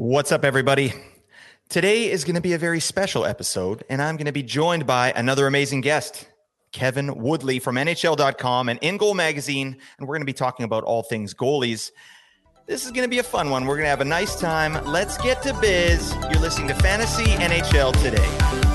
What's 0.00 0.32
up, 0.32 0.46
everybody? 0.46 0.94
Today 1.68 2.10
is 2.10 2.24
going 2.24 2.34
to 2.34 2.40
be 2.40 2.54
a 2.54 2.58
very 2.58 2.80
special 2.80 3.26
episode, 3.26 3.84
and 3.90 4.00
I'm 4.00 4.16
going 4.16 4.24
to 4.24 4.32
be 4.32 4.42
joined 4.42 4.86
by 4.86 5.12
another 5.14 5.46
amazing 5.46 5.82
guest, 5.82 6.26
Kevin 6.72 7.16
Woodley 7.16 7.58
from 7.58 7.76
NHL.com 7.76 8.70
and 8.70 8.78
In 8.80 8.96
Goal 8.96 9.12
Magazine. 9.12 9.76
And 9.98 10.08
we're 10.08 10.14
going 10.14 10.22
to 10.22 10.24
be 10.24 10.32
talking 10.32 10.64
about 10.64 10.84
all 10.84 11.02
things 11.02 11.34
goalies. 11.34 11.90
This 12.66 12.86
is 12.86 12.92
going 12.92 13.04
to 13.04 13.10
be 13.10 13.18
a 13.18 13.22
fun 13.22 13.50
one. 13.50 13.66
We're 13.66 13.76
going 13.76 13.84
to 13.84 13.90
have 13.90 14.00
a 14.00 14.06
nice 14.06 14.40
time. 14.40 14.82
Let's 14.86 15.18
get 15.18 15.42
to 15.42 15.52
biz. 15.60 16.14
You're 16.30 16.40
listening 16.40 16.68
to 16.68 16.74
Fantasy 16.76 17.24
NHL 17.24 17.92
today. 18.02 18.69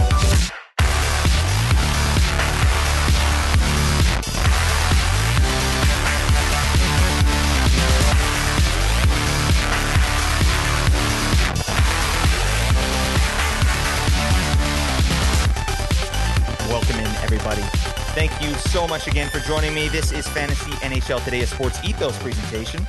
Much 18.95 19.07
again 19.07 19.29
for 19.29 19.39
joining 19.39 19.73
me. 19.73 19.89
This 19.89 20.13
is 20.13 20.25
Fantasy 20.25 20.71
NHL 20.71 21.21
Today, 21.25 21.41
a 21.41 21.47
sports 21.47 21.83
ethos 21.83 22.17
presentation. 22.19 22.87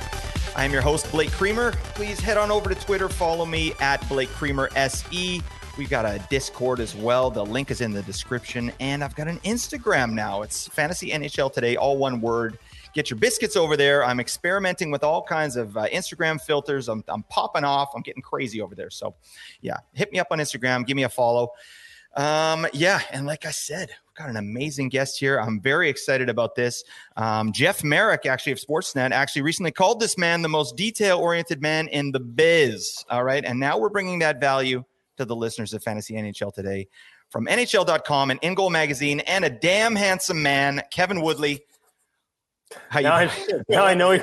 I 0.55 0.63
am 0.63 0.71
your 0.71 0.81
host, 0.81 1.11
Blake 1.11 1.29
Creamer. 1.31 1.73
Please 1.95 2.17
head 2.17 2.37
on 2.37 2.49
over 2.49 2.73
to 2.73 2.75
Twitter, 2.75 3.09
follow 3.09 3.45
me 3.45 3.73
at 3.81 4.07
Blake 4.07 4.29
Creamer 4.29 4.69
SE. 4.73 5.41
We've 5.77 5.89
got 5.89 6.05
a 6.05 6.25
Discord 6.29 6.79
as 6.79 6.95
well. 6.95 7.29
The 7.29 7.45
link 7.45 7.71
is 7.71 7.81
in 7.81 7.91
the 7.91 8.03
description. 8.03 8.71
And 8.79 9.03
I've 9.03 9.17
got 9.17 9.27
an 9.27 9.39
Instagram 9.39 10.13
now. 10.13 10.43
It's 10.43 10.69
Fantasy 10.69 11.09
NHL 11.09 11.51
Today, 11.51 11.75
all 11.75 11.97
one 11.97 12.21
word. 12.21 12.57
Get 12.93 13.09
your 13.09 13.19
biscuits 13.19 13.57
over 13.57 13.75
there. 13.75 14.05
I'm 14.05 14.21
experimenting 14.21 14.91
with 14.91 15.03
all 15.03 15.21
kinds 15.21 15.57
of 15.57 15.75
uh, 15.75 15.87
Instagram 15.87 16.39
filters. 16.39 16.87
I'm, 16.87 17.03
I'm 17.09 17.23
popping 17.23 17.65
off. 17.65 17.91
I'm 17.93 18.01
getting 18.01 18.21
crazy 18.21 18.61
over 18.61 18.75
there. 18.75 18.91
So, 18.91 19.13
yeah, 19.59 19.75
hit 19.91 20.13
me 20.13 20.19
up 20.19 20.27
on 20.31 20.39
Instagram. 20.39 20.87
Give 20.87 20.95
me 20.95 21.03
a 21.03 21.09
follow. 21.09 21.49
Um, 22.15 22.65
yeah, 22.71 23.01
and 23.11 23.25
like 23.25 23.45
I 23.45 23.51
said, 23.51 23.89
got 24.17 24.29
an 24.29 24.37
amazing 24.37 24.89
guest 24.89 25.19
here. 25.19 25.39
I'm 25.39 25.61
very 25.61 25.89
excited 25.89 26.27
about 26.27 26.55
this. 26.55 26.83
Um, 27.17 27.51
Jeff 27.51 27.83
Marek, 27.83 28.25
actually 28.25 28.51
of 28.51 28.59
Sportsnet, 28.59 29.11
actually 29.11 29.43
recently 29.43 29.71
called 29.71 29.99
this 29.99 30.17
man 30.17 30.41
the 30.41 30.49
most 30.49 30.75
detail-oriented 30.75 31.61
man 31.61 31.87
in 31.89 32.11
the 32.11 32.19
biz. 32.19 33.05
All 33.09 33.23
right, 33.23 33.45
and 33.45 33.59
now 33.59 33.77
we're 33.77 33.89
bringing 33.89 34.19
that 34.19 34.41
value 34.41 34.83
to 35.17 35.25
the 35.25 35.35
listeners 35.35 35.73
of 35.73 35.83
Fantasy 35.83 36.15
NHL 36.15 36.53
today 36.53 36.87
from 37.29 37.45
NHL.com 37.45 38.31
and 38.31 38.39
In 38.41 38.55
Goal 38.55 38.69
Magazine, 38.69 39.19
and 39.21 39.45
a 39.45 39.49
damn 39.49 39.95
handsome 39.95 40.41
man, 40.41 40.81
Kevin 40.91 41.21
Woodley. 41.21 41.63
How 42.89 42.99
now 43.01 43.19
you? 43.19 43.29
I, 43.29 43.61
now 43.69 43.85
I 43.85 43.93
know. 43.93 44.17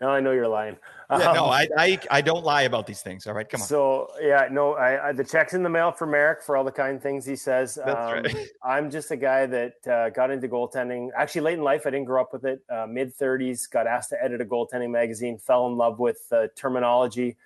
Now 0.00 0.08
I 0.08 0.20
know 0.20 0.32
you're 0.32 0.48
lying. 0.48 0.76
Yeah, 1.10 1.32
no, 1.32 1.44
um, 1.44 1.50
I, 1.50 1.68
I, 1.76 1.98
I 2.10 2.20
don't 2.20 2.44
lie 2.44 2.62
about 2.62 2.86
these 2.86 3.02
things. 3.02 3.26
All 3.26 3.34
right, 3.34 3.48
come 3.48 3.60
on. 3.60 3.66
So 3.66 4.10
yeah, 4.20 4.48
no, 4.50 4.74
I, 4.74 5.08
I, 5.08 5.12
the 5.12 5.24
check's 5.24 5.54
in 5.54 5.62
the 5.62 5.68
mail 5.68 5.92
for 5.92 6.06
Marek 6.06 6.42
for 6.42 6.56
all 6.56 6.64
the 6.64 6.72
kind 6.72 7.02
things 7.02 7.26
he 7.26 7.36
says. 7.36 7.74
That's 7.74 7.88
um, 7.88 8.22
right. 8.24 8.48
I'm 8.64 8.90
just 8.90 9.10
a 9.10 9.16
guy 9.16 9.46
that 9.46 9.86
uh, 9.86 10.10
got 10.10 10.30
into 10.30 10.48
goaltending 10.48 11.10
actually 11.16 11.42
late 11.42 11.58
in 11.58 11.64
life. 11.64 11.82
I 11.86 11.90
didn't 11.90 12.06
grow 12.06 12.22
up 12.22 12.32
with 12.32 12.44
it. 12.44 12.62
Uh, 12.70 12.86
Mid 12.88 13.16
30s, 13.16 13.70
got 13.70 13.86
asked 13.86 14.10
to 14.10 14.22
edit 14.22 14.40
a 14.40 14.44
goaltending 14.44 14.90
magazine. 14.90 15.38
Fell 15.38 15.66
in 15.66 15.76
love 15.76 15.98
with 15.98 16.26
uh, 16.32 16.48
terminology. 16.56 17.36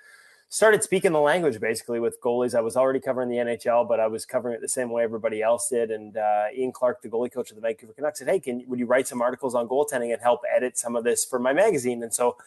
Started 0.51 0.83
speaking 0.83 1.13
the 1.13 1.21
language 1.21 1.61
basically 1.61 2.01
with 2.01 2.23
goalies. 2.23 2.55
I 2.55 2.63
was 2.63 2.75
already 2.75 3.01
covering 3.01 3.29
the 3.29 3.37
NHL, 3.37 3.87
but 3.87 4.01
I 4.01 4.07
was 4.07 4.25
covering 4.25 4.55
it 4.55 4.63
the 4.63 4.69
same 4.69 4.89
way 4.89 5.03
everybody 5.03 5.43
else 5.43 5.69
did. 5.69 5.91
And 5.91 6.17
uh, 6.17 6.47
Ian 6.57 6.73
Clark, 6.73 7.03
the 7.03 7.09
goalie 7.09 7.31
coach 7.31 7.51
of 7.51 7.57
the 7.57 7.61
Vancouver 7.61 7.93
Canucks, 7.93 8.21
said, 8.21 8.29
"Hey, 8.29 8.41
can 8.41 8.65
would 8.67 8.79
you 8.79 8.87
write 8.87 9.07
some 9.07 9.21
articles 9.21 9.55
on 9.55 9.69
goaltending 9.69 10.11
and 10.11 10.23
help 10.23 10.41
edit 10.51 10.79
some 10.79 10.97
of 10.97 11.05
this 11.05 11.23
for 11.23 11.39
my 11.39 11.53
magazine?" 11.53 12.03
And 12.03 12.15
so 12.15 12.39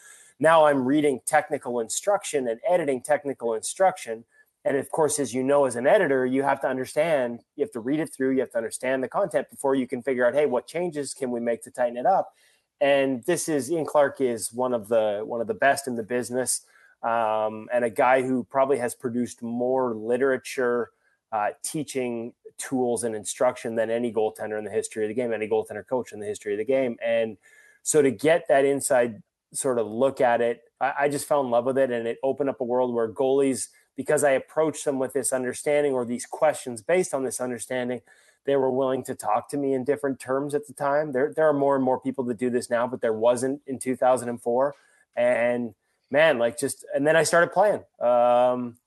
now 0.42 0.66
I'm 0.66 0.84
reading 0.84 1.20
technical 1.24 1.78
instruction 1.78 2.48
and 2.48 2.58
editing 2.68 3.00
technical 3.00 3.54
instruction. 3.54 4.24
And 4.64 4.76
of 4.76 4.90
course, 4.90 5.20
as 5.20 5.32
you 5.32 5.44
know, 5.44 5.66
as 5.66 5.76
an 5.76 5.86
editor, 5.86 6.26
you 6.26 6.42
have 6.42 6.60
to 6.62 6.68
understand, 6.68 7.42
you 7.54 7.64
have 7.64 7.70
to 7.72 7.80
read 7.80 8.00
it 8.00 8.12
through, 8.12 8.32
you 8.32 8.40
have 8.40 8.50
to 8.50 8.58
understand 8.58 9.04
the 9.04 9.08
content 9.08 9.48
before 9.50 9.76
you 9.76 9.86
can 9.86 10.02
figure 10.02 10.26
out, 10.26 10.34
hey, 10.34 10.46
what 10.46 10.66
changes 10.66 11.14
can 11.14 11.30
we 11.30 11.38
make 11.38 11.62
to 11.62 11.70
tighten 11.70 11.96
it 11.96 12.06
up? 12.06 12.34
And 12.80 13.22
this 13.22 13.48
is 13.48 13.70
Ian 13.70 13.86
Clark 13.86 14.20
is 14.20 14.52
one 14.52 14.74
of 14.74 14.88
the 14.88 15.22
one 15.24 15.40
of 15.40 15.46
the 15.46 15.54
best 15.54 15.86
in 15.86 15.94
the 15.94 16.02
business, 16.02 16.62
um, 17.04 17.68
and 17.72 17.84
a 17.84 17.90
guy 17.90 18.22
who 18.22 18.42
probably 18.42 18.78
has 18.78 18.96
produced 18.96 19.42
more 19.42 19.94
literature, 19.94 20.90
uh, 21.30 21.50
teaching 21.62 22.32
tools 22.58 23.04
and 23.04 23.14
instruction 23.14 23.76
than 23.76 23.90
any 23.90 24.12
goaltender 24.12 24.58
in 24.58 24.64
the 24.64 24.72
history 24.72 25.04
of 25.04 25.08
the 25.08 25.14
game, 25.14 25.32
any 25.32 25.48
goaltender 25.48 25.86
coach 25.86 26.12
in 26.12 26.18
the 26.18 26.26
history 26.26 26.52
of 26.52 26.58
the 26.58 26.64
game. 26.64 26.96
And 27.00 27.36
so 27.84 28.02
to 28.02 28.10
get 28.10 28.48
that 28.48 28.64
inside 28.64 29.22
sort 29.52 29.78
of 29.78 29.86
look 29.86 30.20
at 30.20 30.40
it. 30.40 30.62
I, 30.80 30.92
I 31.00 31.08
just 31.08 31.26
fell 31.26 31.40
in 31.40 31.50
love 31.50 31.64
with 31.64 31.78
it, 31.78 31.90
and 31.90 32.06
it 32.06 32.18
opened 32.22 32.50
up 32.50 32.60
a 32.60 32.64
world 32.64 32.94
where 32.94 33.08
goalies, 33.08 33.68
because 33.96 34.24
I 34.24 34.30
approached 34.30 34.84
them 34.84 34.98
with 34.98 35.12
this 35.12 35.32
understanding 35.32 35.92
or 35.92 36.04
these 36.04 36.26
questions 36.26 36.82
based 36.82 37.14
on 37.14 37.24
this 37.24 37.40
understanding, 37.40 38.00
they 38.44 38.56
were 38.56 38.70
willing 38.70 39.04
to 39.04 39.14
talk 39.14 39.48
to 39.50 39.56
me 39.56 39.72
in 39.72 39.84
different 39.84 40.18
terms 40.18 40.54
at 40.54 40.66
the 40.66 40.72
time. 40.72 41.12
There, 41.12 41.32
there 41.34 41.48
are 41.48 41.52
more 41.52 41.76
and 41.76 41.84
more 41.84 42.00
people 42.00 42.24
that 42.24 42.38
do 42.38 42.50
this 42.50 42.70
now, 42.70 42.86
but 42.86 43.00
there 43.00 43.12
wasn't 43.12 43.60
in 43.66 43.78
2004. 43.78 44.74
And 45.14 45.74
man, 46.10 46.38
like 46.38 46.58
just, 46.58 46.84
and 46.94 47.06
then 47.06 47.16
I 47.16 47.22
started 47.22 47.52
playing. 47.52 47.84
Um, 48.00 48.78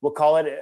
we'll 0.00 0.12
call 0.12 0.36
it 0.36 0.46
uh, 0.46 0.56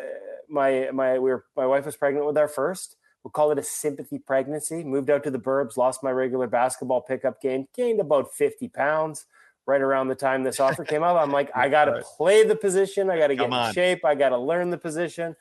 my 0.48 0.90
my 0.92 1.18
we 1.18 1.30
were 1.30 1.44
my 1.56 1.66
wife 1.66 1.86
was 1.86 1.96
pregnant 1.96 2.26
with 2.26 2.38
our 2.38 2.48
first. 2.48 2.96
We'll 3.22 3.32
call 3.32 3.50
it 3.50 3.58
a 3.58 3.62
sympathy 3.62 4.18
pregnancy. 4.18 4.82
Moved 4.82 5.10
out 5.10 5.24
to 5.24 5.30
the 5.30 5.38
burbs, 5.38 5.76
lost 5.76 6.02
my 6.02 6.10
regular 6.10 6.46
basketball 6.46 7.02
pickup 7.02 7.42
game, 7.42 7.68
gained 7.74 8.00
about 8.00 8.32
50 8.32 8.68
pounds 8.68 9.26
right 9.70 9.80
around 9.80 10.08
the 10.08 10.14
time 10.14 10.42
this 10.42 10.58
offer 10.58 10.84
came 10.84 11.02
up. 11.02 11.16
I'm 11.16 11.30
like, 11.30 11.50
I 11.56 11.68
got 11.68 11.84
to 11.86 12.02
play 12.16 12.44
the 12.44 12.56
position. 12.56 13.08
I 13.08 13.18
got 13.18 13.28
to 13.28 13.36
get 13.36 13.52
in 13.52 13.72
shape. 13.72 14.04
I 14.04 14.14
got 14.14 14.30
to 14.30 14.38
learn 14.38 14.70
the 14.70 14.78
position. 14.78 15.36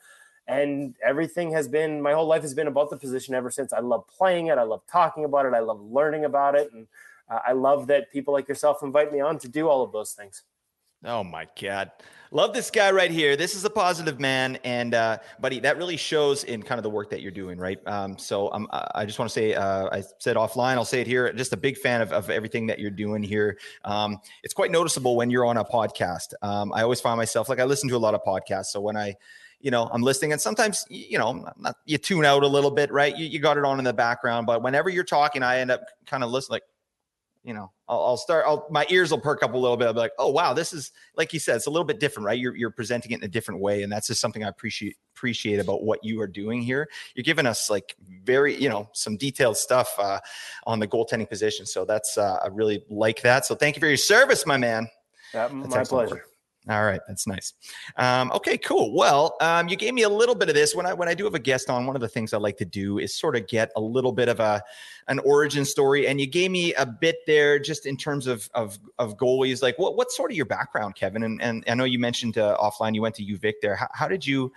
And 0.46 0.94
everything 1.04 1.52
has 1.52 1.68
been, 1.68 2.00
my 2.00 2.12
whole 2.12 2.26
life 2.26 2.42
has 2.42 2.54
been 2.54 2.66
about 2.66 2.90
the 2.90 2.96
position 2.96 3.34
ever 3.34 3.50
since. 3.50 3.72
I 3.72 3.80
love 3.80 4.06
playing 4.08 4.46
it. 4.46 4.58
I 4.58 4.62
love 4.62 4.82
talking 4.90 5.24
about 5.24 5.46
it. 5.46 5.54
I 5.54 5.60
love 5.60 5.80
learning 5.80 6.24
about 6.24 6.54
it. 6.54 6.72
And 6.72 6.86
uh, 7.28 7.40
I 7.46 7.52
love 7.52 7.86
that 7.88 8.10
people 8.10 8.32
like 8.32 8.48
yourself 8.48 8.82
invite 8.82 9.12
me 9.12 9.20
on 9.20 9.38
to 9.40 9.48
do 9.48 9.68
all 9.68 9.82
of 9.82 9.92
those 9.92 10.12
things. 10.12 10.42
Oh 11.04 11.24
my 11.24 11.46
God. 11.60 11.90
Love 12.32 12.54
this 12.54 12.70
guy 12.70 12.92
right 12.92 13.10
here. 13.10 13.34
This 13.34 13.56
is 13.56 13.64
a 13.64 13.70
positive 13.70 14.20
man. 14.20 14.56
And, 14.62 14.94
uh, 14.94 15.18
buddy, 15.40 15.58
that 15.60 15.76
really 15.78 15.96
shows 15.96 16.44
in 16.44 16.62
kind 16.62 16.78
of 16.78 16.84
the 16.84 16.90
work 16.90 17.10
that 17.10 17.22
you're 17.22 17.32
doing, 17.32 17.58
right? 17.58 17.80
Um, 17.88 18.16
so 18.18 18.50
I 18.94 19.04
just 19.04 19.18
want 19.18 19.28
to 19.30 19.32
say, 19.32 19.54
uh, 19.54 19.88
I 19.90 20.04
said 20.18 20.36
offline, 20.36 20.74
I'll 20.74 20.84
say 20.84 21.00
it 21.00 21.08
here, 21.08 21.32
just 21.32 21.52
a 21.52 21.56
big 21.56 21.76
fan 21.76 22.00
of, 22.00 22.12
of 22.12 22.30
everything 22.30 22.68
that 22.68 22.78
you're 22.78 22.92
doing 22.92 23.24
here. 23.24 23.58
Um, 23.84 24.18
it's 24.44 24.54
quite 24.54 24.70
noticeable 24.70 25.16
when 25.16 25.28
you're 25.30 25.44
on 25.44 25.56
a 25.56 25.64
podcast. 25.64 26.34
Um, 26.40 26.72
I 26.72 26.82
always 26.82 27.00
find 27.00 27.16
myself 27.16 27.48
like 27.48 27.58
I 27.58 27.64
listen 27.64 27.88
to 27.88 27.96
a 27.96 27.98
lot 27.98 28.14
of 28.14 28.22
podcasts. 28.22 28.66
So 28.66 28.80
when 28.80 28.96
I, 28.96 29.16
you 29.60 29.72
know, 29.72 29.90
I'm 29.92 30.02
listening, 30.02 30.30
and 30.30 30.40
sometimes, 30.40 30.86
you 30.88 31.18
know, 31.18 31.52
not, 31.58 31.76
you 31.84 31.98
tune 31.98 32.24
out 32.24 32.44
a 32.44 32.46
little 32.46 32.70
bit, 32.70 32.92
right? 32.92 33.16
You, 33.16 33.26
you 33.26 33.40
got 33.40 33.58
it 33.58 33.64
on 33.64 33.80
in 33.80 33.84
the 33.84 33.92
background, 33.92 34.46
but 34.46 34.62
whenever 34.62 34.88
you're 34.88 35.02
talking, 35.02 35.42
I 35.42 35.58
end 35.58 35.72
up 35.72 35.82
kind 36.06 36.22
of 36.22 36.30
listening, 36.30 36.54
like, 36.54 36.62
you 37.42 37.54
know, 37.54 37.72
I'll, 37.88 38.00
I'll 38.00 38.16
start. 38.16 38.44
I'll, 38.46 38.66
my 38.70 38.86
ears 38.90 39.10
will 39.10 39.20
perk 39.20 39.42
up 39.42 39.54
a 39.54 39.56
little 39.56 39.76
bit. 39.76 39.86
I'll 39.86 39.94
be 39.94 40.00
like, 40.00 40.12
oh 40.18 40.30
wow, 40.30 40.52
this 40.52 40.72
is 40.72 40.92
like 41.16 41.32
you 41.32 41.38
said, 41.38 41.56
it's 41.56 41.66
a 41.66 41.70
little 41.70 41.86
bit 41.86 41.98
different, 41.98 42.26
right? 42.26 42.38
You're 42.38 42.54
you're 42.54 42.70
presenting 42.70 43.12
it 43.12 43.18
in 43.18 43.24
a 43.24 43.28
different 43.28 43.60
way, 43.60 43.82
and 43.82 43.90
that's 43.90 44.08
just 44.08 44.20
something 44.20 44.44
I 44.44 44.48
appreciate 44.48 44.96
appreciate 45.14 45.58
about 45.58 45.82
what 45.82 46.04
you 46.04 46.20
are 46.20 46.26
doing 46.26 46.62
here. 46.62 46.88
You're 47.14 47.24
giving 47.24 47.46
us 47.46 47.70
like 47.70 47.94
very, 48.24 48.60
you 48.60 48.68
know, 48.68 48.88
some 48.92 49.16
detailed 49.16 49.56
stuff 49.56 49.94
uh, 49.98 50.20
on 50.66 50.80
the 50.80 50.86
goaltending 50.86 51.28
position. 51.28 51.66
So 51.66 51.84
that's 51.84 52.18
uh, 52.18 52.38
I 52.42 52.48
really 52.48 52.84
like 52.90 53.22
that. 53.22 53.46
So 53.46 53.54
thank 53.54 53.76
you 53.76 53.80
for 53.80 53.88
your 53.88 53.96
service, 53.96 54.46
my 54.46 54.56
man. 54.56 54.88
Yeah, 55.32 55.48
my 55.48 55.84
pleasure. 55.84 56.16
Work. 56.16 56.29
All 56.70 56.84
right, 56.84 57.00
that's 57.08 57.26
nice. 57.26 57.52
Um, 57.96 58.30
okay, 58.30 58.56
cool. 58.56 58.94
Well, 58.94 59.36
um, 59.40 59.68
you 59.68 59.74
gave 59.74 59.92
me 59.92 60.02
a 60.02 60.08
little 60.08 60.36
bit 60.36 60.48
of 60.48 60.54
this 60.54 60.72
when 60.72 60.86
I 60.86 60.94
when 60.94 61.08
I 61.08 61.14
do 61.14 61.24
have 61.24 61.34
a 61.34 61.40
guest 61.40 61.68
on. 61.68 61.84
One 61.84 61.96
of 61.96 62.00
the 62.00 62.08
things 62.08 62.32
I 62.32 62.38
like 62.38 62.56
to 62.58 62.64
do 62.64 62.98
is 62.98 63.12
sort 63.12 63.34
of 63.34 63.48
get 63.48 63.72
a 63.74 63.80
little 63.80 64.12
bit 64.12 64.28
of 64.28 64.38
a 64.38 64.62
an 65.08 65.18
origin 65.20 65.64
story, 65.64 66.06
and 66.06 66.20
you 66.20 66.28
gave 66.28 66.52
me 66.52 66.72
a 66.74 66.86
bit 66.86 67.16
there 67.26 67.58
just 67.58 67.86
in 67.86 67.96
terms 67.96 68.28
of 68.28 68.48
of, 68.54 68.78
of 69.00 69.16
goalies. 69.16 69.62
Like, 69.62 69.80
what 69.80 69.96
what's 69.96 70.16
sort 70.16 70.30
of 70.30 70.36
your 70.36 70.46
background, 70.46 70.94
Kevin? 70.94 71.24
And 71.24 71.42
and 71.42 71.64
I 71.66 71.74
know 71.74 71.82
you 71.82 71.98
mentioned 71.98 72.38
uh, 72.38 72.56
offline 72.58 72.94
you 72.94 73.02
went 73.02 73.16
to 73.16 73.24
UVic 73.24 73.54
there. 73.60 73.74
How, 73.74 73.88
how 73.92 74.06
did 74.06 74.24
you 74.24 74.52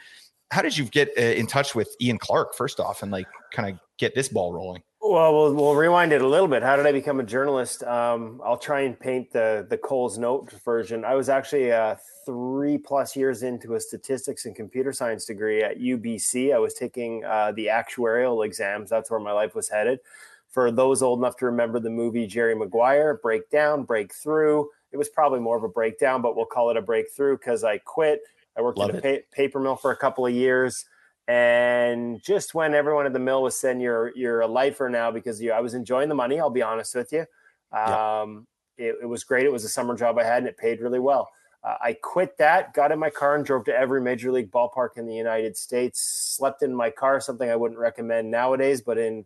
how 0.51 0.61
did 0.61 0.77
you 0.77 0.85
get 0.85 1.09
uh, 1.17 1.21
in 1.21 1.47
touch 1.47 1.73
with 1.73 1.95
Ian 1.99 2.19
Clark 2.19 2.53
first 2.53 2.79
off, 2.79 3.01
and 3.01 3.11
like 3.11 3.27
kind 3.51 3.73
of 3.73 3.79
get 3.97 4.13
this 4.13 4.29
ball 4.29 4.53
rolling? 4.53 4.83
Well, 5.05 5.33
well, 5.33 5.53
we'll 5.53 5.75
rewind 5.75 6.13
it 6.13 6.21
a 6.21 6.27
little 6.27 6.47
bit. 6.47 6.63
How 6.63 6.77
did 6.77 6.85
I 6.85 6.93
become 6.93 7.19
a 7.19 7.25
journalist? 7.25 7.83
Um, 7.83 8.39
I'll 8.41 8.57
try 8.57 8.81
and 8.81 8.97
paint 8.97 9.33
the 9.33 9.67
the 9.69 9.77
Coles 9.77 10.17
Note 10.17 10.49
version. 10.63 11.03
I 11.03 11.15
was 11.15 11.27
actually 11.27 11.73
uh, 11.73 11.95
three 12.25 12.77
plus 12.77 13.13
years 13.13 13.43
into 13.43 13.75
a 13.75 13.81
statistics 13.81 14.45
and 14.45 14.55
computer 14.55 14.93
science 14.93 15.25
degree 15.25 15.61
at 15.61 15.77
UBC. 15.77 16.55
I 16.55 16.57
was 16.57 16.73
taking 16.73 17.25
uh, 17.25 17.51
the 17.51 17.65
actuarial 17.65 18.45
exams. 18.45 18.89
That's 18.89 19.11
where 19.11 19.19
my 19.19 19.33
life 19.33 19.55
was 19.55 19.67
headed. 19.67 19.99
For 20.47 20.71
those 20.71 21.03
old 21.03 21.19
enough 21.19 21.35
to 21.37 21.47
remember 21.47 21.81
the 21.81 21.89
movie 21.89 22.25
Jerry 22.25 22.55
Maguire, 22.55 23.19
Breakdown, 23.21 23.83
Breakthrough. 23.83 24.67
It 24.93 24.97
was 24.97 25.09
probably 25.09 25.41
more 25.41 25.57
of 25.57 25.63
a 25.63 25.69
breakdown, 25.69 26.21
but 26.21 26.37
we'll 26.37 26.45
call 26.45 26.69
it 26.69 26.77
a 26.77 26.81
breakthrough 26.81 27.37
because 27.37 27.65
I 27.65 27.77
quit. 27.79 28.21
I 28.57 28.61
worked 28.61 28.77
Love 28.77 28.91
at 28.91 28.95
a 28.97 29.01
pa- 29.01 29.25
paper 29.33 29.59
mill 29.59 29.75
for 29.75 29.91
a 29.91 29.97
couple 29.97 30.25
of 30.25 30.33
years. 30.33 30.85
And 31.27 32.21
just 32.21 32.53
when 32.53 32.73
everyone 32.73 33.05
at 33.05 33.13
the 33.13 33.19
mill 33.19 33.43
was 33.43 33.57
saying 33.57 33.79
you're 33.79 34.11
you're 34.15 34.41
a 34.41 34.47
lifer 34.47 34.89
now 34.89 35.09
because 35.09 35.41
you, 35.41 35.51
I 35.51 35.61
was 35.61 35.73
enjoying 35.73 36.09
the 36.09 36.15
money. 36.15 36.39
I'll 36.39 36.49
be 36.49 36.61
honest 36.61 36.95
with 36.95 37.13
you. 37.13 37.25
Um, 37.71 38.45
it, 38.77 38.95
it, 39.01 39.05
was 39.05 39.23
great. 39.23 39.45
It 39.45 39.51
was 39.51 39.63
a 39.63 39.69
summer 39.69 39.95
job 39.95 40.17
I 40.17 40.23
had, 40.23 40.39
and 40.39 40.47
it 40.47 40.57
paid 40.57 40.81
really 40.81 40.99
well. 40.99 41.29
Uh, 41.63 41.75
I 41.81 41.93
quit 41.93 42.37
that, 42.37 42.73
got 42.73 42.91
in 42.91 42.99
my 42.99 43.09
car, 43.09 43.35
and 43.35 43.45
drove 43.45 43.65
to 43.65 43.75
every 43.75 44.01
major 44.01 44.31
league 44.31 44.51
ballpark 44.51 44.97
in 44.97 45.07
the 45.07 45.15
United 45.15 45.55
States. 45.55 46.01
Slept 46.01 46.61
in 46.61 46.75
my 46.75 46.89
car, 46.89 47.21
something 47.21 47.49
I 47.49 47.55
wouldn't 47.55 47.79
recommend 47.79 48.29
nowadays, 48.29 48.81
but 48.81 48.97
in 48.97 49.25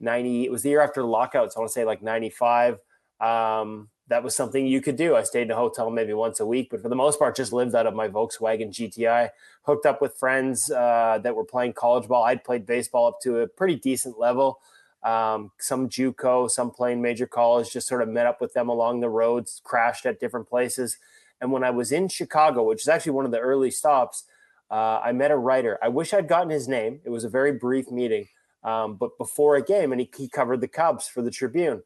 90, 0.00 0.44
it 0.44 0.52
was 0.52 0.62
the 0.62 0.68
year 0.68 0.82
after 0.82 1.02
lockouts. 1.02 1.54
so 1.54 1.60
I 1.60 1.62
want 1.62 1.70
to 1.70 1.72
say 1.72 1.84
like 1.84 2.02
95. 2.02 2.78
Um, 3.20 3.88
that 4.08 4.22
was 4.22 4.34
something 4.34 4.66
you 4.66 4.80
could 4.80 4.96
do. 4.96 5.14
I 5.14 5.22
stayed 5.22 5.42
in 5.42 5.50
a 5.50 5.56
hotel 5.56 5.90
maybe 5.90 6.14
once 6.14 6.40
a 6.40 6.46
week, 6.46 6.68
but 6.70 6.80
for 6.82 6.88
the 6.88 6.96
most 6.96 7.18
part, 7.18 7.36
just 7.36 7.52
lived 7.52 7.74
out 7.74 7.86
of 7.86 7.94
my 7.94 8.08
Volkswagen 8.08 8.70
GTI. 8.70 9.30
Hooked 9.62 9.86
up 9.86 10.00
with 10.00 10.16
friends 10.16 10.70
uh, 10.70 11.18
that 11.22 11.36
were 11.36 11.44
playing 11.44 11.74
college 11.74 12.08
ball. 12.08 12.24
I'd 12.24 12.42
played 12.42 12.64
baseball 12.64 13.06
up 13.06 13.20
to 13.22 13.40
a 13.40 13.46
pretty 13.46 13.76
decent 13.76 14.18
level. 14.18 14.60
Um, 15.02 15.52
some 15.58 15.88
JUCO, 15.88 16.50
some 16.50 16.70
playing 16.70 17.02
major 17.02 17.26
college. 17.26 17.70
Just 17.70 17.86
sort 17.86 18.02
of 18.02 18.08
met 18.08 18.26
up 18.26 18.40
with 18.40 18.54
them 18.54 18.68
along 18.68 19.00
the 19.00 19.10
roads, 19.10 19.60
crashed 19.62 20.06
at 20.06 20.20
different 20.20 20.48
places. 20.48 20.96
And 21.40 21.52
when 21.52 21.62
I 21.62 21.70
was 21.70 21.92
in 21.92 22.08
Chicago, 22.08 22.64
which 22.64 22.82
is 22.82 22.88
actually 22.88 23.12
one 23.12 23.26
of 23.26 23.30
the 23.30 23.38
early 23.38 23.70
stops, 23.70 24.24
uh, 24.70 25.00
I 25.04 25.12
met 25.12 25.30
a 25.30 25.36
writer. 25.36 25.78
I 25.82 25.88
wish 25.88 26.12
I'd 26.12 26.28
gotten 26.28 26.50
his 26.50 26.66
name. 26.66 27.00
It 27.04 27.10
was 27.10 27.24
a 27.24 27.28
very 27.28 27.52
brief 27.52 27.90
meeting, 27.90 28.26
um, 28.64 28.96
but 28.96 29.16
before 29.18 29.56
a 29.56 29.62
game, 29.62 29.92
and 29.92 30.00
he, 30.00 30.10
he 30.16 30.28
covered 30.28 30.60
the 30.60 30.68
Cubs 30.68 31.08
for 31.08 31.22
the 31.22 31.30
Tribune, 31.30 31.82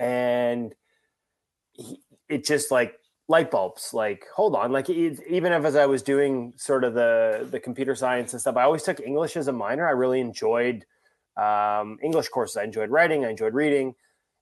and 0.00 0.74
it 2.28 2.44
just 2.44 2.70
like 2.70 2.98
light 3.28 3.50
bulbs 3.50 3.92
like 3.92 4.24
hold 4.34 4.54
on 4.54 4.70
like 4.70 4.88
even 4.88 5.52
if 5.52 5.64
as 5.64 5.74
i 5.74 5.84
was 5.86 6.02
doing 6.02 6.52
sort 6.56 6.84
of 6.84 6.94
the 6.94 7.46
the 7.50 7.58
computer 7.58 7.94
science 7.94 8.32
and 8.32 8.40
stuff 8.40 8.56
i 8.56 8.62
always 8.62 8.82
took 8.82 9.00
english 9.00 9.36
as 9.36 9.48
a 9.48 9.52
minor. 9.52 9.86
I 9.86 9.92
really 9.92 10.20
enjoyed 10.20 10.84
um, 11.36 11.98
english 12.02 12.28
courses. 12.28 12.56
I 12.56 12.64
enjoyed 12.64 12.90
writing 12.90 13.24
i 13.24 13.30
enjoyed 13.30 13.54
reading 13.54 13.94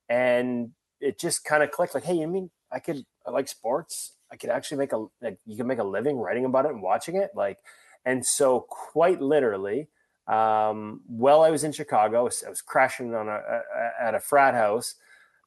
and 0.08 0.70
it 1.00 1.18
just 1.18 1.44
kind 1.44 1.62
of 1.62 1.70
clicked 1.70 1.94
like 1.94 2.04
hey 2.04 2.14
you 2.14 2.26
mean 2.26 2.50
i 2.70 2.78
could 2.78 3.04
i 3.26 3.30
like 3.30 3.48
sports? 3.48 4.12
I 4.30 4.36
could 4.36 4.50
actually 4.50 4.78
make 4.78 4.92
a 4.92 5.06
like 5.22 5.38
you 5.46 5.56
can 5.56 5.66
make 5.66 5.78
a 5.78 5.84
living 5.84 6.18
writing 6.18 6.44
about 6.44 6.66
it 6.66 6.72
and 6.72 6.82
watching 6.82 7.16
it? 7.16 7.30
Like 7.34 7.58
and 8.04 8.24
so 8.24 8.66
quite 8.68 9.20
literally 9.20 9.88
um, 10.26 11.02
while 11.06 11.42
i 11.42 11.50
was 11.50 11.64
in 11.64 11.72
chicago 11.72 12.20
i 12.20 12.22
was, 12.22 12.42
I 12.46 12.50
was 12.50 12.62
crashing 12.62 13.14
on 13.14 13.28
a, 13.28 13.32
a, 13.32 13.62
at 14.00 14.14
a 14.14 14.20
frat 14.20 14.54
house 14.54 14.94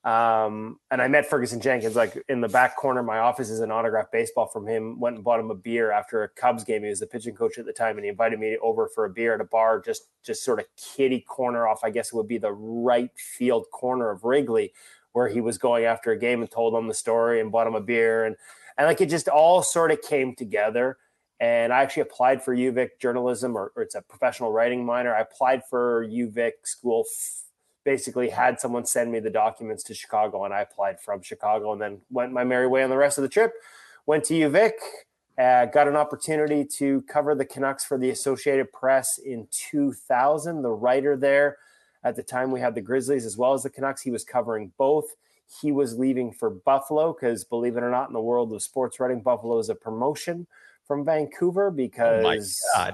um, 0.08 0.80
and 0.90 1.02
I 1.02 1.10
met 1.10 1.30
Ferguson 1.30 1.60
Jenkins 1.60 1.98
like 1.98 2.24
in 2.30 2.40
the 2.40 2.48
back 2.48 2.78
corner 2.78 3.02
of 3.02 3.06
my 3.06 3.18
office 3.18 3.50
is 3.50 3.60
an 3.60 3.72
autographed 3.72 4.14
baseball 4.14 4.48
from 4.48 4.66
him. 4.66 5.02
Went 5.02 5.18
and 5.18 5.24
bought 5.24 5.42
him 5.42 5.52
a 5.52 5.56
beer 5.56 5.92
after 5.92 6.24
a 6.24 6.30
Cubs 6.30 6.64
game. 6.64 6.84
He 6.84 6.88
was 6.88 7.02
the 7.02 7.08
pitching 7.08 7.36
coach 7.36 7.58
at 7.58 7.66
the 7.66 7.74
time, 7.74 7.98
and 7.98 8.06
he 8.06 8.10
invited 8.10 8.40
me 8.40 8.58
over 8.62 8.88
for 8.88 9.04
a 9.04 9.10
beer 9.10 9.36
at 9.36 9.42
a 9.42 9.44
bar, 9.44 9.82
just 9.82 10.04
just 10.24 10.46
sort 10.46 10.60
of 10.60 10.66
kitty 10.78 11.20
corner 11.20 11.68
off. 11.68 11.82
I 11.84 11.90
guess 11.90 12.14
it 12.14 12.16
would 12.16 12.28
be 12.28 12.38
the 12.38 12.54
right 12.54 13.12
field 13.18 13.66
corner 13.74 14.10
of 14.10 14.24
Wrigley, 14.24 14.72
where 15.12 15.28
he 15.28 15.42
was 15.42 15.58
going 15.58 15.84
after 15.84 16.12
a 16.12 16.18
game 16.18 16.40
and 16.40 16.50
told 16.50 16.74
him 16.74 16.88
the 16.88 16.94
story 16.94 17.42
and 17.42 17.52
bought 17.52 17.68
him 17.68 17.76
a 17.76 17.82
beer 17.82 18.24
and 18.24 18.38
and 18.78 18.88
like 18.88 19.02
it 19.02 19.10
just 19.10 19.28
all 19.28 19.62
sort 19.62 19.92
of 19.92 20.02
came 20.02 20.36
together. 20.36 20.98
And 21.42 21.74
I 21.74 21.82
actually 21.82 22.04
applied 22.04 22.42
for 22.42 22.56
UVic 22.56 22.92
journalism, 23.02 23.58
or, 23.58 23.74
or 23.76 23.84
it's 23.84 23.94
a 23.94 24.02
professional 24.02 24.54
writing 24.54 24.86
minor. 24.86 25.14
I 25.14 25.20
applied 25.20 25.64
for 25.70 26.08
UVic 26.08 26.54
school 26.64 27.04
basically 27.88 28.28
had 28.28 28.60
someone 28.60 28.86
send 28.86 29.10
me 29.10 29.18
the 29.18 29.30
documents 29.30 29.82
to 29.82 29.94
Chicago, 29.94 30.44
and 30.44 30.54
I 30.54 30.60
applied 30.60 31.00
from 31.00 31.22
Chicago, 31.22 31.72
and 31.72 31.82
then 31.82 32.02
went 32.12 32.34
my 32.34 32.44
merry 32.44 32.68
way 32.68 32.84
on 32.84 32.90
the 32.90 32.98
rest 32.98 33.18
of 33.18 33.22
the 33.22 33.30
trip. 33.30 33.54
Went 34.06 34.26
to 34.26 34.34
UVic, 34.34 34.74
uh, 35.40 35.68
got 35.68 35.88
an 35.88 35.96
opportunity 35.96 36.66
to 36.80 37.02
cover 37.04 37.34
the 37.34 37.46
Canucks 37.46 37.86
for 37.86 37.98
the 37.98 38.10
Associated 38.10 38.74
Press 38.74 39.18
in 39.20 39.48
2000. 39.52 40.64
The 40.64 40.70
writer 40.70 41.16
there 41.16 41.60
at 42.04 42.18
the 42.18 42.24
time 42.24 42.52
we 42.52 42.60
had 42.60 42.76
the 42.76 42.82
Grizzlies 42.82 43.26
as 43.26 43.38
well 43.38 43.54
as 43.54 43.64
the 43.64 43.70
Canucks. 43.70 44.02
He 44.02 44.12
was 44.12 44.26
covering 44.26 44.74
both. 44.78 45.16
He 45.62 45.72
was 45.72 45.98
leaving 45.98 46.34
for 46.34 46.50
Buffalo 46.50 47.14
because, 47.14 47.46
believe 47.46 47.78
it 47.78 47.84
or 47.84 47.90
not, 47.90 48.10
in 48.10 48.14
the 48.14 48.20
world 48.20 48.52
of 48.52 48.62
sports 48.62 49.00
writing, 49.00 49.22
Buffalo 49.22 49.60
is 49.60 49.70
a 49.70 49.76
promotion 49.76 50.46
from 50.86 51.06
Vancouver 51.06 51.72
because. 51.72 52.22
Oh 52.76 52.92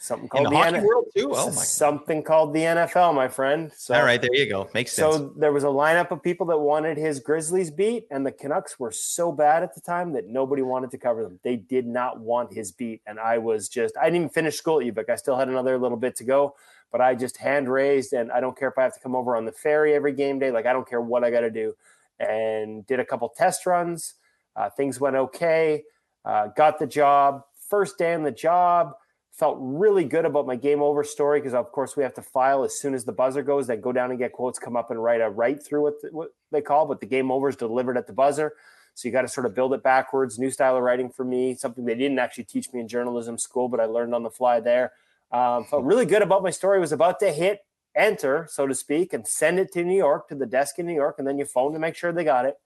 something 0.00 0.28
called 0.28 0.46
in 0.46 0.52
the, 0.52 0.58
the 0.58 0.78
N- 0.78 0.84
world 0.84 1.06
too. 1.14 1.30
Oh 1.32 1.46
my! 1.46 1.52
Something 1.52 2.22
called 2.22 2.54
the 2.54 2.60
NFL, 2.60 3.14
my 3.14 3.28
friend. 3.28 3.70
So, 3.76 3.94
all 3.94 4.02
right, 4.02 4.20
there 4.20 4.34
you 4.34 4.48
go. 4.48 4.68
Makes 4.74 4.92
sense. 4.92 5.14
So 5.14 5.32
there 5.36 5.52
was 5.52 5.64
a 5.64 5.68
lineup 5.68 6.10
of 6.10 6.22
people 6.22 6.46
that 6.46 6.58
wanted 6.58 6.96
his 6.96 7.20
Grizzlies 7.20 7.70
beat, 7.70 8.06
and 8.10 8.26
the 8.26 8.32
Canucks 8.32 8.78
were 8.78 8.90
so 8.90 9.30
bad 9.30 9.62
at 9.62 9.74
the 9.74 9.80
time 9.80 10.12
that 10.12 10.26
nobody 10.26 10.62
wanted 10.62 10.90
to 10.92 10.98
cover 10.98 11.22
them. 11.22 11.38
They 11.44 11.56
did 11.56 11.86
not 11.86 12.18
want 12.18 12.52
his 12.52 12.72
beat, 12.72 13.02
and 13.06 13.20
I 13.20 13.38
was 13.38 13.68
just 13.68 13.96
I 13.96 14.04
didn't 14.04 14.16
even 14.16 14.28
finish 14.30 14.56
school 14.56 14.80
at 14.80 14.86
UVic. 14.86 15.10
I 15.10 15.16
still 15.16 15.36
had 15.36 15.48
another 15.48 15.78
little 15.78 15.98
bit 15.98 16.16
to 16.16 16.24
go, 16.24 16.56
but 16.90 17.00
I 17.00 17.14
just 17.14 17.36
hand 17.36 17.68
raised, 17.68 18.12
and 18.12 18.32
I 18.32 18.40
don't 18.40 18.58
care 18.58 18.68
if 18.68 18.78
I 18.78 18.82
have 18.82 18.94
to 18.94 19.00
come 19.00 19.14
over 19.14 19.36
on 19.36 19.44
the 19.44 19.52
ferry 19.52 19.94
every 19.94 20.12
game 20.12 20.38
day. 20.38 20.50
Like 20.50 20.66
I 20.66 20.72
don't 20.72 20.88
care 20.88 21.00
what 21.00 21.24
I 21.24 21.30
got 21.30 21.40
to 21.40 21.50
do, 21.50 21.74
and 22.18 22.86
did 22.86 23.00
a 23.00 23.04
couple 23.04 23.28
test 23.28 23.66
runs. 23.66 24.14
Uh, 24.56 24.68
things 24.70 24.98
went 24.98 25.16
okay. 25.16 25.84
Uh, 26.24 26.48
got 26.56 26.78
the 26.78 26.86
job. 26.86 27.42
First 27.68 27.98
day 27.98 28.14
on 28.14 28.24
the 28.24 28.32
job 28.32 28.94
felt 29.32 29.58
really 29.60 30.04
good 30.04 30.24
about 30.24 30.46
my 30.46 30.56
game 30.56 30.82
over 30.82 31.04
story 31.04 31.40
because 31.40 31.54
of 31.54 31.70
course 31.72 31.96
we 31.96 32.02
have 32.02 32.14
to 32.14 32.22
file 32.22 32.64
as 32.64 32.78
soon 32.78 32.94
as 32.94 33.04
the 33.04 33.12
buzzer 33.12 33.42
goes 33.42 33.66
then 33.66 33.80
go 33.80 33.92
down 33.92 34.10
and 34.10 34.18
get 34.18 34.32
quotes 34.32 34.58
come 34.58 34.76
up 34.76 34.90
and 34.90 35.02
write 35.02 35.20
a 35.20 35.30
write 35.30 35.62
through 35.64 35.82
what, 35.82 35.94
what 36.10 36.28
they 36.50 36.60
call 36.60 36.86
but 36.86 37.00
the 37.00 37.06
game 37.06 37.30
over 37.30 37.48
is 37.48 37.56
delivered 37.56 37.96
at 37.96 38.06
the 38.06 38.12
buzzer. 38.12 38.54
So 38.94 39.08
you 39.08 39.12
got 39.12 39.22
to 39.22 39.28
sort 39.28 39.46
of 39.46 39.54
build 39.54 39.72
it 39.72 39.82
backwards 39.82 40.38
new 40.38 40.50
style 40.50 40.76
of 40.76 40.82
writing 40.82 41.10
for 41.10 41.24
me 41.24 41.54
something 41.54 41.84
they 41.84 41.94
didn't 41.94 42.18
actually 42.18 42.44
teach 42.44 42.72
me 42.72 42.80
in 42.80 42.88
journalism 42.88 43.38
school 43.38 43.68
but 43.68 43.80
i 43.80 43.84
learned 43.84 44.14
on 44.14 44.22
the 44.22 44.30
fly 44.30 44.60
there. 44.60 44.92
Um, 45.32 45.64
felt 45.64 45.84
really 45.84 46.06
good 46.06 46.22
about 46.22 46.42
my 46.42 46.50
story. 46.50 46.80
Was 46.80 46.92
about 46.92 47.20
to 47.20 47.32
hit 47.32 47.60
enter 47.96 48.46
so 48.48 48.66
to 48.66 48.74
speak 48.74 49.12
and 49.12 49.26
send 49.26 49.58
it 49.58 49.72
to 49.72 49.82
new 49.82 49.96
york 49.96 50.28
to 50.28 50.34
the 50.36 50.46
desk 50.46 50.78
in 50.78 50.86
new 50.86 50.94
york 50.94 51.16
and 51.18 51.26
then 51.26 51.38
you 51.38 51.44
phone 51.44 51.72
to 51.72 51.78
make 51.78 51.94
sure 51.94 52.12
they 52.12 52.24
got 52.24 52.46
it. 52.46 52.56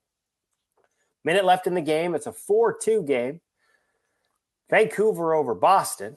Minute 1.25 1.45
left 1.45 1.67
in 1.67 1.75
the 1.75 1.81
game. 1.81 2.15
It's 2.15 2.27
a 2.27 2.33
4-2 2.33 3.07
game. 3.07 3.41
Vancouver 4.69 5.35
over 5.35 5.55
boston 5.55 6.17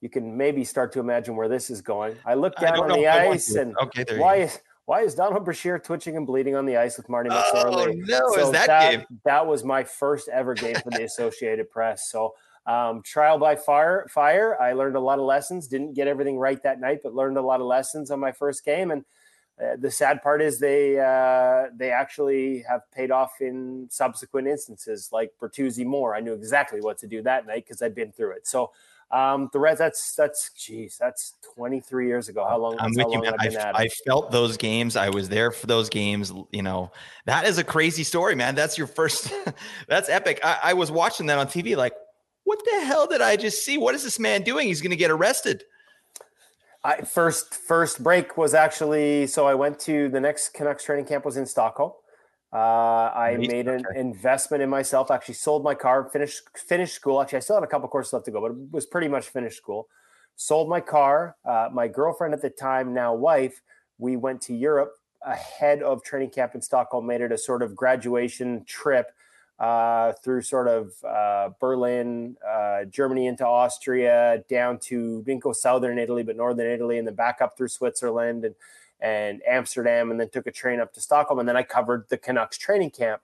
you 0.00 0.08
can 0.08 0.36
maybe 0.36 0.64
start 0.64 0.92
to 0.92 1.00
imagine 1.00 1.36
where 1.36 1.48
this 1.48 1.70
is 1.70 1.82
going. 1.82 2.16
I 2.24 2.34
look 2.34 2.56
down 2.56 2.76
I 2.76 2.78
on 2.78 2.88
the 2.88 3.06
ice 3.06 3.54
and 3.54 3.76
okay, 3.78 4.18
why 4.18 4.36
is 4.36 4.60
why 4.86 5.02
is 5.02 5.14
Donald 5.14 5.44
Brashear 5.44 5.78
twitching 5.78 6.16
and 6.16 6.26
bleeding 6.26 6.56
on 6.56 6.66
the 6.66 6.76
ice 6.76 6.96
with 6.96 7.08
Marty 7.08 7.30
McSorley? 7.30 7.86
Oh 7.86 7.92
no, 7.92 8.32
so 8.34 8.40
is 8.40 8.50
that, 8.50 8.66
that 8.66 8.90
game? 8.90 9.20
That 9.24 9.46
was 9.46 9.62
my 9.62 9.84
first 9.84 10.28
ever 10.28 10.54
game 10.54 10.74
for 10.76 10.90
the 10.90 11.04
Associated 11.04 11.70
Press. 11.70 12.10
So 12.10 12.34
um, 12.66 13.02
trial 13.02 13.38
by 13.38 13.56
fire. 13.56 14.06
Fire. 14.10 14.60
I 14.60 14.72
learned 14.72 14.96
a 14.96 15.00
lot 15.00 15.18
of 15.18 15.24
lessons. 15.24 15.68
Didn't 15.68 15.94
get 15.94 16.08
everything 16.08 16.38
right 16.38 16.62
that 16.62 16.80
night, 16.80 17.00
but 17.02 17.14
learned 17.14 17.36
a 17.36 17.42
lot 17.42 17.60
of 17.60 17.66
lessons 17.66 18.10
on 18.10 18.20
my 18.20 18.32
first 18.32 18.64
game. 18.64 18.90
And 18.90 19.04
uh, 19.62 19.76
the 19.78 19.90
sad 19.90 20.22
part 20.22 20.42
is 20.42 20.58
they 20.58 20.98
uh, 20.98 21.70
they 21.74 21.90
actually 21.90 22.64
have 22.68 22.82
paid 22.92 23.10
off 23.10 23.32
in 23.40 23.86
subsequent 23.90 24.48
instances, 24.48 25.10
like 25.12 25.32
Bertuzzi 25.40 25.84
Moore. 25.84 26.14
I 26.14 26.20
knew 26.20 26.32
exactly 26.32 26.80
what 26.80 26.98
to 26.98 27.06
do 27.06 27.22
that 27.22 27.46
night 27.46 27.64
because 27.64 27.82
I'd 27.82 27.94
been 27.94 28.12
through 28.12 28.32
it. 28.32 28.46
So 28.46 28.72
um, 29.12 29.50
the 29.52 29.58
rest, 29.58 29.78
that's 29.78 30.14
that's 30.14 30.52
geez, 30.52 30.96
that's 30.98 31.34
23 31.56 32.06
years 32.06 32.28
ago. 32.28 32.46
How 32.48 32.58
long? 32.58 32.76
I'm 32.78 32.92
with 32.94 33.08
you, 33.10 33.20
man. 33.20 33.34
I, 33.40 33.82
I 33.82 33.88
felt 34.06 34.30
those 34.30 34.56
games. 34.56 34.94
I 34.94 35.08
was 35.08 35.28
there 35.28 35.50
for 35.50 35.66
those 35.66 35.88
games. 35.88 36.32
You 36.52 36.62
know, 36.62 36.92
that 37.26 37.44
is 37.44 37.58
a 37.58 37.64
crazy 37.64 38.04
story, 38.04 38.36
man. 38.36 38.54
That's 38.54 38.78
your 38.78 38.86
first. 38.86 39.32
that's 39.88 40.08
epic. 40.08 40.40
I, 40.44 40.58
I 40.62 40.72
was 40.74 40.92
watching 40.92 41.26
that 41.26 41.38
on 41.38 41.48
TV, 41.48 41.76
like, 41.76 41.94
what 42.44 42.60
the 42.64 42.84
hell 42.84 43.08
did 43.08 43.20
I 43.20 43.36
just 43.36 43.64
see? 43.64 43.78
What 43.78 43.96
is 43.96 44.04
this 44.04 44.20
man 44.20 44.42
doing? 44.42 44.68
He's 44.68 44.80
going 44.80 44.90
to 44.90 44.96
get 44.96 45.10
arrested. 45.10 45.64
I 46.82 47.02
first 47.02 47.54
first 47.54 48.02
break 48.02 48.38
was 48.38 48.54
actually 48.54 49.26
so 49.26 49.46
I 49.46 49.54
went 49.54 49.78
to 49.80 50.08
the 50.08 50.20
next 50.20 50.54
Canucks 50.54 50.84
training 50.84 51.04
camp 51.06 51.24
was 51.24 51.36
in 51.36 51.44
Stockholm. 51.46 51.92
Uh, 52.52 53.12
I 53.14 53.36
made 53.38 53.68
an 53.68 53.84
investment 53.94 54.62
in 54.62 54.68
myself. 54.68 55.10
Actually, 55.10 55.34
sold 55.34 55.62
my 55.62 55.74
car, 55.74 56.08
finished 56.10 56.42
finished 56.56 56.94
school. 56.94 57.20
Actually, 57.20 57.36
I 57.36 57.40
still 57.40 57.56
had 57.56 57.62
a 57.62 57.68
couple 57.68 57.88
courses 57.88 58.12
left 58.12 58.24
to 58.24 58.32
go, 58.32 58.40
but 58.40 58.50
it 58.50 58.72
was 58.72 58.86
pretty 58.86 59.08
much 59.08 59.28
finished 59.28 59.56
school. 59.56 59.88
Sold 60.34 60.68
my 60.68 60.80
car. 60.80 61.36
Uh, 61.44 61.68
my 61.72 61.86
girlfriend 61.86 62.34
at 62.34 62.42
the 62.42 62.50
time, 62.50 62.92
now 62.92 63.14
wife, 63.14 63.62
we 63.98 64.16
went 64.16 64.40
to 64.42 64.54
Europe 64.54 64.94
ahead 65.24 65.82
of 65.82 66.02
training 66.02 66.30
camp 66.30 66.56
in 66.56 66.62
Stockholm. 66.62 67.06
Made 67.06 67.20
it 67.20 67.30
a 67.30 67.38
sort 67.38 67.62
of 67.62 67.76
graduation 67.76 68.64
trip 68.64 69.12
uh, 69.60 70.12
through 70.24 70.42
sort 70.42 70.66
of 70.66 70.92
uh, 71.04 71.50
Berlin, 71.60 72.34
uh, 72.48 72.84
Germany 72.86 73.26
into 73.26 73.46
Austria, 73.46 74.42
down 74.48 74.78
to 74.78 75.22
didn't 75.22 75.42
go 75.42 75.52
southern 75.52 75.98
Italy, 75.98 76.24
but 76.24 76.36
northern 76.36 76.72
Italy, 76.72 76.98
and 76.98 77.06
then 77.06 77.14
back 77.14 77.40
up 77.40 77.56
through 77.56 77.68
Switzerland 77.68 78.44
and 78.44 78.56
and 79.00 79.42
Amsterdam, 79.46 80.10
and 80.10 80.20
then 80.20 80.30
took 80.30 80.46
a 80.46 80.52
train 80.52 80.80
up 80.80 80.92
to 80.94 81.00
Stockholm. 81.00 81.38
And 81.38 81.48
then 81.48 81.56
I 81.56 81.62
covered 81.62 82.06
the 82.08 82.18
Canucks 82.18 82.58
training 82.58 82.90
camp. 82.90 83.22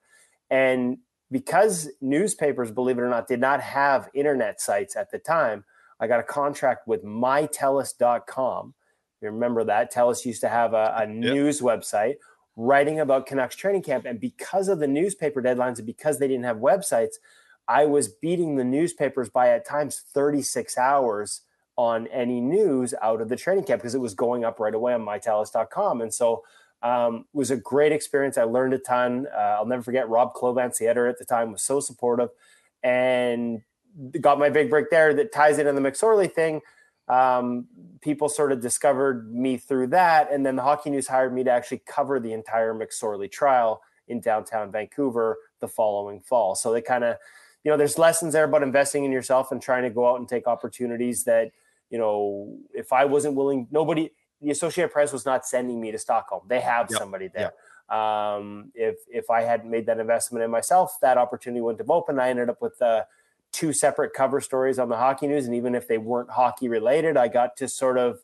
And 0.50 0.98
because 1.30 1.90
newspapers, 2.00 2.70
believe 2.70 2.98
it 2.98 3.02
or 3.02 3.08
not, 3.08 3.28
did 3.28 3.40
not 3.40 3.60
have 3.60 4.08
internet 4.14 4.60
sites 4.60 4.96
at 4.96 5.10
the 5.10 5.18
time, 5.18 5.64
I 5.98 6.06
got 6.06 6.20
a 6.20 6.24
contract 6.24 6.86
with 6.86 7.04
mytelus.com. 7.04 8.74
You 9.20 9.30
remember 9.30 9.64
that? 9.64 9.92
TELUS 9.92 10.24
used 10.24 10.42
to 10.42 10.48
have 10.48 10.74
a, 10.74 10.94
a 10.98 11.06
yep. 11.06 11.08
news 11.08 11.60
website 11.60 12.16
writing 12.56 13.00
about 13.00 13.26
Canucks 13.26 13.56
training 13.56 13.82
camp. 13.82 14.04
And 14.04 14.20
because 14.20 14.68
of 14.68 14.78
the 14.78 14.86
newspaper 14.86 15.42
deadlines 15.42 15.78
and 15.78 15.86
because 15.86 16.18
they 16.18 16.28
didn't 16.28 16.44
have 16.44 16.58
websites, 16.58 17.14
I 17.68 17.86
was 17.86 18.08
beating 18.08 18.56
the 18.56 18.64
newspapers 18.64 19.28
by 19.28 19.48
at 19.50 19.66
times 19.66 20.00
36 20.12 20.78
hours 20.78 21.42
on 21.76 22.06
any 22.08 22.40
news 22.40 22.94
out 23.02 23.20
of 23.20 23.28
the 23.28 23.36
training 23.36 23.64
camp 23.64 23.82
because 23.82 23.94
it 23.94 24.00
was 24.00 24.14
going 24.14 24.44
up 24.44 24.58
right 24.58 24.74
away 24.74 24.94
on 24.94 25.02
mytelus.com. 25.02 26.00
And 26.00 26.12
so 26.12 26.42
um, 26.82 27.26
was 27.32 27.50
a 27.50 27.56
great 27.56 27.92
experience. 27.92 28.38
I 28.38 28.44
learned 28.44 28.74
a 28.74 28.78
ton. 28.78 29.26
Uh, 29.34 29.38
I'll 29.38 29.66
never 29.66 29.82
forget 29.82 30.08
Rob 30.08 30.34
Clovance, 30.34 30.78
the 30.78 30.86
editor 30.86 31.06
at 31.06 31.18
the 31.18 31.24
time, 31.24 31.52
was 31.52 31.62
so 31.62 31.80
supportive. 31.80 32.30
and 32.82 33.62
got 34.20 34.38
my 34.38 34.50
big 34.50 34.70
break 34.70 34.90
there. 34.90 35.14
That 35.14 35.32
ties 35.32 35.58
into 35.58 35.72
the 35.72 35.80
McSorley 35.80 36.30
thing. 36.32 36.60
Um, 37.08 37.66
people 38.00 38.28
sort 38.28 38.52
of 38.52 38.60
discovered 38.60 39.32
me 39.32 39.56
through 39.56 39.88
that, 39.88 40.30
and 40.32 40.44
then 40.44 40.56
the 40.56 40.62
Hockey 40.62 40.90
News 40.90 41.06
hired 41.06 41.32
me 41.32 41.44
to 41.44 41.50
actually 41.50 41.82
cover 41.86 42.18
the 42.18 42.32
entire 42.32 42.74
McSorley 42.74 43.30
trial 43.30 43.82
in 44.08 44.20
downtown 44.20 44.70
Vancouver 44.70 45.38
the 45.60 45.68
following 45.68 46.20
fall. 46.20 46.54
So 46.54 46.72
they 46.72 46.82
kind 46.82 47.04
of, 47.04 47.16
you 47.64 47.70
know, 47.70 47.76
there's 47.76 47.98
lessons 47.98 48.32
there 48.32 48.44
about 48.44 48.62
investing 48.62 49.04
in 49.04 49.12
yourself 49.12 49.52
and 49.52 49.62
trying 49.62 49.82
to 49.84 49.90
go 49.90 50.08
out 50.08 50.18
and 50.18 50.28
take 50.28 50.46
opportunities 50.46 51.24
that, 51.24 51.52
you 51.90 51.98
know, 51.98 52.56
if 52.74 52.92
I 52.92 53.04
wasn't 53.04 53.34
willing, 53.34 53.68
nobody, 53.70 54.10
the 54.40 54.50
Associated 54.50 54.92
Press 54.92 55.12
was 55.12 55.24
not 55.24 55.46
sending 55.46 55.80
me 55.80 55.92
to 55.92 55.98
Stockholm. 55.98 56.42
They 56.48 56.60
have 56.60 56.88
yep. 56.90 56.98
somebody 56.98 57.28
there. 57.28 57.52
Yep. 57.88 57.98
Um, 57.98 58.72
if 58.74 58.96
if 59.08 59.30
I 59.30 59.42
hadn't 59.42 59.70
made 59.70 59.86
that 59.86 60.00
investment 60.00 60.44
in 60.44 60.50
myself, 60.50 60.98
that 61.02 61.18
opportunity 61.18 61.60
wouldn't 61.60 61.80
have 61.80 61.90
opened. 61.90 62.20
I 62.20 62.30
ended 62.30 62.50
up 62.50 62.60
with 62.60 62.80
uh, 62.82 63.04
two 63.52 63.72
separate 63.72 64.12
cover 64.12 64.40
stories 64.40 64.78
on 64.78 64.88
the 64.88 64.96
hockey 64.96 65.28
news, 65.28 65.46
and 65.46 65.54
even 65.54 65.74
if 65.74 65.86
they 65.86 65.98
weren't 65.98 66.30
hockey 66.30 66.68
related, 66.68 67.16
I 67.16 67.28
got 67.28 67.56
to 67.58 67.68
sort 67.68 67.96
of 67.96 68.18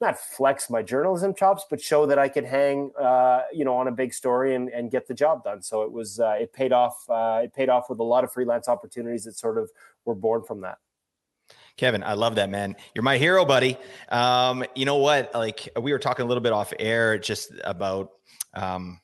not 0.00 0.18
flex 0.18 0.70
my 0.70 0.82
journalism 0.82 1.34
chops, 1.34 1.64
but 1.68 1.80
show 1.80 2.06
that 2.06 2.18
I 2.18 2.28
could 2.28 2.44
hang, 2.44 2.90
uh, 3.00 3.42
you 3.52 3.64
know, 3.64 3.76
on 3.76 3.88
a 3.88 3.92
big 3.92 4.12
story 4.12 4.54
and, 4.54 4.68
and 4.68 4.90
get 4.90 5.06
the 5.06 5.14
job 5.14 5.44
done. 5.44 5.62
So 5.62 5.82
it 5.82 5.92
was, 5.92 6.20
uh, 6.20 6.36
it 6.40 6.52
paid 6.52 6.72
off. 6.72 7.04
Uh, 7.08 7.42
it 7.44 7.54
paid 7.54 7.68
off 7.68 7.88
with 7.88 8.00
a 8.00 8.04
lot 8.04 8.24
of 8.24 8.32
freelance 8.32 8.68
opportunities 8.68 9.24
that 9.24 9.36
sort 9.36 9.56
of 9.56 9.70
were 10.04 10.14
born 10.14 10.42
from 10.42 10.60
that. 10.62 10.78
Kevin, 11.76 12.02
I 12.02 12.14
love 12.14 12.36
that 12.36 12.50
man. 12.50 12.76
You're 12.94 13.02
my 13.02 13.18
hero, 13.18 13.44
buddy. 13.44 13.76
Um, 14.08 14.64
you 14.74 14.84
know 14.84 14.98
what? 14.98 15.34
Like 15.34 15.68
we 15.80 15.92
were 15.92 15.98
talking 15.98 16.24
a 16.24 16.28
little 16.28 16.42
bit 16.42 16.52
off 16.52 16.72
air, 16.78 17.18
just 17.18 17.52
about 17.64 18.10
um, 18.54 19.00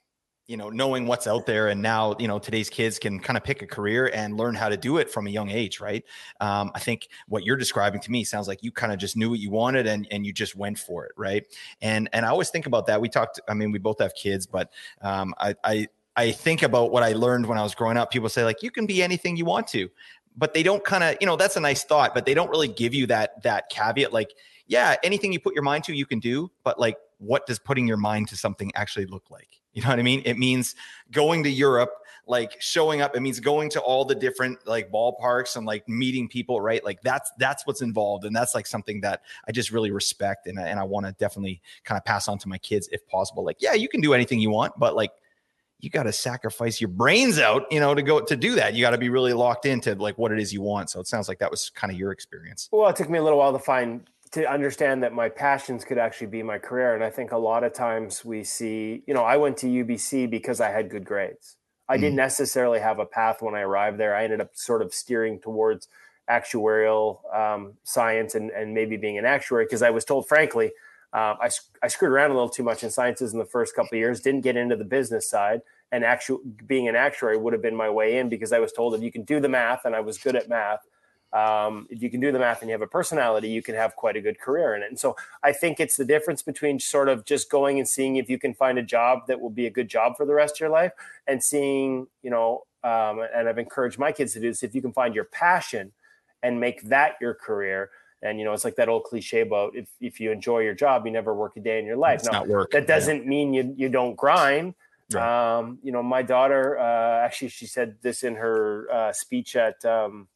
you 0.50 0.56
know 0.56 0.68
knowing 0.68 1.06
what's 1.06 1.28
out 1.28 1.46
there 1.46 1.68
and 1.68 1.80
now 1.80 2.16
you 2.18 2.26
know 2.26 2.40
today's 2.40 2.68
kids 2.68 2.98
can 2.98 3.20
kind 3.20 3.36
of 3.36 3.44
pick 3.44 3.62
a 3.62 3.66
career 3.68 4.10
and 4.12 4.36
learn 4.36 4.56
how 4.56 4.68
to 4.68 4.76
do 4.76 4.98
it 4.98 5.08
from 5.08 5.28
a 5.28 5.30
young 5.30 5.48
age 5.48 5.78
right 5.78 6.04
um, 6.40 6.72
i 6.74 6.80
think 6.80 7.08
what 7.28 7.44
you're 7.44 7.56
describing 7.56 8.00
to 8.00 8.10
me 8.10 8.24
sounds 8.24 8.48
like 8.48 8.60
you 8.60 8.72
kind 8.72 8.92
of 8.92 8.98
just 8.98 9.16
knew 9.16 9.30
what 9.30 9.38
you 9.38 9.48
wanted 9.48 9.86
and 9.86 10.08
and 10.10 10.26
you 10.26 10.32
just 10.32 10.56
went 10.56 10.76
for 10.76 11.06
it 11.06 11.12
right 11.16 11.46
and 11.82 12.08
and 12.12 12.26
i 12.26 12.28
always 12.28 12.50
think 12.50 12.66
about 12.66 12.84
that 12.84 13.00
we 13.00 13.08
talked 13.08 13.38
i 13.48 13.54
mean 13.54 13.70
we 13.70 13.78
both 13.78 14.00
have 14.00 14.12
kids 14.14 14.44
but 14.44 14.72
um, 15.02 15.32
i 15.38 15.54
i 15.62 15.86
I 16.16 16.32
think 16.32 16.62
about 16.62 16.90
what 16.90 17.02
I 17.04 17.12
learned 17.12 17.46
when 17.46 17.56
I 17.56 17.62
was 17.62 17.74
growing 17.74 17.96
up. 17.96 18.10
People 18.10 18.28
say 18.28 18.44
like 18.44 18.62
you 18.62 18.70
can 18.70 18.84
be 18.84 19.02
anything 19.02 19.36
you 19.36 19.44
want 19.44 19.68
to, 19.68 19.88
but 20.36 20.54
they 20.54 20.62
don't 20.62 20.84
kind 20.84 21.04
of, 21.04 21.16
you 21.20 21.26
know, 21.26 21.36
that's 21.36 21.56
a 21.56 21.60
nice 21.60 21.84
thought, 21.84 22.14
but 22.14 22.26
they 22.26 22.34
don't 22.34 22.50
really 22.50 22.68
give 22.68 22.94
you 22.94 23.06
that 23.06 23.42
that 23.42 23.68
caveat 23.70 24.12
like, 24.12 24.32
yeah, 24.66 24.96
anything 25.02 25.32
you 25.32 25.40
put 25.40 25.54
your 25.54 25.64
mind 25.64 25.84
to 25.84 25.94
you 25.94 26.06
can 26.06 26.20
do, 26.20 26.50
but 26.64 26.78
like 26.78 26.96
what 27.18 27.46
does 27.46 27.58
putting 27.58 27.86
your 27.86 27.96
mind 27.96 28.28
to 28.28 28.36
something 28.36 28.72
actually 28.74 29.06
look 29.06 29.30
like? 29.30 29.60
You 29.72 29.82
know 29.82 29.88
what 29.88 29.98
I 29.98 30.02
mean? 30.02 30.22
It 30.24 30.36
means 30.36 30.74
going 31.12 31.44
to 31.44 31.50
Europe, 31.50 31.92
like 32.26 32.60
showing 32.60 33.02
up. 33.02 33.14
It 33.14 33.20
means 33.20 33.38
going 33.38 33.70
to 33.70 33.80
all 33.80 34.04
the 34.04 34.14
different 34.14 34.66
like 34.66 34.90
ballparks 34.90 35.56
and 35.56 35.64
like 35.64 35.88
meeting 35.88 36.28
people, 36.28 36.60
right? 36.60 36.84
Like 36.84 37.00
that's 37.02 37.30
that's 37.38 37.66
what's 37.66 37.80
involved, 37.80 38.24
and 38.24 38.34
that's 38.34 38.54
like 38.54 38.66
something 38.66 39.00
that 39.02 39.22
I 39.46 39.52
just 39.52 39.70
really 39.70 39.92
respect, 39.92 40.48
and 40.48 40.58
and 40.58 40.80
I 40.80 40.82
want 40.82 41.06
to 41.06 41.12
definitely 41.12 41.60
kind 41.84 41.96
of 41.96 42.04
pass 42.04 42.26
on 42.26 42.38
to 42.38 42.48
my 42.48 42.58
kids 42.58 42.88
if 42.90 43.06
possible. 43.06 43.44
Like, 43.44 43.58
yeah, 43.60 43.74
you 43.74 43.88
can 43.88 44.00
do 44.00 44.12
anything 44.12 44.40
you 44.40 44.50
want, 44.50 44.76
but 44.78 44.96
like 44.96 45.12
you 45.80 45.90
got 45.90 46.04
to 46.04 46.12
sacrifice 46.12 46.80
your 46.80 46.88
brains 46.88 47.38
out, 47.38 47.70
you 47.70 47.80
know, 47.80 47.94
to 47.94 48.02
go 48.02 48.20
to 48.20 48.36
do 48.36 48.54
that. 48.56 48.74
You 48.74 48.82
got 48.82 48.90
to 48.90 48.98
be 48.98 49.08
really 49.08 49.32
locked 49.32 49.66
into 49.66 49.94
like 49.94 50.18
what 50.18 50.32
it 50.32 50.38
is 50.38 50.52
you 50.52 50.62
want. 50.62 50.90
So 50.90 51.00
it 51.00 51.06
sounds 51.06 51.28
like 51.28 51.38
that 51.38 51.50
was 51.50 51.70
kind 51.70 51.92
of 51.92 51.98
your 51.98 52.12
experience. 52.12 52.68
Well, 52.70 52.88
it 52.88 52.96
took 52.96 53.08
me 53.08 53.18
a 53.18 53.22
little 53.22 53.38
while 53.38 53.52
to 53.52 53.58
find 53.58 54.08
to 54.32 54.48
understand 54.48 55.02
that 55.02 55.12
my 55.12 55.28
passions 55.28 55.84
could 55.84 55.98
actually 55.98 56.28
be 56.28 56.42
my 56.42 56.58
career. 56.58 56.94
And 56.94 57.02
I 57.02 57.10
think 57.10 57.32
a 57.32 57.36
lot 57.36 57.64
of 57.64 57.72
times 57.72 58.24
we 58.24 58.44
see, 58.44 59.02
you 59.06 59.14
know, 59.14 59.24
I 59.24 59.36
went 59.36 59.56
to 59.58 59.66
UBC 59.66 60.30
because 60.30 60.60
I 60.60 60.70
had 60.70 60.88
good 60.88 61.04
grades. 61.04 61.56
I 61.88 61.96
mm 61.96 62.00
didn't 62.02 62.16
necessarily 62.16 62.78
have 62.78 63.00
a 63.00 63.06
path 63.06 63.42
when 63.42 63.56
I 63.56 63.62
arrived 63.62 63.98
there. 63.98 64.14
I 64.14 64.22
ended 64.22 64.40
up 64.40 64.50
sort 64.54 64.80
of 64.80 64.94
steering 64.94 65.40
towards 65.40 65.88
actuarial 66.30 67.18
um, 67.34 67.74
science 67.82 68.36
and, 68.36 68.50
and 68.50 68.72
maybe 68.72 68.96
being 68.96 69.18
an 69.18 69.24
actuary 69.24 69.64
because 69.64 69.82
I 69.82 69.90
was 69.90 70.04
told, 70.04 70.28
frankly, 70.28 70.70
um, 71.12 71.36
I, 71.40 71.50
I 71.82 71.88
screwed 71.88 72.12
around 72.12 72.30
a 72.30 72.34
little 72.34 72.48
too 72.48 72.62
much 72.62 72.84
in 72.84 72.90
sciences 72.90 73.32
in 73.32 73.38
the 73.38 73.44
first 73.44 73.74
couple 73.74 73.98
years, 73.98 74.20
didn't 74.20 74.42
get 74.42 74.56
into 74.56 74.76
the 74.76 74.84
business 74.84 75.28
side. 75.28 75.62
And 75.92 76.04
actually, 76.04 76.38
being 76.66 76.88
an 76.88 76.94
actuary 76.94 77.36
would 77.36 77.52
have 77.52 77.62
been 77.62 77.74
my 77.74 77.90
way 77.90 78.18
in 78.18 78.28
because 78.28 78.52
I 78.52 78.60
was 78.60 78.72
told 78.72 78.94
if 78.94 79.02
you 79.02 79.10
can 79.10 79.24
do 79.24 79.40
the 79.40 79.48
math, 79.48 79.84
and 79.84 79.96
I 79.96 80.00
was 80.00 80.18
good 80.18 80.36
at 80.36 80.48
math, 80.48 80.86
um, 81.32 81.86
if 81.90 82.02
you 82.02 82.10
can 82.10 82.20
do 82.20 82.32
the 82.32 82.38
math 82.38 82.60
and 82.60 82.68
you 82.68 82.72
have 82.72 82.82
a 82.82 82.86
personality, 82.86 83.48
you 83.48 83.62
can 83.62 83.74
have 83.74 83.94
quite 83.94 84.16
a 84.16 84.20
good 84.20 84.40
career 84.40 84.74
in 84.74 84.82
it. 84.82 84.88
And 84.88 84.98
so 84.98 85.16
I 85.42 85.52
think 85.52 85.78
it's 85.78 85.96
the 85.96 86.04
difference 86.04 86.42
between 86.42 86.80
sort 86.80 87.08
of 87.08 87.24
just 87.24 87.50
going 87.50 87.78
and 87.78 87.88
seeing 87.88 88.16
if 88.16 88.28
you 88.28 88.38
can 88.38 88.54
find 88.54 88.78
a 88.78 88.82
job 88.82 89.26
that 89.28 89.40
will 89.40 89.50
be 89.50 89.66
a 89.66 89.70
good 89.70 89.88
job 89.88 90.16
for 90.16 90.26
the 90.26 90.34
rest 90.34 90.56
of 90.56 90.60
your 90.60 90.70
life 90.70 90.92
and 91.26 91.42
seeing, 91.42 92.08
you 92.22 92.30
know, 92.30 92.64
um, 92.82 93.24
and 93.34 93.48
I've 93.48 93.58
encouraged 93.58 93.98
my 93.98 94.10
kids 94.10 94.32
to 94.32 94.40
do 94.40 94.48
this 94.48 94.62
if 94.62 94.74
you 94.74 94.82
can 94.82 94.92
find 94.92 95.14
your 95.14 95.24
passion 95.24 95.92
and 96.42 96.58
make 96.58 96.82
that 96.84 97.14
your 97.20 97.34
career. 97.34 97.90
And 98.22 98.38
you 98.38 98.44
know, 98.44 98.52
it's 98.52 98.64
like 98.64 98.76
that 98.76 98.88
old 98.88 99.04
cliche 99.04 99.40
about 99.40 99.74
if, 99.74 99.88
if 100.00 100.20
you 100.20 100.30
enjoy 100.30 100.60
your 100.60 100.74
job, 100.74 101.06
you 101.06 101.12
never 101.12 101.34
work 101.34 101.56
a 101.56 101.60
day 101.60 101.78
in 101.78 101.86
your 101.86 101.96
life. 101.96 102.20
It's 102.20 102.30
now, 102.30 102.40
not 102.40 102.48
work. 102.48 102.70
That 102.72 102.86
doesn't 102.86 103.22
yeah. 103.22 103.28
mean 103.28 103.54
you 103.54 103.74
you 103.76 103.88
don't 103.88 104.16
grind. 104.16 104.74
Right. 105.12 105.58
Um, 105.58 105.78
you 105.82 105.90
know, 105.90 106.02
my 106.02 106.22
daughter 106.22 106.78
uh, 106.78 107.24
actually 107.24 107.48
she 107.48 107.66
said 107.66 107.96
this 108.02 108.22
in 108.22 108.36
her 108.36 108.86
uh, 108.92 109.12
speech 109.12 109.56
at 109.56 109.84
um, 109.84 110.28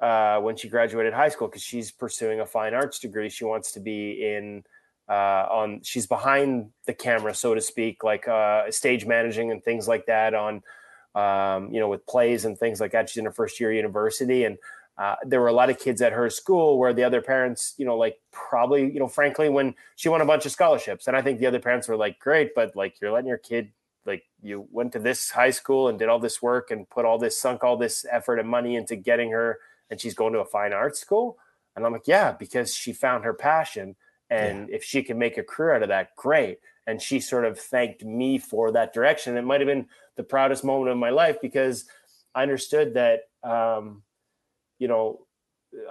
uh, 0.00 0.40
when 0.40 0.56
she 0.56 0.68
graduated 0.68 1.14
high 1.14 1.28
school 1.28 1.48
because 1.48 1.62
she's 1.62 1.90
pursuing 1.90 2.40
a 2.40 2.46
fine 2.46 2.74
arts 2.74 2.98
degree. 2.98 3.30
She 3.30 3.44
wants 3.44 3.72
to 3.72 3.80
be 3.80 4.34
in 4.34 4.64
uh, 5.08 5.46
on. 5.50 5.80
She's 5.82 6.06
behind 6.06 6.70
the 6.86 6.94
camera, 6.94 7.34
so 7.34 7.54
to 7.54 7.60
speak, 7.60 8.04
like 8.04 8.28
uh, 8.28 8.70
stage 8.70 9.06
managing 9.06 9.50
and 9.50 9.64
things 9.64 9.88
like 9.88 10.06
that. 10.06 10.34
On 10.34 10.62
um, 11.14 11.72
you 11.72 11.80
know, 11.80 11.88
with 11.88 12.06
plays 12.06 12.44
and 12.44 12.58
things 12.58 12.80
like 12.80 12.92
that. 12.92 13.10
She's 13.10 13.18
in 13.18 13.24
her 13.24 13.32
first 13.32 13.60
year 13.60 13.72
university, 13.72 14.44
and 14.44 14.58
uh, 15.02 15.16
there 15.24 15.40
were 15.40 15.48
a 15.48 15.52
lot 15.52 15.68
of 15.68 15.80
kids 15.80 16.00
at 16.00 16.12
her 16.12 16.30
school 16.30 16.78
where 16.78 16.92
the 16.92 17.02
other 17.02 17.20
parents, 17.20 17.74
you 17.76 17.84
know, 17.84 17.96
like 17.96 18.20
probably, 18.30 18.82
you 18.82 19.00
know, 19.00 19.08
frankly, 19.08 19.48
when 19.48 19.74
she 19.96 20.08
won 20.08 20.20
a 20.20 20.24
bunch 20.24 20.46
of 20.46 20.52
scholarships, 20.52 21.08
and 21.08 21.16
I 21.16 21.22
think 21.22 21.40
the 21.40 21.46
other 21.46 21.58
parents 21.58 21.88
were 21.88 21.96
like, 21.96 22.20
"Great, 22.20 22.54
but 22.54 22.76
like 22.76 23.00
you're 23.00 23.10
letting 23.10 23.26
your 23.26 23.38
kid." 23.38 23.72
Like 24.06 24.22
you 24.40 24.68
went 24.70 24.92
to 24.92 25.00
this 25.00 25.30
high 25.30 25.50
school 25.50 25.88
and 25.88 25.98
did 25.98 26.08
all 26.08 26.20
this 26.20 26.40
work 26.40 26.70
and 26.70 26.88
put 26.88 27.04
all 27.04 27.18
this 27.18 27.40
sunk 27.40 27.64
all 27.64 27.76
this 27.76 28.04
effort 28.10 28.38
and 28.38 28.48
money 28.48 28.74
into 28.76 28.96
getting 28.96 29.30
her 29.30 29.60
and 29.90 30.00
she's 30.00 30.14
going 30.14 30.32
to 30.32 30.40
a 30.40 30.44
fine 30.44 30.72
arts 30.72 30.98
school. 30.98 31.38
And 31.76 31.84
I'm 31.84 31.92
like, 31.92 32.08
yeah, 32.08 32.32
because 32.32 32.74
she 32.74 32.92
found 32.92 33.24
her 33.24 33.34
passion. 33.34 33.94
And 34.30 34.68
yeah. 34.68 34.76
if 34.76 34.82
she 34.82 35.02
can 35.02 35.18
make 35.18 35.38
a 35.38 35.42
career 35.42 35.74
out 35.74 35.82
of 35.82 35.88
that, 35.90 36.16
great. 36.16 36.58
And 36.86 37.00
she 37.00 37.20
sort 37.20 37.44
of 37.44 37.58
thanked 37.58 38.04
me 38.04 38.38
for 38.38 38.72
that 38.72 38.92
direction. 38.92 39.36
It 39.36 39.42
might 39.42 39.60
have 39.60 39.68
been 39.68 39.86
the 40.16 40.24
proudest 40.24 40.64
moment 40.64 40.90
of 40.90 40.98
my 40.98 41.10
life 41.10 41.36
because 41.40 41.84
I 42.34 42.42
understood 42.42 42.94
that, 42.94 43.28
um, 43.44 44.02
you 44.82 44.88
know, 44.88 45.26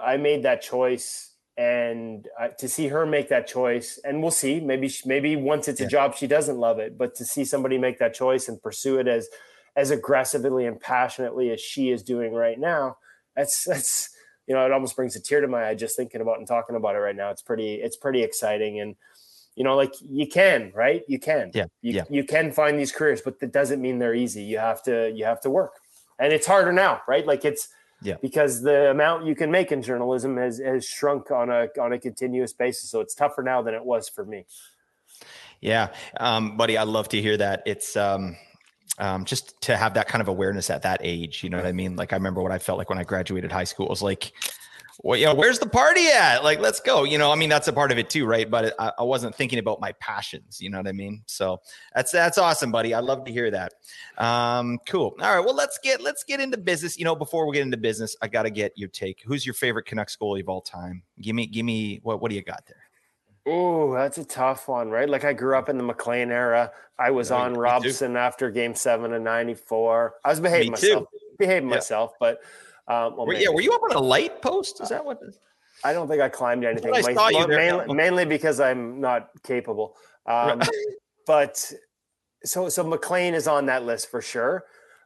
I 0.02 0.16
made 0.16 0.42
that 0.44 0.62
choice 0.62 1.34
and 1.56 2.28
uh, 2.40 2.48
to 2.58 2.68
see 2.68 2.88
her 2.88 3.04
make 3.04 3.28
that 3.28 3.46
choice 3.46 4.00
and 4.04 4.22
we'll 4.22 4.30
see 4.30 4.58
maybe 4.58 4.88
she, 4.88 5.06
maybe 5.06 5.36
once 5.36 5.68
it's 5.68 5.82
a 5.82 5.86
job 5.86 6.14
she 6.14 6.26
doesn't 6.26 6.56
love 6.56 6.78
it 6.78 6.96
but 6.96 7.14
to 7.14 7.26
see 7.26 7.44
somebody 7.44 7.76
make 7.76 7.98
that 7.98 8.14
choice 8.14 8.48
and 8.48 8.62
pursue 8.62 8.98
it 8.98 9.06
as 9.06 9.28
as 9.76 9.90
aggressively 9.90 10.64
and 10.64 10.80
passionately 10.80 11.50
as 11.50 11.60
she 11.60 11.90
is 11.90 12.02
doing 12.02 12.32
right 12.32 12.58
now 12.58 12.96
that's 13.36 13.64
that's 13.64 14.10
you 14.46 14.54
know 14.54 14.64
it 14.64 14.72
almost 14.72 14.96
brings 14.96 15.16
a 15.16 15.20
tear 15.20 15.40
to 15.40 15.48
my 15.48 15.68
eye 15.68 15.74
just 15.74 15.96
thinking 15.96 16.20
about 16.20 16.38
and 16.38 16.46
talking 16.46 16.76
about 16.76 16.94
it 16.94 16.98
right 16.98 17.16
now. 17.16 17.30
It's 17.30 17.42
pretty 17.42 17.74
it's 17.74 17.96
pretty 17.96 18.22
exciting 18.22 18.80
and 18.80 18.96
you 19.54 19.64
know 19.64 19.76
like 19.76 19.92
you 20.00 20.26
can 20.26 20.72
right? 20.74 21.02
You 21.08 21.18
can. 21.18 21.50
Yeah 21.54 21.66
you, 21.80 21.92
yeah. 21.92 22.04
you 22.10 22.24
can 22.24 22.52
find 22.52 22.78
these 22.78 22.92
careers 22.92 23.20
but 23.22 23.40
that 23.40 23.52
doesn't 23.52 23.80
mean 23.80 23.98
they're 23.98 24.14
easy. 24.14 24.42
You 24.42 24.58
have 24.58 24.82
to 24.84 25.12
you 25.14 25.24
have 25.24 25.40
to 25.42 25.50
work. 25.50 25.74
And 26.18 26.32
it's 26.32 26.46
harder 26.46 26.72
now 26.72 27.02
right? 27.06 27.26
Like 27.26 27.44
it's 27.44 27.68
yeah 28.02 28.16
because 28.20 28.62
the 28.62 28.90
amount 28.90 29.24
you 29.24 29.34
can 29.34 29.50
make 29.50 29.72
in 29.72 29.82
journalism 29.82 30.36
has 30.36 30.58
has 30.58 30.84
shrunk 30.84 31.30
on 31.30 31.50
a 31.50 31.68
on 31.80 31.92
a 31.92 31.98
continuous 31.98 32.52
basis 32.52 32.90
so 32.90 33.00
it's 33.00 33.14
tougher 33.14 33.42
now 33.42 33.62
than 33.62 33.74
it 33.74 33.84
was 33.84 34.08
for 34.08 34.24
me 34.24 34.44
yeah 35.60 35.88
um 36.18 36.56
buddy 36.56 36.76
i 36.76 36.82
love 36.82 37.08
to 37.08 37.20
hear 37.20 37.36
that 37.36 37.62
it's 37.66 37.96
um 37.96 38.36
um, 38.98 39.24
just 39.24 39.60
to 39.62 39.76
have 39.76 39.94
that 39.94 40.06
kind 40.06 40.20
of 40.20 40.28
awareness 40.28 40.68
at 40.70 40.82
that 40.82 41.00
age. 41.02 41.42
You 41.42 41.50
know 41.50 41.56
what 41.56 41.66
I 41.66 41.72
mean? 41.72 41.96
Like 41.96 42.12
I 42.12 42.16
remember 42.16 42.42
what 42.42 42.52
I 42.52 42.58
felt 42.58 42.78
like 42.78 42.90
when 42.90 42.98
I 42.98 43.04
graduated 43.04 43.50
high 43.50 43.64
school. 43.64 43.86
It 43.86 43.90
was 43.90 44.02
like, 44.02 44.32
well, 45.00 45.18
know, 45.20 45.34
where's 45.34 45.58
the 45.58 45.68
party 45.68 46.08
at? 46.08 46.44
Like, 46.44 46.60
let's 46.60 46.80
go. 46.80 47.04
You 47.04 47.18
know, 47.18 47.32
I 47.32 47.34
mean, 47.34 47.48
that's 47.48 47.68
a 47.68 47.72
part 47.72 47.92
of 47.92 47.98
it 47.98 48.10
too, 48.10 48.26
right? 48.26 48.48
But 48.50 48.74
I, 48.78 48.92
I, 48.98 49.02
wasn't 49.02 49.34
thinking 49.34 49.58
about 49.58 49.80
my 49.80 49.92
passions. 49.92 50.60
You 50.60 50.70
know 50.70 50.78
what 50.78 50.88
I 50.88 50.92
mean? 50.92 51.22
So 51.26 51.60
that's 51.94 52.12
that's 52.12 52.38
awesome, 52.38 52.70
buddy. 52.70 52.94
I 52.94 53.00
love 53.00 53.24
to 53.24 53.32
hear 53.32 53.50
that. 53.50 53.72
Um, 54.18 54.78
cool. 54.86 55.14
All 55.20 55.36
right. 55.36 55.44
Well, 55.44 55.54
let's 55.54 55.78
get 55.82 56.00
let's 56.00 56.24
get 56.24 56.40
into 56.40 56.58
business. 56.58 56.98
You 56.98 57.04
know, 57.04 57.14
before 57.14 57.46
we 57.46 57.54
get 57.54 57.62
into 57.62 57.78
business, 57.78 58.16
I 58.22 58.28
got 58.28 58.42
to 58.42 58.50
get 58.50 58.72
your 58.76 58.88
take. 58.88 59.22
Who's 59.24 59.46
your 59.46 59.54
favorite 59.54 59.86
Canucks 59.86 60.16
goalie 60.16 60.40
of 60.40 60.48
all 60.48 60.60
time? 60.60 61.02
Give 61.20 61.34
me, 61.34 61.46
give 61.46 61.64
me 61.64 62.00
what 62.02 62.20
what 62.20 62.30
do 62.30 62.36
you 62.36 62.42
got 62.42 62.64
there? 62.66 62.76
Oh, 63.44 63.92
that's 63.94 64.18
a 64.18 64.24
tough 64.24 64.68
one, 64.68 64.90
right? 64.90 65.08
Like 65.08 65.24
I 65.24 65.32
grew 65.32 65.56
up 65.56 65.68
in 65.68 65.76
the 65.76 65.82
McLean 65.82 66.30
era. 66.30 66.70
I 66.98 67.10
was 67.10 67.32
on 67.32 67.54
Robson 67.54 68.16
after 68.16 68.50
Game 68.50 68.74
Seven 68.74 69.12
of 69.12 69.22
'94. 69.22 70.14
I 70.24 70.28
was 70.30 70.38
behaving 70.38 70.70
myself, 70.72 71.08
behaving 71.38 71.68
yeah. 71.68 71.74
myself, 71.74 72.12
but 72.20 72.40
um, 72.88 73.16
well, 73.16 73.32
yeah. 73.32 73.48
Were 73.48 73.60
you 73.60 73.72
up 73.72 73.82
on 73.82 73.92
a 73.92 74.00
light 74.00 74.42
post? 74.42 74.80
Is 74.80 74.88
that 74.88 75.04
what? 75.04 75.20
I 75.84 75.92
don't 75.92 76.08
think 76.08 76.20
I 76.20 76.28
climbed 76.28 76.64
anything. 76.64 76.92
I 76.94 77.12
My, 77.12 77.30
you 77.30 77.46
mainly, 77.46 77.94
mainly, 77.94 78.24
because 78.24 78.60
I'm 78.60 79.00
not 79.00 79.30
capable. 79.42 79.96
Um, 80.26 80.62
but 81.26 81.72
so 82.44 82.68
so 82.68 82.84
McLean 82.84 83.34
is 83.34 83.46
on 83.46 83.66
that 83.66 83.84
list 83.84 84.10
for 84.10 84.20
sure. 84.20 84.64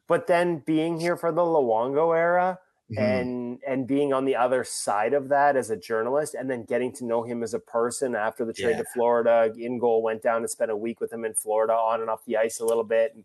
But 0.09 0.27
then 0.27 0.63
being 0.65 1.01
here 1.01 1.17
for 1.17 1.33
the 1.33 1.43
Luongo 1.43 2.17
era 2.17 2.59
mm-hmm. 2.91 3.03
and 3.03 3.59
and 3.67 3.87
being 3.87 4.13
on 4.13 4.25
the 4.25 4.37
other 4.37 4.65
side 4.65 5.13
of 5.13 5.29
that 5.29 5.57
as 5.57 5.71
a 5.71 5.77
journalist, 5.77 6.35
and 6.35 6.51
then 6.51 6.65
getting 6.65 6.93
to 6.95 7.05
know 7.05 7.23
him 7.23 7.43
as 7.43 7.55
a 7.55 7.59
person 7.59 8.15
after 8.15 8.45
the 8.45 8.53
trade 8.53 8.73
yeah. 8.73 8.79
to 8.79 8.85
Florida, 8.95 9.53
in 9.59 9.79
goal 9.79 10.03
went 10.03 10.23
down 10.23 10.39
and 10.39 10.51
spent 10.51 10.71
a 10.71 10.77
week 10.77 11.01
with 11.01 11.13
him 11.13 11.25
in 11.25 11.35
Florida, 11.35 11.73
on 11.73 12.01
and 12.01 12.11
off 12.11 12.25
the 12.25 12.37
ice 12.37 12.61
a 12.61 12.65
little 12.65 12.85
bit. 12.85 13.15
And, 13.15 13.25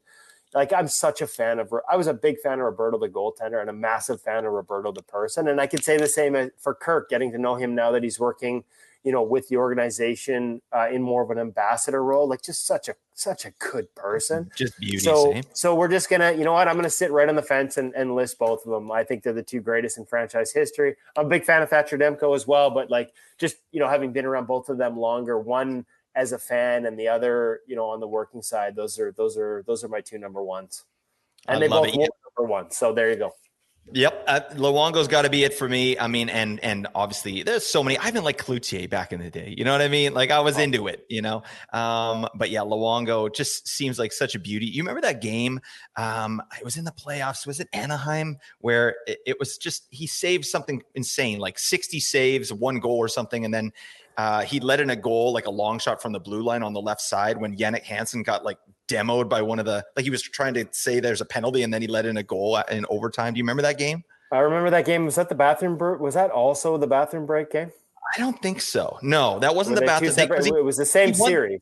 like 0.54 0.74
I'm 0.74 0.88
such 0.88 1.22
a 1.22 1.28
fan 1.28 1.60
of 1.60 1.74
I 1.90 1.96
was 1.96 2.08
a 2.08 2.14
big 2.14 2.40
fan 2.40 2.60
of 2.60 2.66
Roberto 2.66 2.98
the 2.98 3.08
goaltender 3.08 3.62
and 3.62 3.70
a 3.70 3.74
massive 3.74 4.22
fan 4.22 4.46
of 4.46 4.52
Roberto 4.52 4.92
the 4.92 5.04
person. 5.04 5.48
And 5.48 5.62
I 5.62 5.68
could 5.68 5.84
say 5.84 5.98
the 5.98 6.08
same 6.08 6.52
for 6.58 6.74
Kirk 6.74 7.10
getting 7.10 7.32
to 7.32 7.38
know 7.38 7.56
him 7.56 7.76
now 7.76 7.92
that 7.92 8.04
he's 8.04 8.20
working 8.20 8.64
you 9.04 9.12
know 9.12 9.24
with 9.24 9.48
the 9.48 9.58
organization 9.58 10.62
uh, 10.72 10.88
in 10.92 11.02
more 11.02 11.24
of 11.24 11.32
an 11.32 11.40
ambassador 11.40 12.04
role 12.04 12.28
like 12.28 12.42
just 12.44 12.68
such 12.68 12.88
a 12.88 12.96
such 13.14 13.46
a 13.46 13.52
good 13.60 13.94
person. 13.96 14.50
Just 14.56 14.80
beauty 14.80 14.98
so 15.00 15.32
same. 15.32 15.44
so 15.54 15.76
we're 15.76 15.88
just 15.88 16.10
gonna 16.10 16.32
you 16.34 16.44
know 16.44 16.54
what? 16.54 16.68
I'm 16.68 16.76
gonna 16.76 16.90
sit 16.90 17.12
right 17.12 17.30
on 17.30 17.36
the 17.36 17.42
fence 17.42 17.78
and, 17.78 17.94
and 17.96 18.16
list 18.16 18.38
both 18.40 18.66
of 18.66 18.72
them. 18.72 18.92
I 18.92 19.04
think 19.04 19.24
they're 19.24 19.34
the 19.34 19.44
two 19.44 19.62
greatest 19.62 19.98
in 19.98 20.06
franchise 20.06 20.52
history. 20.52 20.96
I'm 21.16 21.28
a 21.28 21.30
big 21.30 21.44
fan 21.46 21.62
of 21.62 21.70
Thatcher 21.70 21.98
Demko 21.98 22.36
as 22.36 22.48
well 22.48 22.70
but 22.70 22.90
like 22.90 23.14
just 23.38 23.58
you 23.72 23.80
know 23.80 23.88
having 23.88 24.12
been 24.12 24.26
around 24.26 24.48
both 24.48 24.70
of 24.70 24.78
them 24.78 24.98
longer 24.98 25.40
one 25.40 25.86
as 26.16 26.32
a 26.32 26.40
fan 26.40 26.86
and 26.86 27.00
the 27.00 27.08
other, 27.08 27.62
you 27.68 27.76
know, 27.76 27.90
on 27.90 28.00
the 28.00 28.08
working 28.08 28.42
side, 28.42 28.76
those 28.76 29.00
are 29.00 29.12
those 29.12 29.38
are 29.38 29.64
those 29.68 29.84
are 29.84 29.88
my 29.88 30.02
two 30.02 30.18
number 30.18 30.44
ones. 30.44 30.86
And 31.48 31.58
I 31.58 31.60
they 31.60 31.68
both 31.68 31.88
number 31.88 32.52
one. 32.52 32.72
So 32.72 32.94
there 32.94 33.10
you 33.10 33.18
go. 33.18 33.32
Yep, 33.94 34.24
uh, 34.28 34.40
Luongo's 34.54 35.08
got 35.08 35.24
to 35.24 35.30
be 35.30 35.44
it 35.44 35.54
for 35.54 35.68
me. 35.68 35.98
I 36.00 36.08
mean, 36.08 36.30
and 36.30 36.64
and 36.64 36.88
obviously 36.96 37.44
there's 37.44 37.66
so 37.66 37.84
many. 37.84 37.98
I've 37.98 38.14
been 38.14 38.24
like 38.24 38.38
Cloutier 38.38 38.90
back 38.90 39.12
in 39.12 39.20
the 39.20 39.30
day. 39.30 39.54
You 39.58 39.66
know 39.66 39.74
what 39.74 39.82
I 39.82 39.90
mean? 39.90 40.14
Like 40.14 40.32
I 40.32 40.40
was 40.40 40.58
oh. 40.58 40.62
into 40.62 40.88
it. 40.88 41.06
You 41.10 41.22
know, 41.22 41.44
um, 41.74 42.28
but 42.36 42.52
yeah, 42.52 42.62
Luongo 42.62 43.34
just 43.34 43.68
seems 43.68 44.00
like 44.00 44.14
such 44.14 44.34
a 44.34 44.40
beauty. 44.40 44.68
You 44.68 44.84
remember 44.84 45.02
that 45.02 45.20
game? 45.20 45.60
Um, 45.98 46.42
it 46.58 46.64
was 46.64 46.78
in 46.78 46.86
the 46.86 46.92
playoffs. 46.92 47.46
Was 47.46 47.60
it 47.60 47.68
Anaheim 47.74 48.38
where 48.60 48.96
it, 49.08 49.20
it 49.26 49.40
was 49.40 49.58
just 49.58 49.88
he 49.90 50.08
saved 50.08 50.46
something 50.46 50.82
insane, 50.96 51.40
like 51.40 51.60
60 51.60 52.00
saves, 52.00 52.54
one 52.54 52.80
goal 52.80 52.98
or 52.98 53.10
something, 53.10 53.44
and 53.44 53.54
then 53.54 53.74
uh, 54.18 54.42
he 54.42 54.60
let 54.60 54.80
in 54.80 54.90
a 54.90 54.96
goal, 54.96 55.34
like 55.34 55.46
a 55.46 55.52
long 55.52 55.80
shot 55.80 56.02
from 56.02 56.12
the 56.12 56.20
blue 56.20 56.44
line 56.44 56.64
on 56.64 56.74
the 56.74 56.82
left 56.82 57.02
side 57.02 57.38
when 57.38 57.56
Jannik 57.56 57.84
Hansen 57.84 58.24
got 58.24 58.44
like 58.44 58.58
demoed 58.88 59.30
by 59.30 59.42
one 59.42 59.60
of 59.60 59.66
the, 59.66 59.84
like 59.96 60.04
he 60.04 60.10
was 60.10 60.22
trying 60.22 60.54
to 60.56 60.68
say 60.72 61.00
there's 61.00 61.22
a 61.22 61.26
penalty 61.26 61.64
and 61.64 61.74
then 61.74 61.82
he 61.82 61.88
let 61.88 62.06
in 62.06 62.18
a 62.18 62.24
goal 62.24 62.58
in 62.72 62.86
overtime. 62.90 63.34
Do 63.34 63.38
you 63.38 63.44
remember 63.44 63.62
that 63.64 63.78
game? 63.78 64.04
I 64.32 64.40
remember 64.40 64.70
that 64.70 64.86
game. 64.86 65.06
Was 65.06 65.16
that 65.16 65.30
the 65.30 65.36
bathroom? 65.36 65.78
Was 66.00 66.14
that 66.14 66.32
also 66.32 66.78
the 66.78 66.88
bathroom 66.88 67.26
break 67.26 67.52
game? 67.52 67.72
I 68.16 68.20
don't 68.20 68.42
think 68.42 68.62
so. 68.62 68.98
No, 69.02 69.40
that 69.40 69.56
wasn't 69.56 69.76
Were 69.76 69.82
the 69.82 69.86
bathroom. 69.86 70.12
Separate, 70.12 70.46
it 70.46 70.64
was 70.64 70.78
the 70.78 70.86
same 70.86 71.14
series. 71.14 71.62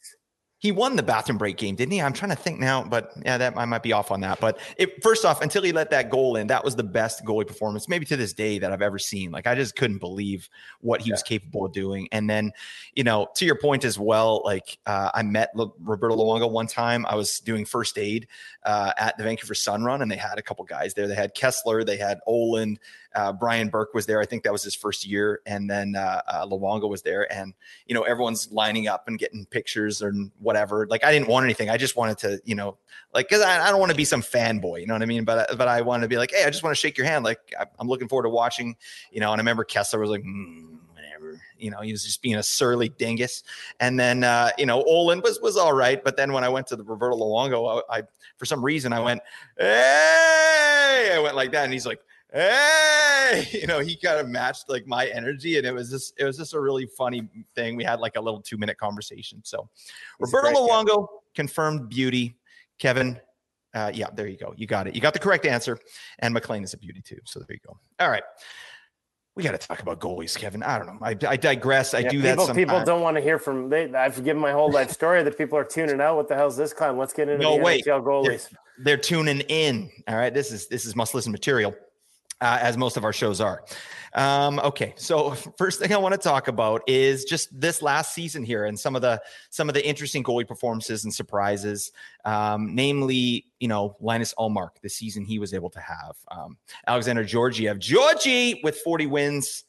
He 0.59 0.73
won 0.73 0.97
the 0.97 1.03
bathroom 1.03 1.37
break 1.37 1.55
game, 1.55 1.75
didn't 1.75 1.93
he? 1.93 2.01
I'm 2.01 2.11
trying 2.11 2.31
to 2.31 2.35
think 2.35 2.59
now, 2.59 2.83
but 2.83 3.13
yeah, 3.23 3.37
that 3.37 3.57
I 3.57 3.63
might 3.63 3.81
be 3.81 3.93
off 3.93 4.11
on 4.11 4.19
that. 4.21 4.41
But 4.41 4.59
it, 4.77 5.01
first 5.01 5.23
off, 5.23 5.41
until 5.41 5.63
he 5.63 5.71
let 5.71 5.89
that 5.91 6.09
goal 6.09 6.35
in, 6.35 6.47
that 6.47 6.65
was 6.65 6.75
the 6.75 6.83
best 6.83 7.23
goalie 7.23 7.47
performance, 7.47 7.87
maybe 7.87 8.05
to 8.07 8.17
this 8.17 8.33
day, 8.33 8.59
that 8.59 8.71
I've 8.71 8.81
ever 8.81 8.99
seen. 8.99 9.31
Like 9.31 9.47
I 9.47 9.55
just 9.55 9.77
couldn't 9.77 9.99
believe 9.99 10.49
what 10.81 11.01
he 11.01 11.09
yeah. 11.09 11.13
was 11.13 11.23
capable 11.23 11.65
of 11.65 11.71
doing. 11.71 12.09
And 12.11 12.29
then, 12.29 12.51
you 12.93 13.05
know, 13.05 13.29
to 13.35 13.45
your 13.45 13.55
point 13.55 13.85
as 13.85 13.97
well, 13.97 14.41
like 14.43 14.77
uh, 14.85 15.11
I 15.13 15.23
met 15.23 15.49
L- 15.57 15.75
Roberto 15.79 16.17
Luongo 16.17 16.51
one 16.51 16.67
time. 16.67 17.05
I 17.05 17.15
was 17.15 17.39
doing 17.39 17.63
first 17.63 17.97
aid 17.97 18.27
uh, 18.63 18.91
at 18.97 19.17
the 19.17 19.23
Vancouver 19.23 19.55
Sun 19.55 19.85
Run, 19.85 20.01
and 20.01 20.11
they 20.11 20.17
had 20.17 20.37
a 20.37 20.41
couple 20.41 20.65
guys 20.65 20.93
there. 20.93 21.07
They 21.07 21.15
had 21.15 21.33
Kesler, 21.35 21.85
they 21.85 21.97
had 21.97 22.19
Ohlund, 22.27 22.79
uh, 23.15 23.33
Brian 23.33 23.69
Burke 23.69 23.93
was 23.93 24.05
there. 24.05 24.19
I 24.19 24.25
think 24.25 24.43
that 24.43 24.51
was 24.51 24.63
his 24.63 24.75
first 24.75 25.05
year, 25.05 25.41
and 25.45 25.69
then 25.69 25.95
uh, 25.95 26.21
uh, 26.27 26.45
Luongo 26.45 26.89
was 26.89 27.01
there, 27.01 27.31
and 27.31 27.53
you 27.87 27.95
know 27.95 28.03
everyone's 28.03 28.51
lining 28.51 28.87
up 28.87 29.07
and 29.07 29.17
getting 29.17 29.45
pictures 29.45 30.01
and 30.01 30.31
whatever. 30.39 30.85
Like 30.87 31.03
I 31.03 31.11
didn't 31.11 31.27
want 31.27 31.43
anything. 31.43 31.69
I 31.69 31.77
just 31.77 31.95
wanted 31.95 32.17
to, 32.19 32.39
you 32.45 32.55
know, 32.55 32.77
like 33.13 33.27
because 33.27 33.41
I, 33.41 33.67
I, 33.67 33.71
don't 33.71 33.79
want 33.79 33.91
to 33.91 33.97
be 33.97 34.05
some 34.05 34.21
fanboy, 34.21 34.81
you 34.81 34.87
know 34.87 34.93
what 34.93 35.01
I 35.01 35.07
mean? 35.07 35.23
But 35.23 35.57
but 35.57 35.67
I 35.67 35.81
wanted 35.81 36.03
to 36.03 36.07
be 36.07 36.17
like, 36.17 36.31
hey, 36.31 36.45
I 36.45 36.49
just 36.49 36.63
want 36.63 36.75
to 36.75 36.79
shake 36.79 36.97
your 36.97 37.07
hand. 37.07 37.25
Like 37.25 37.53
I'm 37.79 37.87
looking 37.87 38.07
forward 38.07 38.23
to 38.23 38.29
watching, 38.29 38.75
you 39.11 39.19
know. 39.19 39.31
And 39.31 39.39
I 39.39 39.41
remember 39.41 39.65
Kesler 39.65 39.99
was 39.99 40.09
like. 40.09 40.23
Mm, 40.23 40.77
you 41.57 41.69
know, 41.69 41.81
he 41.81 41.91
was 41.91 42.03
just 42.03 42.21
being 42.21 42.35
a 42.35 42.43
surly 42.43 42.89
dingus. 42.89 43.43
And 43.81 43.99
then, 43.99 44.23
uh, 44.23 44.51
you 44.57 44.65
know, 44.65 44.83
Ohlund 44.83 45.21
was 45.21 45.39
was 45.41 45.57
all 45.57 45.73
right. 45.73 46.01
But 46.01 46.15
then 46.15 46.31
when 46.31 46.43
I 46.43 46.49
went 46.49 46.67
to 46.67 46.75
the 46.75 46.83
Roberto 46.83 47.17
Luongo, 47.17 47.81
I, 47.89 47.99
I 47.99 48.03
for 48.37 48.45
some 48.45 48.63
reason 48.63 48.93
I 48.93 49.01
went, 49.01 49.21
hey, 49.57 51.11
I 51.13 51.19
went 51.19 51.35
like 51.35 51.51
that, 51.51 51.65
and 51.65 51.73
he's 51.73 51.85
like, 51.85 51.99
hey 52.31 53.47
you 53.59 53.65
know 53.65 53.79
he 53.79 53.95
kind 53.95 54.19
of 54.19 54.27
matched 54.27 54.69
like 54.69 54.85
my 54.85 55.07
energy 55.07 55.57
and 55.57 55.65
it 55.65 55.73
was 55.73 55.89
just 55.89 56.13
it 56.19 56.25
was 56.25 56.37
just 56.37 56.53
a 56.53 56.59
really 56.59 56.85
funny 56.85 57.27
thing 57.55 57.75
we 57.75 57.83
had 57.83 57.99
like 57.99 58.15
a 58.15 58.21
little 58.21 58.41
two 58.41 58.57
minute 58.57 58.77
conversation 58.77 59.41
so 59.43 59.67
He's 60.19 60.31
roberto 60.31 60.67
luongo 60.67 61.07
confirmed 61.33 61.89
beauty 61.89 62.37
kevin 62.77 63.19
uh, 63.73 63.91
yeah 63.93 64.07
there 64.13 64.27
you 64.27 64.37
go 64.37 64.53
you 64.57 64.67
got 64.67 64.87
it 64.87 64.95
you 64.95 65.01
got 65.01 65.13
the 65.13 65.19
correct 65.19 65.45
answer 65.45 65.77
and 66.19 66.33
mclean 66.33 66.63
is 66.63 66.73
a 66.73 66.77
beauty 66.77 67.01
too 67.01 67.19
so 67.23 67.39
there 67.39 67.47
you 67.55 67.59
go 67.65 67.77
all 67.99 68.09
right 68.09 68.23
we 69.35 69.43
got 69.43 69.51
to 69.51 69.67
talk 69.67 69.81
about 69.81 70.01
goalies, 70.01 70.37
Kevin. 70.37 70.61
I 70.63 70.77
don't 70.77 70.87
know. 70.87 70.97
I, 71.01 71.15
I 71.25 71.37
digress. 71.37 71.93
I 71.93 71.99
yeah, 71.99 72.09
do 72.09 72.17
people, 72.17 72.23
that. 72.23 72.37
Sometimes. 72.39 72.57
People 72.57 72.83
don't 72.83 73.01
want 73.01 73.15
to 73.15 73.21
hear 73.21 73.39
from. 73.39 73.69
They, 73.69 73.89
I've 73.93 74.21
given 74.21 74.41
my 74.41 74.51
whole 74.51 74.69
life 74.69 74.89
story 74.89 75.23
that 75.23 75.37
people 75.37 75.57
are 75.57 75.63
tuning 75.63 76.01
out. 76.01 76.17
What 76.17 76.27
the 76.27 76.35
hell's 76.35 76.57
this 76.57 76.73
climb? 76.73 76.97
Let's 76.97 77.13
get 77.13 77.29
into 77.29 77.43
no, 77.43 77.55
the 77.55 77.63
wait. 77.63 77.85
NHL 77.85 78.03
goalies. 78.03 78.49
They're, 78.49 78.59
they're, 78.79 78.97
tuning 78.97 79.39
in. 79.41 79.89
All 80.09 80.17
right. 80.17 80.33
This 80.33 80.51
is 80.51 80.67
this 80.67 80.83
is 80.83 80.93
must 80.93 81.13
listen 81.13 81.31
material 81.31 81.73
uh, 82.41 82.59
as 82.61 82.77
most 82.77 82.97
of 82.97 83.03
our 83.03 83.13
shows 83.13 83.41
are. 83.41 83.63
Um, 84.13 84.59
okay, 84.59 84.93
so 84.95 85.31
first 85.57 85.79
thing 85.79 85.93
I 85.93 85.97
want 85.97 86.13
to 86.13 86.19
talk 86.19 86.47
about 86.47 86.81
is 86.87 87.23
just 87.25 87.49
this 87.59 87.81
last 87.81 88.13
season 88.13 88.43
here 88.43 88.65
and 88.65 88.79
some 88.79 88.95
of 88.95 89.01
the 89.01 89.21
some 89.49 89.69
of 89.69 89.75
the 89.75 89.85
interesting 89.85 90.23
goalie 90.23 90.47
performances 90.47 91.03
and 91.03 91.13
surprises. 91.13 91.91
Um, 92.25 92.73
namely, 92.75 93.45
you 93.59 93.67
know 93.67 93.95
Linus 93.99 94.33
Ullmark, 94.37 94.81
the 94.81 94.89
season 94.89 95.25
he 95.25 95.39
was 95.39 95.53
able 95.53 95.69
to 95.71 95.79
have. 95.79 96.15
Um, 96.29 96.57
Alexander 96.87 97.23
Georgiev, 97.23 97.79
Georgie 97.79 98.61
with 98.63 98.77
40 98.77 99.07
wins. 99.07 99.65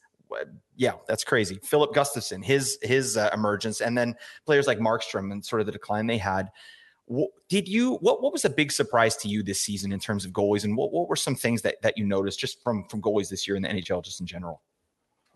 Yeah, 0.77 0.93
that's 1.07 1.25
crazy. 1.25 1.59
Filip 1.61 1.93
Gustavsson, 1.93 2.43
his 2.43 2.77
his 2.81 3.17
uh, 3.17 3.29
emergence, 3.33 3.81
and 3.81 3.97
then 3.97 4.15
players 4.45 4.65
like 4.65 4.79
Markstrom 4.79 5.31
and 5.31 5.43
sort 5.43 5.59
of 5.59 5.65
the 5.65 5.73
decline 5.73 6.07
they 6.07 6.17
had 6.17 6.49
did 7.49 7.67
you 7.67 7.95
what 7.95 8.21
what 8.21 8.31
was 8.31 8.45
a 8.45 8.49
big 8.49 8.71
surprise 8.71 9.17
to 9.17 9.27
you 9.27 9.43
this 9.43 9.59
season 9.59 9.91
in 9.91 9.99
terms 9.99 10.25
of 10.25 10.31
goalies? 10.31 10.63
And 10.63 10.77
what, 10.77 10.91
what 10.91 11.09
were 11.09 11.15
some 11.15 11.35
things 11.35 11.61
that 11.63 11.81
that 11.81 11.97
you 11.97 12.05
noticed 12.05 12.39
just 12.39 12.63
from 12.63 12.85
from 12.89 13.01
goalies 13.01 13.29
this 13.29 13.47
year 13.47 13.55
in 13.55 13.63
the 13.63 13.69
NHL 13.69 14.03
just 14.03 14.19
in 14.19 14.25
general? 14.25 14.61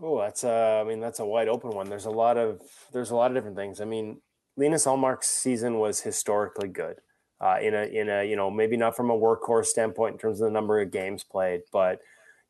Oh 0.02 0.20
that's 0.20 0.44
a, 0.44 0.82
I 0.82 0.88
mean 0.88 1.00
that's 1.00 1.20
a 1.20 1.26
wide 1.26 1.48
open 1.48 1.72
one. 1.72 1.90
There's 1.90 2.06
a 2.06 2.12
lot 2.12 2.38
of 2.38 2.62
there's 2.92 3.12
a 3.12 3.16
lot 3.16 3.32
of 3.32 3.36
different 3.36 3.58
things. 3.58 3.82
I 3.82 3.86
mean 3.86 4.22
Linus 4.58 4.86
Ullmark's 4.86 5.28
season 5.28 5.80
was 5.80 6.02
historically 6.02 6.70
good 6.70 6.98
uh, 7.42 7.58
in 7.62 7.74
a 7.74 7.84
in 7.84 8.10
a 8.10 8.24
you 8.24 8.36
know 8.36 8.50
maybe 8.50 8.78
not 8.78 8.96
from 8.96 9.10
a 9.10 9.18
workhorse 9.18 9.66
standpoint 9.66 10.14
in 10.14 10.20
terms 10.20 10.40
of 10.40 10.46
the 10.46 10.52
number 10.52 10.80
of 10.80 10.92
games 10.92 11.24
played 11.24 11.62
but 11.72 12.00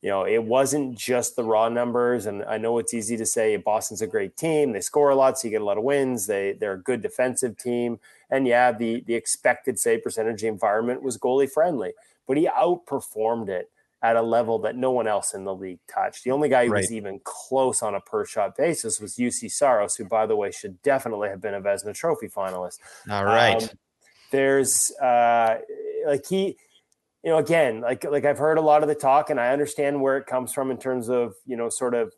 you 0.06 0.12
know, 0.12 0.24
it 0.24 0.44
wasn't 0.44 0.96
just 0.96 1.36
the 1.36 1.44
raw 1.44 1.68
numbers. 1.68 2.28
And 2.28 2.44
I 2.44 2.60
know 2.60 2.78
it's 2.78 2.94
easy 2.94 3.18
to 3.18 3.26
say 3.26 3.56
Boston's 3.56 4.04
a 4.04 4.08
great 4.08 4.38
team. 4.38 4.72
They 4.72 4.82
score 4.82 5.10
a 5.10 5.16
lot, 5.16 5.40
so 5.40 5.48
you 5.48 5.52
get 5.52 5.64
a 5.64 5.66
lot 5.66 5.80
of 5.80 5.84
wins. 5.84 6.28
They 6.28 6.54
they're 6.54 6.74
a 6.74 6.80
good 6.80 7.02
defensive 7.02 7.58
team. 7.58 8.00
And 8.30 8.46
yeah, 8.48 8.72
the 8.72 9.02
the 9.08 9.16
expected 9.16 9.80
save 9.80 10.04
percentage 10.04 10.44
environment 10.44 11.02
was 11.02 11.18
goalie 11.18 11.50
friendly, 11.50 11.94
but 12.28 12.38
he 12.38 12.46
outperformed 12.48 13.50
it 13.50 13.72
at 14.04 14.16
a 14.16 14.22
level 14.22 14.60
that 14.60 14.76
no 14.76 14.92
one 14.92 15.08
else 15.08 15.34
in 15.34 15.44
the 15.44 15.56
league 15.56 15.80
touched. 15.92 16.24
The 16.24 16.30
only 16.30 16.50
guy 16.50 16.68
who 16.68 16.74
right. 16.74 16.82
was 16.82 16.92
even 16.92 17.20
close 17.24 17.82
on 17.82 17.96
a 17.96 18.00
per 18.00 18.28
shot 18.28 18.56
basis 18.56 19.00
was 19.00 19.16
Juuse 19.16 19.50
Saros, 19.50 19.96
who, 19.96 20.06
by 20.06 20.28
the 20.28 20.36
way, 20.36 20.52
should 20.52 20.80
definitely 20.84 21.30
have 21.30 21.42
been 21.42 21.56
a 21.56 21.62
Vezina 21.62 21.96
Trophy 21.96 22.28
finalist. 22.28 22.78
All 23.10 23.26
right. 23.26 23.64
Um, 23.64 23.70
there's 24.30 24.92
uh, 25.02 25.62
like 26.06 26.28
he 26.28 26.58
you 27.26 27.32
know, 27.32 27.40
again, 27.40 27.82
like 27.82 28.04
like 28.04 28.24
I've 28.24 28.38
heard 28.38 28.60
a 28.60 28.62
lot 28.62 28.84
of 28.84 28.88
the 28.88 28.94
talk, 28.94 29.32
and 29.32 29.40
I 29.40 29.52
understand 29.52 30.00
where 30.00 30.16
it 30.18 30.28
comes 30.28 30.54
from 30.54 30.70
in 30.70 30.78
terms 30.78 31.10
of 31.10 31.34
you 31.48 31.58
know, 31.58 31.70
sort 31.70 31.96
of 31.96 32.14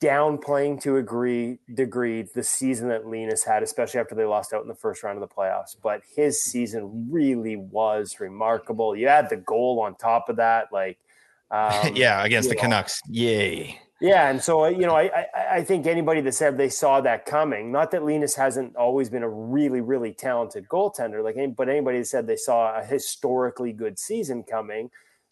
downplaying 0.00 0.80
to 0.82 0.96
agree 0.98 1.58
degree 1.74 2.24
the 2.32 2.44
season 2.44 2.88
that 2.90 3.06
Linus 3.08 3.42
had, 3.42 3.64
especially 3.64 3.98
after 3.98 4.14
they 4.14 4.24
lost 4.24 4.52
out 4.54 4.62
in 4.62 4.68
the 4.68 4.74
first 4.76 5.02
round 5.02 5.20
of 5.20 5.28
the 5.28 5.34
playoffs. 5.34 5.76
But 5.82 6.02
his 6.14 6.44
season 6.44 7.08
really 7.10 7.56
was 7.56 8.20
remarkable. 8.20 8.94
You 8.94 9.08
add 9.08 9.30
the 9.30 9.36
goal 9.36 9.80
on 9.80 9.96
top 9.96 10.28
of 10.28 10.36
that, 10.36 10.68
like 10.72 10.98
um, 11.50 11.96
yeah, 11.96 12.24
against 12.24 12.48
the 12.48 12.54
know, 12.54 12.60
Canucks, 12.60 13.00
yay. 13.08 13.80
Yeah, 14.00 14.30
and 14.30 14.40
so 14.40 14.66
you 14.66 14.86
know, 14.86 14.94
I, 14.94 15.26
I, 15.34 15.64
think 15.64 15.86
anybody 15.86 16.20
that 16.20 16.32
said 16.32 16.56
they 16.56 16.68
saw 16.68 17.00
that 17.00 17.26
coming, 17.26 17.72
not 17.72 17.90
that 17.90 18.04
Linus 18.04 18.36
hasn't 18.36 18.76
always 18.76 19.10
been 19.10 19.24
a 19.24 19.28
really 19.28 19.80
really 19.80 20.12
talented 20.12 20.68
goaltender, 20.68 21.24
like 21.24 21.56
but 21.56 21.68
anybody 21.68 21.98
that 21.98 22.06
said 22.06 22.28
they 22.28 22.36
saw 22.36 22.78
a 22.78 22.84
historically 22.84 23.72
good 23.72 23.98
season 23.98 24.44
coming, 24.44 24.90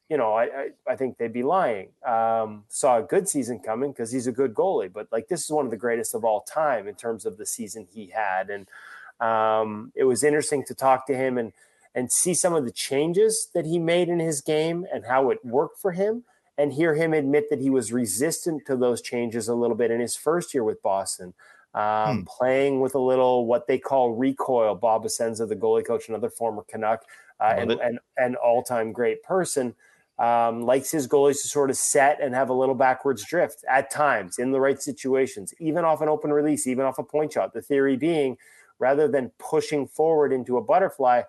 you 0.08 0.16
know, 0.16 0.32
I 0.32 0.44
I, 0.44 0.68
I 0.88 0.96
think 0.96 1.16
they'd 1.16 1.32
be 1.32 1.44
lying. 1.44 1.90
Um, 2.04 2.64
saw 2.68 2.98
a 2.98 3.02
good 3.04 3.28
season 3.28 3.60
coming 3.60 3.92
because 3.92 4.10
he's 4.10 4.26
a 4.26 4.32
good 4.32 4.52
goalie, 4.52 4.92
but 4.92 5.06
like 5.12 5.28
this 5.28 5.44
is 5.44 5.50
one 5.50 5.64
of 5.64 5.70
the 5.70 5.76
greatest 5.76 6.12
of 6.12 6.24
all 6.24 6.40
time 6.40 6.88
in 6.88 6.96
terms 6.96 7.24
of 7.24 7.38
the 7.38 7.46
season 7.46 7.86
he 7.88 8.08
had, 8.08 8.50
and 8.50 8.66
um, 9.20 9.92
it 9.94 10.04
was 10.04 10.24
interesting 10.24 10.64
to 10.64 10.74
talk 10.74 11.06
to 11.06 11.16
him 11.16 11.38
and 11.38 11.52
and 11.94 12.10
see 12.10 12.34
some 12.34 12.52
of 12.52 12.64
the 12.64 12.72
changes 12.72 13.48
that 13.54 13.64
he 13.64 13.78
made 13.78 14.08
in 14.08 14.18
his 14.18 14.40
game 14.40 14.86
and 14.92 15.06
how 15.06 15.30
it 15.30 15.44
worked 15.44 15.78
for 15.78 15.92
him 15.92 16.24
and 16.58 16.72
hear 16.72 16.94
him 16.94 17.12
admit 17.12 17.50
that 17.50 17.60
he 17.60 17.70
was 17.70 17.92
resistant 17.92 18.66
to 18.66 18.76
those 18.76 19.02
changes 19.02 19.48
a 19.48 19.54
little 19.54 19.76
bit 19.76 19.90
in 19.90 20.00
his 20.00 20.16
first 20.16 20.54
year 20.54 20.64
with 20.64 20.82
Boston. 20.82 21.34
Um, 21.74 22.18
hmm. 22.18 22.22
Playing 22.24 22.80
with 22.80 22.94
a 22.94 22.98
little 22.98 23.46
what 23.46 23.66
they 23.66 23.78
call 23.78 24.12
recoil. 24.12 24.74
Bob 24.74 25.04
Essensa, 25.04 25.46
the 25.46 25.56
goalie 25.56 25.86
coach, 25.86 26.08
another 26.08 26.30
former 26.30 26.62
Canuck, 26.62 27.04
uh, 27.38 27.54
and, 27.58 27.72
and 27.72 27.98
an 28.16 28.34
all-time 28.36 28.92
great 28.92 29.22
person. 29.22 29.74
Um, 30.18 30.62
likes 30.62 30.90
his 30.90 31.06
goalies 31.06 31.42
to 31.42 31.48
sort 31.48 31.68
of 31.68 31.76
set 31.76 32.22
and 32.22 32.34
have 32.34 32.48
a 32.48 32.54
little 32.54 32.74
backwards 32.74 33.22
drift 33.22 33.62
at 33.68 33.90
times 33.90 34.38
in 34.38 34.50
the 34.50 34.58
right 34.58 34.80
situations, 34.80 35.52
even 35.58 35.84
off 35.84 36.00
an 36.00 36.08
open 36.08 36.32
release, 36.32 36.66
even 36.66 36.86
off 36.86 36.98
a 36.98 37.02
point 37.02 37.34
shot. 37.34 37.52
The 37.52 37.60
theory 37.60 37.98
being, 37.98 38.38
rather 38.78 39.08
than 39.08 39.30
pushing 39.38 39.86
forward 39.86 40.32
into 40.32 40.56
a 40.56 40.62
butterfly, 40.62 41.20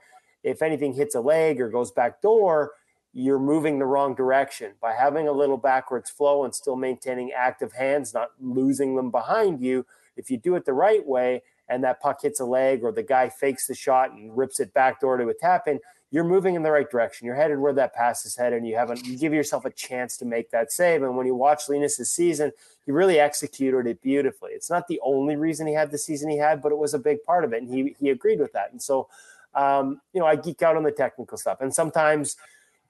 if 0.44 0.62
anything 0.62 0.94
hits 0.94 1.16
a 1.16 1.20
leg 1.20 1.60
or 1.60 1.70
goes 1.70 1.92
back 1.92 2.22
door, 2.22 2.72
you're 3.14 3.40
moving 3.40 3.80
the 3.80 3.86
wrong 3.86 4.16
direction. 4.16 4.74
By 4.82 4.94
having 4.94 5.28
a 5.28 5.32
little 5.32 5.58
backwards 5.58 6.10
flow 6.10 6.44
and 6.44 6.54
still 6.54 6.76
maintaining 6.76 7.32
active 7.32 7.74
hands, 7.74 8.14
not 8.14 8.30
losing 8.40 8.96
them 8.96 9.12
behind 9.12 9.62
you, 9.62 9.86
if 10.16 10.30
you 10.30 10.38
do 10.38 10.56
it 10.56 10.66
the 10.66 10.74
right 10.74 11.06
way 11.06 11.44
and 11.70 11.84
that 11.84 12.02
puck 12.02 12.22
hits 12.22 12.40
a 12.40 12.46
leg 12.46 12.84
or 12.84 12.92
the 12.92 13.04
guy 13.04 13.30
fakes 13.30 13.68
the 13.68 13.76
shot 13.76 14.12
and 14.12 14.38
rips 14.38 14.60
it 14.60 14.74
back 14.74 15.00
door 15.02 15.18
to 15.18 15.28
a 15.30 15.34
tap 15.34 15.68
in, 15.68 15.80
you're 16.10 16.24
moving 16.24 16.56
in 16.56 16.64
the 16.64 16.72
right 16.72 16.90
direction. 16.90 17.26
You're 17.26 17.36
headed 17.36 17.60
where 17.60 17.74
that 17.74 17.94
pass 17.94 18.26
is 18.26 18.36
headed. 18.36 18.60
And 18.60 18.68
you 18.68 18.76
haven't 18.76 19.06
you 19.06 19.18
give 19.18 19.34
yourself 19.34 19.66
a 19.66 19.70
chance 19.72 20.16
to 20.18 20.26
make 20.26 20.52
that 20.52 20.72
save. 20.72 21.04
And 21.04 21.18
when 21.18 21.28
you 21.28 21.36
watch 21.36 21.68
Linus's 21.68 22.10
season, 22.10 22.52
he 22.86 22.92
really 22.92 23.20
executed 23.20 23.88
it 23.88 24.02
beautifully. 24.02 24.52
It's 24.52 24.70
not 24.70 24.88
the 24.88 25.02
only 25.04 25.36
reason 25.36 25.68
he 25.68 25.74
had 25.74 25.92
the 25.92 25.98
season 25.98 26.30
he 26.30 26.38
had, 26.38 26.62
but 26.62 26.72
it 26.72 26.78
was 26.78 26.94
a 26.94 27.00
big 27.00 27.24
part 27.24 27.44
of 27.44 27.52
it. 27.52 27.62
And 27.62 27.74
he 27.74 27.96
he 28.00 28.10
agreed 28.10 28.40
with 28.40 28.54
that. 28.54 28.72
And 28.72 28.82
so 28.82 29.10
um, 29.54 30.02
you 30.14 30.20
know, 30.20 30.28
I 30.28 30.36
geek 30.36 30.62
out 30.62 30.78
on 30.78 30.84
the 30.84 30.92
technical 30.92 31.38
stuff. 31.38 31.62
And 31.62 31.74
sometimes 31.74 32.38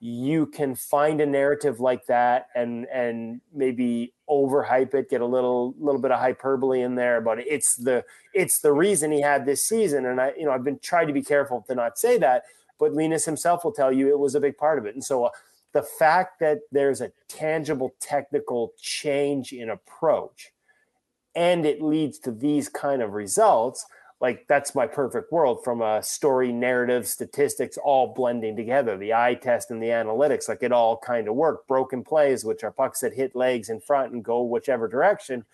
you 0.00 0.46
can 0.46 0.74
find 0.74 1.20
a 1.20 1.26
narrative 1.26 1.80
like 1.80 2.06
that 2.06 2.48
and 2.54 2.86
and 2.86 3.40
maybe 3.52 4.12
overhype 4.28 4.94
it, 4.94 5.10
get 5.10 5.20
a 5.20 5.26
little 5.26 5.74
little 5.78 6.00
bit 6.00 6.12
of 6.12 6.20
hyperbole 6.20 6.82
in 6.82 6.94
there, 6.94 7.20
but 7.20 7.38
it's 7.40 7.76
the 7.76 8.04
it's 8.32 8.60
the 8.60 8.72
reason 8.72 9.10
he 9.10 9.20
had 9.20 9.44
this 9.44 9.64
season. 9.64 10.06
And 10.06 10.20
I, 10.20 10.32
you 10.38 10.44
know, 10.44 10.52
I've 10.52 10.64
been 10.64 10.78
trying 10.78 11.08
to 11.08 11.12
be 11.12 11.22
careful 11.22 11.64
to 11.68 11.74
not 11.74 11.98
say 11.98 12.18
that, 12.18 12.44
but 12.78 12.92
Linus 12.92 13.24
himself 13.24 13.64
will 13.64 13.72
tell 13.72 13.92
you 13.92 14.08
it 14.08 14.18
was 14.18 14.34
a 14.34 14.40
big 14.40 14.56
part 14.56 14.78
of 14.78 14.86
it. 14.86 14.94
And 14.94 15.04
so 15.04 15.24
uh, 15.24 15.30
the 15.72 15.82
fact 15.82 16.38
that 16.40 16.60
there's 16.70 17.00
a 17.00 17.12
tangible 17.28 17.94
technical 18.00 18.72
change 18.80 19.52
in 19.52 19.68
approach 19.68 20.52
and 21.34 21.66
it 21.66 21.82
leads 21.82 22.18
to 22.20 22.30
these 22.30 22.68
kind 22.68 23.02
of 23.02 23.12
results– 23.12 23.84
like 24.20 24.46
that's 24.48 24.74
my 24.74 24.86
perfect 24.86 25.30
world 25.30 25.62
from 25.62 25.80
a 25.80 26.02
story 26.02 26.50
narrative 26.50 27.06
statistics 27.06 27.78
all 27.78 28.14
blending 28.14 28.56
together. 28.56 28.96
The 28.96 29.14
eye 29.14 29.34
test 29.34 29.70
and 29.70 29.82
the 29.82 29.88
analytics 29.88 30.48
like 30.48 30.62
it 30.62 30.72
all 30.72 30.96
kind 30.98 31.28
of 31.28 31.36
work. 31.36 31.66
Broken 31.68 32.02
plays 32.02 32.44
which 32.44 32.64
are 32.64 32.72
pucks 32.72 33.00
that 33.00 33.14
hit 33.14 33.36
legs 33.36 33.68
in 33.68 33.80
front 33.80 34.12
and 34.12 34.24
go 34.24 34.42
whichever 34.42 34.88
direction. 34.88 35.44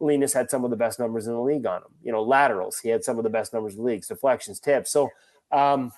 Linus 0.00 0.32
had 0.32 0.48
some 0.48 0.64
of 0.64 0.70
the 0.70 0.76
best 0.76 0.98
numbers 0.98 1.26
in 1.26 1.34
the 1.34 1.40
league 1.40 1.66
on 1.66 1.82
him. 1.82 1.90
You 2.02 2.12
know 2.12 2.22
laterals 2.22 2.78
he 2.78 2.88
had 2.88 3.04
some 3.04 3.18
of 3.18 3.24
the 3.24 3.30
best 3.30 3.52
numbers 3.52 3.74
in 3.74 3.80
the 3.80 3.86
league. 3.86 4.06
Deflections 4.06 4.58
tips. 4.58 4.90
So 4.90 5.10
um 5.52 5.92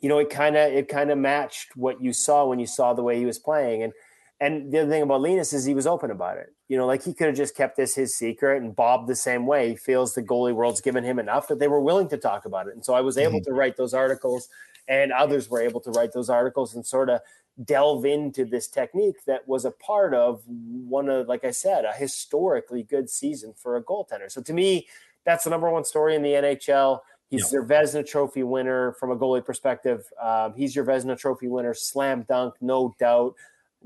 you 0.00 0.10
know 0.10 0.18
it 0.18 0.28
kind 0.28 0.56
of 0.56 0.70
it 0.70 0.88
kind 0.88 1.10
of 1.10 1.16
matched 1.16 1.76
what 1.76 2.02
you 2.02 2.12
saw 2.12 2.44
when 2.44 2.58
you 2.58 2.66
saw 2.66 2.92
the 2.92 3.02
way 3.02 3.18
he 3.18 3.24
was 3.24 3.38
playing. 3.38 3.82
And 3.82 3.94
and 4.40 4.70
the 4.70 4.80
other 4.80 4.90
thing 4.90 5.02
about 5.02 5.22
Linus 5.22 5.52
is 5.52 5.64
he 5.64 5.74
was 5.74 5.86
open 5.86 6.10
about 6.10 6.36
it. 6.36 6.52
You 6.68 6.76
know, 6.76 6.86
like 6.86 7.02
he 7.02 7.14
could 7.14 7.28
have 7.28 7.36
just 7.36 7.56
kept 7.56 7.76
this 7.76 7.94
his 7.94 8.16
secret 8.16 8.62
and 8.62 8.76
Bob 8.76 9.06
the 9.06 9.16
same 9.16 9.46
way. 9.46 9.70
He 9.70 9.76
feels 9.76 10.14
the 10.14 10.22
goalie 10.22 10.54
world's 10.54 10.80
given 10.80 11.04
him 11.04 11.18
enough 11.18 11.48
that 11.48 11.58
they 11.58 11.68
were 11.68 11.80
willing 11.80 12.08
to 12.08 12.18
talk 12.18 12.44
about 12.44 12.66
it. 12.66 12.74
And 12.74 12.84
so 12.84 12.92
I 12.92 13.00
was 13.00 13.16
able 13.16 13.40
mm-hmm. 13.40 13.50
to 13.50 13.56
write 13.56 13.76
those 13.76 13.94
articles 13.94 14.48
and 14.88 15.10
others 15.10 15.48
were 15.48 15.60
able 15.60 15.80
to 15.80 15.90
write 15.90 16.12
those 16.12 16.28
articles 16.28 16.74
and 16.74 16.84
sort 16.84 17.08
of 17.08 17.20
delve 17.64 18.04
into 18.04 18.44
this 18.44 18.68
technique 18.68 19.24
that 19.26 19.48
was 19.48 19.64
a 19.64 19.70
part 19.70 20.12
of 20.12 20.42
one 20.46 21.08
of, 21.08 21.26
like 21.26 21.44
I 21.44 21.50
said, 21.50 21.86
a 21.86 21.92
historically 21.92 22.82
good 22.82 23.08
season 23.08 23.54
for 23.56 23.76
a 23.76 23.82
goaltender. 23.82 24.30
So 24.30 24.42
to 24.42 24.52
me, 24.52 24.86
that's 25.24 25.44
the 25.44 25.50
number 25.50 25.70
one 25.70 25.84
story 25.84 26.14
in 26.14 26.22
the 26.22 26.32
NHL. 26.32 27.00
He's 27.28 27.50
your 27.52 27.64
Vezina 27.64 28.06
Trophy 28.06 28.44
winner 28.44 28.92
from 28.92 29.10
a 29.10 29.16
goalie 29.16 29.44
perspective. 29.44 30.04
Um, 30.20 30.54
he's 30.54 30.76
your 30.76 30.84
Vezina 30.84 31.18
Trophy 31.18 31.48
winner, 31.48 31.74
slam 31.74 32.24
dunk, 32.28 32.54
no 32.60 32.94
doubt 33.00 33.34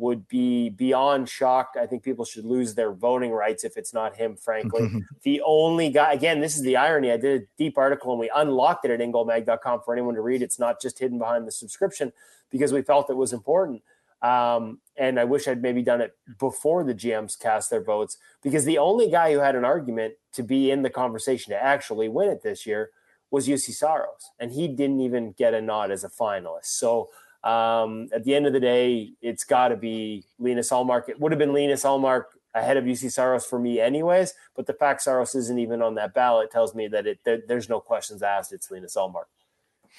would 0.00 0.26
be 0.28 0.70
beyond 0.70 1.28
shocked. 1.28 1.76
I 1.76 1.86
think 1.86 2.02
people 2.02 2.24
should 2.24 2.44
lose 2.44 2.74
their 2.74 2.92
voting 2.92 3.30
rights 3.30 3.64
if 3.64 3.76
it's 3.76 3.92
not 3.92 4.16
him, 4.16 4.36
frankly. 4.36 4.88
the 5.22 5.42
only 5.44 5.90
guy, 5.90 6.12
again, 6.12 6.40
this 6.40 6.56
is 6.56 6.62
the 6.62 6.76
irony. 6.76 7.12
I 7.12 7.16
did 7.16 7.42
a 7.42 7.46
deep 7.58 7.76
article 7.76 8.10
and 8.10 8.18
we 8.18 8.30
unlocked 8.34 8.84
it 8.84 8.90
at 8.90 9.00
ingoalmag.com 9.00 9.82
for 9.84 9.92
anyone 9.92 10.14
to 10.14 10.22
read. 10.22 10.42
It's 10.42 10.58
not 10.58 10.80
just 10.80 10.98
hidden 10.98 11.18
behind 11.18 11.46
the 11.46 11.52
subscription 11.52 12.12
because 12.50 12.72
we 12.72 12.82
felt 12.82 13.10
it 13.10 13.16
was 13.16 13.32
important. 13.32 13.82
Um, 14.22 14.80
and 14.96 15.18
I 15.18 15.24
wish 15.24 15.48
I'd 15.48 15.62
maybe 15.62 15.82
done 15.82 16.00
it 16.00 16.16
before 16.38 16.84
the 16.84 16.94
GMs 16.94 17.38
cast 17.38 17.70
their 17.70 17.82
votes 17.82 18.18
because 18.42 18.64
the 18.64 18.78
only 18.78 19.10
guy 19.10 19.32
who 19.32 19.38
had 19.38 19.56
an 19.56 19.64
argument 19.64 20.14
to 20.32 20.42
be 20.42 20.70
in 20.70 20.82
the 20.82 20.90
conversation 20.90 21.52
to 21.52 21.62
actually 21.62 22.08
win 22.08 22.28
it 22.28 22.42
this 22.42 22.66
year 22.66 22.90
was 23.30 23.48
Juuse 23.48 23.72
Saros. 23.72 24.30
And 24.38 24.52
he 24.52 24.68
didn't 24.68 25.00
even 25.00 25.32
get 25.32 25.54
a 25.54 25.60
nod 25.60 25.90
as 25.90 26.04
a 26.04 26.08
finalist. 26.08 26.66
So, 26.66 27.08
um, 27.44 28.08
at 28.12 28.24
the 28.24 28.34
end 28.34 28.46
of 28.46 28.52
the 28.52 28.60
day, 28.60 29.12
it's 29.22 29.44
got 29.44 29.68
to 29.68 29.76
be 29.76 30.24
Linus 30.38 30.70
Ullmark. 30.70 31.08
It 31.08 31.20
would 31.20 31.32
have 31.32 31.38
been 31.38 31.54
Linus 31.54 31.84
Ullmark 31.84 32.24
ahead 32.54 32.76
of 32.76 32.84
Juuse 32.84 33.10
Saros 33.12 33.46
for 33.46 33.58
me, 33.58 33.80
anyways. 33.80 34.34
But 34.54 34.66
the 34.66 34.74
fact 34.74 35.02
Saros 35.02 35.34
isn't 35.34 35.58
even 35.58 35.82
on 35.82 35.94
that 35.94 36.12
ballot 36.14 36.50
tells 36.50 36.74
me 36.74 36.88
that 36.88 37.06
it 37.06 37.20
there, 37.24 37.40
there's 37.46 37.68
no 37.68 37.80
questions 37.80 38.22
asked. 38.22 38.52
It's 38.52 38.70
Linus 38.70 38.96
Ullmark. 38.96 39.24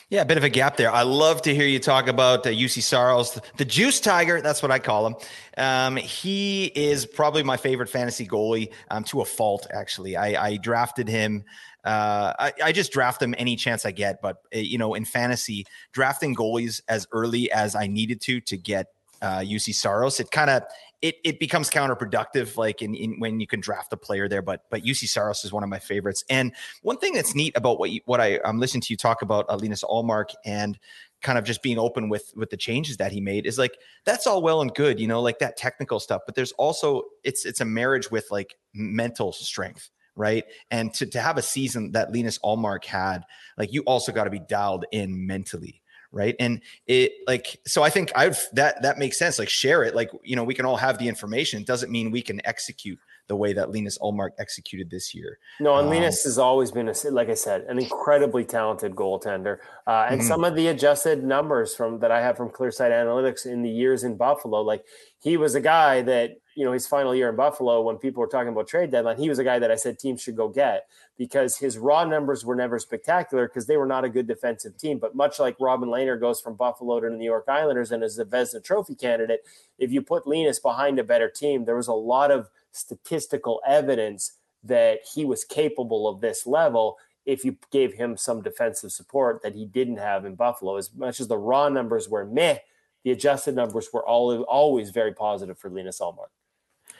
Yeah, 0.09 0.21
a 0.21 0.25
bit 0.25 0.37
of 0.37 0.43
a 0.43 0.49
gap 0.49 0.75
there. 0.77 0.91
I 0.91 1.03
love 1.03 1.41
to 1.43 1.55
hear 1.55 1.65
you 1.65 1.79
talk 1.79 2.07
about 2.07 2.45
uh, 2.45 2.49
Juuse 2.49 2.81
Saros, 2.81 3.39
the, 3.57 3.65
Juice 3.65 3.99
Tiger. 3.99 4.41
That's 4.41 4.61
what 4.61 4.71
I 4.71 4.79
call 4.79 5.07
him. 5.07 5.15
Um, 5.57 5.95
he 5.95 6.65
is 6.65 7.05
probably 7.05 7.43
my 7.43 7.57
favorite 7.57 7.89
fantasy 7.89 8.27
goalie 8.27 8.71
um, 8.89 9.03
to 9.05 9.21
a 9.21 9.25
fault, 9.25 9.67
actually. 9.73 10.17
I, 10.17 10.47
I 10.47 10.57
drafted 10.57 11.07
him 11.07 11.45
uh, 11.83 12.33
I, 12.37 12.53
I, 12.65 12.71
just 12.71 12.91
draft 12.91 13.19
them 13.19 13.33
any 13.37 13.55
chance 13.55 13.85
I 13.85 13.91
get. 13.91 14.21
But 14.21 14.37
uh, 14.53 14.59
you 14.59 14.77
know, 14.77 14.93
in 14.93 15.05
fantasy, 15.05 15.65
drafting 15.93 16.35
goalies 16.35 16.81
as 16.87 17.07
early 17.11 17.51
as 17.51 17.75
I 17.75 17.87
needed 17.87 18.21
to 18.21 18.39
to 18.41 18.57
get 18.57 18.87
uh, 19.21 19.39
Juuse 19.39 19.73
Saros, 19.73 20.19
it 20.19 20.29
kind 20.31 20.49
of 20.49 20.63
it 21.01 21.15
it 21.23 21.39
becomes 21.39 21.69
counterproductive. 21.69 22.57
Like 22.57 22.81
in, 22.81 22.95
in, 22.95 23.19
when 23.19 23.39
you 23.39 23.47
can 23.47 23.59
draft 23.59 23.93
a 23.93 23.97
player 23.97 24.27
there, 24.27 24.41
but 24.41 24.63
but 24.69 24.83
Juuse 24.83 25.07
Saros 25.07 25.43
is 25.43 25.51
one 25.51 25.63
of 25.63 25.69
my 25.69 25.79
favorites. 25.79 26.23
And 26.29 26.53
one 26.81 26.97
thing 26.97 27.13
that's 27.13 27.35
neat 27.35 27.55
about 27.55 27.79
what 27.79 27.91
you, 27.91 28.01
what 28.05 28.21
I 28.21 28.39
I'm 28.45 28.59
listening 28.59 28.81
to 28.81 28.93
you 28.93 28.97
talk 28.97 29.21
about 29.21 29.45
uh, 29.49 29.55
Linus 29.55 29.83
Ullmark 29.83 30.33
and 30.45 30.77
kind 31.21 31.37
of 31.37 31.43
just 31.43 31.61
being 31.61 31.77
open 31.77 32.09
with 32.09 32.31
with 32.35 32.49
the 32.49 32.57
changes 32.57 32.97
that 32.97 33.11
he 33.11 33.21
made 33.21 33.45
is 33.45 33.57
like 33.57 33.77
that's 34.05 34.25
all 34.25 34.41
well 34.41 34.59
and 34.59 34.73
good 34.73 34.99
you 34.99 35.07
know 35.07 35.21
like 35.21 35.37
that 35.37 35.55
technical 35.55 35.99
stuff 35.99 36.23
but 36.25 36.33
there's 36.33 36.51
also 36.53 37.03
it's 37.23 37.45
it's 37.45 37.61
a 37.61 37.65
marriage 37.65 38.09
with 38.09 38.25
like 38.31 38.55
mental 38.73 39.31
strength 39.31 39.91
right? 40.15 40.43
And 40.69 40.93
to, 40.95 41.05
to 41.07 41.21
have 41.21 41.37
a 41.37 41.41
season 41.41 41.91
that 41.93 42.11
Linus 42.11 42.39
Ullmark 42.39 42.85
had, 42.85 43.23
like 43.57 43.73
you 43.73 43.81
also 43.83 44.11
got 44.11 44.25
to 44.25 44.29
be 44.29 44.39
dialed 44.39 44.85
in 44.91 45.25
mentally, 45.25 45.81
right? 46.11 46.35
And 46.39 46.61
it 46.87 47.13
like 47.27 47.59
so 47.65 47.83
I 47.83 47.89
think 47.89 48.11
I've 48.15 48.39
that 48.53 48.81
that 48.81 48.97
makes 48.97 49.17
sense. 49.17 49.39
Like 49.39 49.49
share 49.49 49.83
it. 49.83 49.95
Like 49.95 50.09
you 50.23 50.35
know 50.35 50.43
we 50.43 50.53
can 50.53 50.65
all 50.65 50.77
have 50.77 50.97
the 50.97 51.07
information. 51.07 51.61
It 51.61 51.67
doesn't 51.67 51.91
mean 51.91 52.11
we 52.11 52.21
can 52.21 52.45
execute 52.45 52.99
the 53.27 53.35
way 53.35 53.53
that 53.53 53.71
Linus 53.71 53.97
Ullmark 53.99 54.31
executed 54.39 54.89
this 54.89 55.15
year. 55.15 55.39
No, 55.59 55.75
and 55.77 55.87
um, 55.87 55.93
Linus 55.93 56.23
has 56.23 56.37
always 56.37 56.71
been 56.71 56.89
a 56.89 56.93
like 57.09 57.29
I 57.29 57.33
said, 57.33 57.61
an 57.61 57.79
incredibly 57.79 58.43
talented 58.43 58.95
goaltender. 58.95 59.57
Uh, 59.87 60.07
and 60.09 60.19
mm-hmm. 60.19 60.27
some 60.27 60.43
of 60.43 60.55
the 60.55 60.67
adjusted 60.67 61.23
numbers 61.23 61.75
from 61.75 61.99
that 61.99 62.11
I 62.11 62.21
have 62.21 62.37
from 62.37 62.49
Clearsight 62.49 62.91
Analytics 62.91 63.45
in 63.45 63.61
the 63.61 63.69
years 63.69 64.03
in 64.03 64.17
Buffalo, 64.17 64.61
like 64.61 64.83
he 65.19 65.37
was 65.37 65.55
a 65.55 65.61
guy 65.61 66.01
that 66.01 66.37
you 66.55 66.65
know 66.65 66.73
his 66.73 66.87
final 66.87 67.15
year 67.15 67.29
in 67.29 67.35
Buffalo 67.35 67.81
when 67.81 67.97
people 67.97 68.21
were 68.21 68.27
talking 68.27 68.51
about 68.51 68.67
trade 68.67 68.91
deadline, 68.91 69.17
he 69.17 69.29
was 69.29 69.39
a 69.39 69.43
guy 69.43 69.59
that 69.59 69.71
I 69.71 69.75
said 69.75 69.99
teams 69.99 70.21
should 70.21 70.35
go 70.35 70.49
get 70.49 70.87
because 71.17 71.57
his 71.57 71.77
raw 71.77 72.03
numbers 72.03 72.43
were 72.43 72.55
never 72.55 72.79
spectacular 72.79 73.47
because 73.47 73.67
they 73.67 73.77
were 73.77 73.85
not 73.85 74.03
a 74.03 74.09
good 74.09 74.27
defensive 74.27 74.77
team. 74.77 74.97
But 74.97 75.15
much 75.15 75.39
like 75.39 75.55
Robin 75.59 75.89
Lehner 75.89 76.19
goes 76.19 76.41
from 76.41 76.55
Buffalo 76.55 76.99
to 76.99 77.09
the 77.09 77.15
New 77.15 77.25
York 77.25 77.45
Islanders 77.47 77.91
and 77.91 78.03
is 78.03 78.17
a 78.19 78.25
Vezina 78.25 78.63
Trophy 78.63 78.95
candidate, 78.95 79.41
if 79.77 79.91
you 79.91 80.01
put 80.01 80.27
Linus 80.27 80.59
behind 80.59 80.99
a 80.99 81.03
better 81.03 81.29
team, 81.29 81.65
there 81.65 81.75
was 81.75 81.87
a 81.87 81.93
lot 81.93 82.31
of 82.31 82.49
statistical 82.71 83.61
evidence 83.67 84.33
that 84.63 84.99
he 85.13 85.25
was 85.25 85.43
capable 85.43 86.07
of 86.07 86.21
this 86.21 86.45
level 86.45 86.97
if 87.25 87.45
you 87.45 87.55
gave 87.71 87.93
him 87.93 88.17
some 88.17 88.41
defensive 88.41 88.91
support 88.91 89.41
that 89.43 89.55
he 89.55 89.65
didn't 89.65 89.97
have 89.97 90.25
in 90.25 90.35
Buffalo. 90.35 90.77
As 90.77 90.93
much 90.93 91.19
as 91.19 91.27
the 91.27 91.37
raw 91.37 91.69
numbers 91.69 92.09
were 92.09 92.25
meh, 92.25 92.57
the 93.03 93.11
adjusted 93.11 93.55
numbers 93.55 93.89
were 93.93 94.05
all, 94.05 94.41
always 94.43 94.89
very 94.89 95.13
positive 95.13 95.57
for 95.57 95.69
Linus 95.69 95.99
Ullmark. 95.99 96.29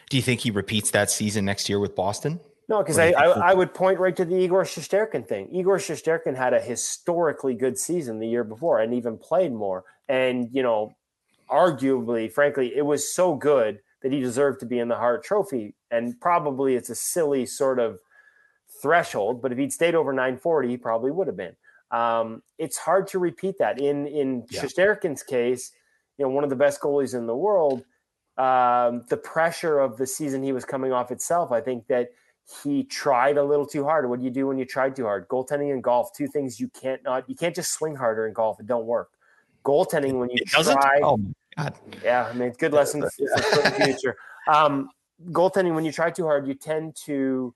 Do 0.09 0.17
you 0.17 0.23
think 0.23 0.41
he 0.41 0.51
repeats 0.51 0.91
that 0.91 1.09
season 1.09 1.45
next 1.45 1.69
year 1.69 1.79
with 1.79 1.95
Boston? 1.95 2.39
No, 2.67 2.79
because 2.79 2.99
I, 2.99 3.11
I, 3.11 3.51
I, 3.51 3.53
would 3.53 3.73
point 3.73 3.99
right 3.99 4.15
to 4.15 4.23
the 4.23 4.35
Igor 4.35 4.63
Shesterkin 4.63 5.27
thing. 5.27 5.49
Igor 5.51 5.77
Shesterkin 5.77 6.37
had 6.37 6.53
a 6.53 6.61
historically 6.61 7.53
good 7.53 7.77
season 7.77 8.19
the 8.19 8.27
year 8.27 8.43
before 8.43 8.79
and 8.79 8.93
even 8.93 9.17
played 9.17 9.51
more. 9.51 9.83
And, 10.07 10.47
you 10.53 10.63
know, 10.63 10.95
arguably, 11.49 12.31
frankly, 12.31 12.73
it 12.75 12.85
was 12.85 13.13
so 13.13 13.35
good 13.35 13.79
that 14.01 14.11
he 14.11 14.19
deserved 14.19 14.59
to 14.59 14.65
be 14.65 14.79
in 14.79 14.87
the 14.87 14.95
Hart 14.95 15.23
Trophy. 15.23 15.75
And 15.89 16.19
probably 16.19 16.75
it's 16.75 16.89
a 16.89 16.95
silly 16.95 17.45
sort 17.45 17.79
of 17.79 17.99
threshold, 18.81 19.41
but 19.41 19.51
if 19.51 19.57
he'd 19.57 19.73
stayed 19.73 19.95
over 19.95 20.11
940, 20.11 20.69
he 20.69 20.77
probably 20.77 21.11
would 21.11 21.27
have 21.27 21.37
been. 21.37 21.55
Um, 21.91 22.41
it's 22.57 22.77
hard 22.77 23.07
to 23.07 23.19
repeat 23.19 23.57
that. 23.59 23.79
In 23.79 24.07
in 24.07 24.45
yeah. 24.49 24.61
Shesterkin's 24.61 25.23
case, 25.23 25.71
you 26.17 26.25
know, 26.25 26.31
one 26.31 26.43
of 26.43 26.49
the 26.49 26.55
best 26.55 26.79
goalies 26.81 27.13
in 27.13 27.27
the 27.27 27.35
world, 27.35 27.83
um, 28.37 29.03
the 29.09 29.17
pressure 29.17 29.79
of 29.79 29.97
the 29.97 30.07
season 30.07 30.41
he 30.41 30.53
was 30.53 30.65
coming 30.65 30.93
off 30.93 31.11
itself, 31.11 31.51
I 31.51 31.59
think 31.59 31.87
that 31.87 32.09
he 32.63 32.83
tried 32.83 33.37
a 33.37 33.43
little 33.43 33.65
too 33.65 33.83
hard. 33.83 34.09
What 34.09 34.19
do 34.19 34.25
you 34.25 34.31
do 34.31 34.47
when 34.47 34.57
you 34.57 34.65
try 34.65 34.89
too 34.89 35.03
hard? 35.03 35.27
Goaltending 35.27 35.73
and 35.73 35.83
golf, 35.83 36.15
two 36.15 36.27
things 36.27 36.59
you 36.59 36.69
can't 36.69 37.03
not 37.03 37.29
you 37.29 37.35
can't 37.35 37.55
just 37.55 37.73
swing 37.73 37.95
harder 37.95 38.25
in 38.25 38.33
golf. 38.33 38.59
It 38.59 38.67
don't 38.67 38.85
work. 38.85 39.09
goaltending 39.65 40.13
when 40.13 40.29
you 40.29 40.37
try. 40.45 41.01
Oh 41.03 41.19
god! 41.57 41.75
Yeah, 42.03 42.29
I 42.31 42.33
mean, 42.33 42.53
good 42.57 42.73
lessons 42.73 43.13
for 43.15 43.61
the 43.61 43.71
future. 43.85 44.15
Um, 44.47 44.89
goaltending 45.29 45.75
when 45.75 45.85
you 45.85 45.91
try 45.91 46.11
too 46.11 46.25
hard, 46.25 46.47
you 46.47 46.53
tend 46.53 46.95
to 47.05 47.53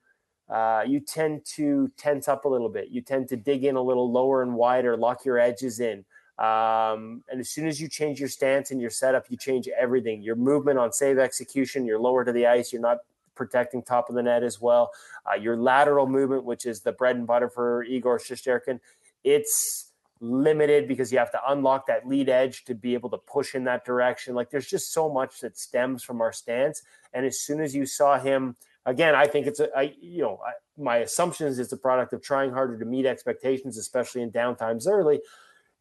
uh, 0.49 0.83
you 0.85 0.99
tend 0.99 1.43
to 1.55 1.91
tense 1.97 2.27
up 2.27 2.45
a 2.45 2.47
little 2.47 2.69
bit. 2.69 2.89
You 2.89 3.01
tend 3.01 3.27
to 3.29 3.35
dig 3.35 3.63
in 3.63 3.75
a 3.75 3.81
little 3.81 4.11
lower 4.11 4.43
and 4.43 4.53
wider, 4.53 4.95
lock 4.95 5.25
your 5.25 5.39
edges 5.39 5.79
in. 5.79 6.05
Um, 6.37 7.23
and 7.29 7.39
as 7.39 7.49
soon 7.49 7.67
as 7.67 7.79
you 7.79 7.87
change 7.87 8.19
your 8.19 8.29
stance 8.29 8.71
and 8.71 8.79
your 8.79 8.89
setup, 8.89 9.25
you 9.29 9.37
change 9.37 9.67
everything. 9.69 10.21
Your 10.21 10.35
movement 10.35 10.77
on 10.77 10.91
save 10.91 11.17
execution, 11.17 11.85
you're 11.85 11.99
lower 11.99 12.25
to 12.25 12.31
the 12.31 12.45
ice. 12.45 12.71
You're 12.73 12.81
not 12.81 12.99
protecting 13.35 13.81
top 13.81 14.09
of 14.09 14.15
the 14.15 14.23
net 14.23 14.43
as 14.43 14.61
well. 14.61 14.91
Uh, 15.29 15.35
your 15.35 15.57
lateral 15.57 16.07
movement, 16.07 16.43
which 16.43 16.65
is 16.65 16.81
the 16.81 16.91
bread 16.91 17.15
and 17.15 17.25
butter 17.25 17.49
for 17.49 17.83
Igor 17.83 18.19
Shesterkin, 18.19 18.79
it's 19.23 19.84
limited 20.19 20.87
because 20.87 21.11
you 21.11 21.17
have 21.17 21.31
to 21.31 21.41
unlock 21.47 21.87
that 21.87 22.07
lead 22.07 22.29
edge 22.29 22.63
to 22.65 22.73
be 22.73 22.93
able 22.93 23.09
to 23.09 23.17
push 23.17 23.55
in 23.55 23.63
that 23.65 23.85
direction. 23.85 24.35
Like 24.35 24.49
there's 24.49 24.67
just 24.67 24.93
so 24.93 25.11
much 25.11 25.41
that 25.41 25.57
stems 25.57 26.03
from 26.03 26.21
our 26.21 26.31
stance. 26.31 26.83
And 27.13 27.25
as 27.25 27.39
soon 27.39 27.61
as 27.61 27.75
you 27.75 27.85
saw 27.85 28.19
him– 28.19 28.55
again, 28.85 29.15
I 29.15 29.25
think 29.25 29.47
it's 29.47 29.59
a, 29.59 29.75
I, 29.75 29.93
you 29.99 30.21
know, 30.21 30.39
I, 30.45 30.51
my 30.77 30.97
assumptions 30.97 31.59
it's 31.59 31.71
a 31.71 31.77
product 31.77 32.13
of 32.13 32.21
trying 32.21 32.51
harder 32.51 32.77
to 32.77 32.85
meet 32.85 33.05
expectations, 33.05 33.77
especially 33.77 34.21
in 34.21 34.31
downtimes 34.31 34.87
early. 34.87 35.21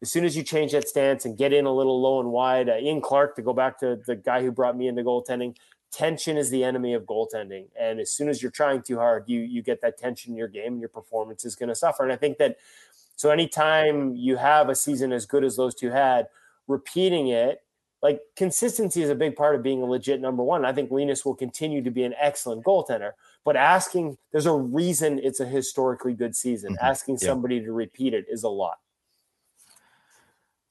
As 0.01 0.11
soon 0.11 0.25
as 0.25 0.35
you 0.35 0.43
change 0.43 0.73
that 0.73 0.87
stance 0.87 1.25
and 1.25 1.37
get 1.37 1.53
in 1.53 1.65
a 1.65 1.73
little 1.73 2.01
low 2.01 2.19
and 2.19 2.31
wide, 2.31 2.69
uh, 2.69 2.77
Ian 2.77 3.01
Clark, 3.01 3.35
to 3.37 3.41
go 3.41 3.53
back 3.53 3.79
to 3.79 3.99
the 4.05 4.15
guy 4.15 4.41
who 4.41 4.51
brought 4.51 4.77
me 4.77 4.87
into 4.87 5.03
goaltending, 5.03 5.55
tension 5.91 6.37
is 6.37 6.49
the 6.49 6.63
enemy 6.63 6.93
of 6.93 7.03
goaltending. 7.03 7.67
And 7.79 7.99
as 7.99 8.11
soon 8.11 8.27
as 8.27 8.41
you're 8.41 8.51
trying 8.51 8.81
too 8.81 8.97
hard, 8.97 9.23
you 9.27 9.39
you 9.41 9.61
get 9.61 9.81
that 9.81 9.97
tension 9.97 10.33
in 10.33 10.37
your 10.37 10.49
game, 10.49 10.73
and 10.73 10.79
your 10.79 10.89
performance 10.89 11.45
is 11.45 11.55
going 11.55 11.69
to 11.69 11.75
suffer. 11.75 12.03
And 12.03 12.11
I 12.11 12.17
think 12.17 12.37
that 12.39 12.57
so 13.15 13.29
anytime 13.29 14.15
you 14.15 14.37
have 14.37 14.69
a 14.69 14.75
season 14.75 15.11
as 15.11 15.25
good 15.25 15.43
as 15.43 15.55
those 15.55 15.75
two 15.75 15.89
had, 15.89 16.27
repeating 16.67 17.27
it 17.27 17.61
like 18.05 18.21
consistency 18.35 19.01
is 19.01 19.09
a 19.09 19.15
big 19.15 19.35
part 19.35 19.55
of 19.55 19.63
being 19.63 19.81
a 19.81 19.85
legit 19.85 20.21
number 20.21 20.43
one. 20.43 20.63
I 20.63 20.71
think 20.73 20.91
Linus 20.91 21.25
will 21.25 21.33
continue 21.33 21.81
to 21.81 21.89
be 21.89 22.03
an 22.03 22.13
excellent 22.19 22.63
goaltender, 22.63 23.13
but 23.43 23.55
asking 23.55 24.19
there's 24.31 24.45
a 24.45 24.53
reason 24.53 25.19
it's 25.23 25.39
a 25.39 25.45
historically 25.45 26.13
good 26.13 26.35
season. 26.35 26.73
Mm-hmm. 26.73 26.85
Asking 26.85 27.17
yeah. 27.19 27.29
somebody 27.29 27.61
to 27.61 27.71
repeat 27.71 28.13
it 28.13 28.27
is 28.29 28.43
a 28.43 28.49
lot. 28.49 28.77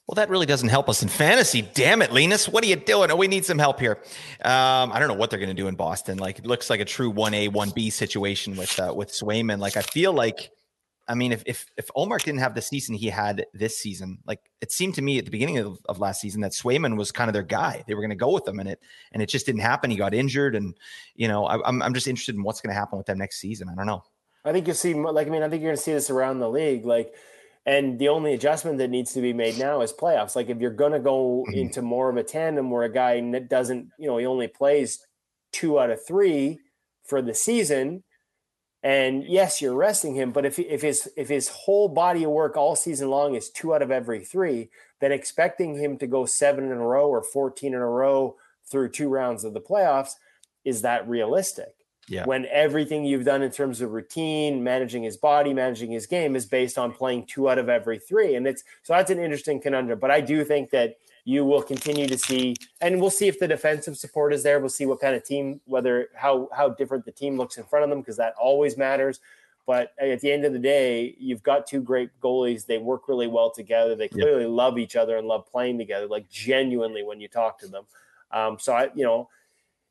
Well, 0.06 0.14
that 0.14 0.30
really 0.30 0.46
doesn't 0.46 0.68
help 0.68 0.88
us 0.88 1.02
in 1.02 1.08
fantasy. 1.08 1.62
Damn 1.62 2.02
it, 2.02 2.12
Linus. 2.12 2.48
What 2.48 2.62
are 2.62 2.68
you 2.68 2.76
doing? 2.76 3.10
Oh, 3.10 3.16
we 3.16 3.26
need 3.26 3.44
some 3.44 3.58
help 3.58 3.80
here. 3.80 3.98
Um, 4.44 4.92
I 4.92 4.98
don't 5.00 5.08
know 5.08 5.14
what 5.14 5.30
they're 5.30 5.38
going 5.40 5.48
to 5.48 5.60
do 5.60 5.66
in 5.66 5.74
Boston. 5.74 6.18
Like, 6.18 6.38
it 6.38 6.46
looks 6.46 6.70
like 6.70 6.78
a 6.78 6.84
true 6.84 7.10
1A, 7.10 7.48
1B 7.48 7.90
situation 7.90 8.54
with 8.54 8.78
uh, 8.78 8.92
with 8.94 9.10
Swayman. 9.10 9.58
Like, 9.58 9.76
I 9.76 9.82
feel 9.82 10.12
like 10.12 10.50
I 11.06 11.14
mean, 11.14 11.32
if 11.32 11.42
if 11.46 11.66
if 11.76 11.88
Ullmark 11.96 12.22
didn't 12.22 12.40
have 12.40 12.54
the 12.54 12.62
season 12.62 12.94
he 12.94 13.08
had 13.08 13.46
this 13.52 13.76
season, 13.76 14.18
like 14.26 14.40
it 14.60 14.72
seemed 14.72 14.94
to 14.94 15.02
me 15.02 15.18
at 15.18 15.24
the 15.24 15.30
beginning 15.30 15.58
of, 15.58 15.78
of 15.86 15.98
last 15.98 16.20
season 16.20 16.40
that 16.40 16.52
Swayman 16.52 16.96
was 16.96 17.12
kind 17.12 17.28
of 17.28 17.34
their 17.34 17.42
guy. 17.42 17.84
They 17.86 17.94
were 17.94 18.00
going 18.00 18.10
to 18.10 18.16
go 18.16 18.32
with 18.32 18.48
him, 18.48 18.58
and 18.58 18.68
it 18.68 18.80
and 19.12 19.22
it 19.22 19.28
just 19.28 19.46
didn't 19.46 19.60
happen. 19.60 19.90
He 19.90 19.96
got 19.96 20.14
injured, 20.14 20.56
and 20.56 20.74
you 21.14 21.28
know, 21.28 21.44
I, 21.44 21.58
I'm 21.66 21.82
I'm 21.82 21.94
just 21.94 22.08
interested 22.08 22.34
in 22.34 22.42
what's 22.42 22.60
going 22.60 22.72
to 22.72 22.78
happen 22.78 22.96
with 22.96 23.06
them 23.06 23.18
next 23.18 23.38
season. 23.38 23.68
I 23.68 23.74
don't 23.74 23.86
know. 23.86 24.02
I 24.44 24.52
think 24.52 24.66
you'll 24.66 24.76
see, 24.76 24.94
like 24.94 25.26
I 25.26 25.30
mean, 25.30 25.42
I 25.42 25.48
think 25.48 25.62
you're 25.62 25.70
going 25.70 25.76
to 25.76 25.82
see 25.82 25.92
this 25.92 26.10
around 26.10 26.38
the 26.38 26.50
league, 26.50 26.84
like. 26.84 27.14
And 27.66 27.98
the 27.98 28.08
only 28.10 28.34
adjustment 28.34 28.76
that 28.76 28.90
needs 28.90 29.14
to 29.14 29.22
be 29.22 29.32
made 29.32 29.58
now 29.58 29.80
is 29.80 29.90
playoffs. 29.90 30.36
Like 30.36 30.50
if 30.50 30.58
you're 30.58 30.70
going 30.70 30.92
to 30.92 31.00
go 31.00 31.46
mm-hmm. 31.48 31.58
into 31.58 31.80
more 31.80 32.10
of 32.10 32.18
a 32.18 32.22
tandem 32.22 32.70
where 32.70 32.82
a 32.82 32.92
guy 32.92 33.18
doesn't, 33.40 33.88
you 33.98 34.06
know, 34.06 34.18
he 34.18 34.26
only 34.26 34.48
plays 34.48 34.98
two 35.50 35.80
out 35.80 35.88
of 35.88 36.06
three 36.06 36.58
for 37.04 37.22
the 37.22 37.32
season, 37.32 38.04
and 38.84 39.24
yes, 39.24 39.62
you're 39.62 39.74
resting 39.74 40.14
him, 40.14 40.30
but 40.30 40.44
if 40.44 40.58
if 40.58 40.82
his 40.82 41.08
if 41.16 41.30
his 41.30 41.48
whole 41.48 41.88
body 41.88 42.24
of 42.24 42.30
work 42.30 42.56
all 42.56 42.76
season 42.76 43.08
long 43.08 43.34
is 43.34 43.48
two 43.48 43.74
out 43.74 43.80
of 43.80 43.90
every 43.90 44.22
three, 44.22 44.68
then 45.00 45.10
expecting 45.10 45.74
him 45.76 45.96
to 45.98 46.06
go 46.06 46.26
seven 46.26 46.64
in 46.66 46.72
a 46.72 46.76
row 46.86 47.08
or 47.08 47.22
14 47.22 47.72
in 47.72 47.80
a 47.80 47.86
row 47.86 48.36
through 48.70 48.90
two 48.90 49.08
rounds 49.08 49.42
of 49.42 49.54
the 49.54 49.60
playoffs 49.60 50.16
is 50.64 50.82
that 50.82 51.08
realistic? 51.08 51.74
Yeah. 52.08 52.26
When 52.26 52.44
everything 52.46 53.06
you've 53.06 53.24
done 53.24 53.40
in 53.40 53.50
terms 53.50 53.80
of 53.80 53.92
routine, 53.92 54.62
managing 54.62 55.02
his 55.02 55.16
body, 55.16 55.54
managing 55.54 55.90
his 55.90 56.06
game 56.06 56.36
is 56.36 56.44
based 56.44 56.76
on 56.76 56.92
playing 56.92 57.24
two 57.26 57.48
out 57.48 57.58
of 57.58 57.70
every 57.70 57.98
three. 57.98 58.34
And 58.34 58.46
it's 58.46 58.62
so 58.82 58.92
that's 58.92 59.10
an 59.10 59.18
interesting 59.18 59.60
conundrum. 59.60 59.98
But 59.98 60.10
I 60.10 60.20
do 60.20 60.44
think 60.44 60.68
that 60.70 60.96
you 61.24 61.44
will 61.44 61.62
continue 61.62 62.06
to 62.06 62.18
see, 62.18 62.54
and 62.80 63.00
we'll 63.00 63.10
see 63.10 63.28
if 63.28 63.38
the 63.38 63.48
defensive 63.48 63.96
support 63.96 64.34
is 64.34 64.42
there. 64.42 64.60
We'll 64.60 64.68
see 64.68 64.86
what 64.86 65.00
kind 65.00 65.16
of 65.16 65.24
team, 65.24 65.60
whether 65.64 66.08
how 66.14 66.48
how 66.54 66.68
different 66.68 67.04
the 67.04 67.12
team 67.12 67.38
looks 67.38 67.56
in 67.56 67.64
front 67.64 67.84
of 67.84 67.90
them, 67.90 68.00
because 68.00 68.18
that 68.18 68.34
always 68.38 68.76
matters. 68.76 69.20
But 69.66 69.94
at 69.98 70.20
the 70.20 70.30
end 70.30 70.44
of 70.44 70.52
the 70.52 70.58
day, 70.58 71.16
you've 71.18 71.42
got 71.42 71.66
two 71.66 71.80
great 71.80 72.10
goalies. 72.20 72.66
They 72.66 72.76
work 72.76 73.08
really 73.08 73.26
well 73.26 73.50
together. 73.50 73.94
They 73.94 74.08
clearly 74.08 74.42
yep. 74.42 74.50
love 74.50 74.78
each 74.78 74.94
other 74.94 75.16
and 75.16 75.26
love 75.26 75.50
playing 75.50 75.78
together, 75.78 76.06
like 76.06 76.28
genuinely 76.28 77.02
when 77.02 77.20
you 77.20 77.28
talk 77.28 77.58
to 77.60 77.68
them. 77.68 77.84
Um, 78.30 78.58
so 78.58 78.74
I, 78.74 78.90
you 78.94 79.04
know, 79.04 79.30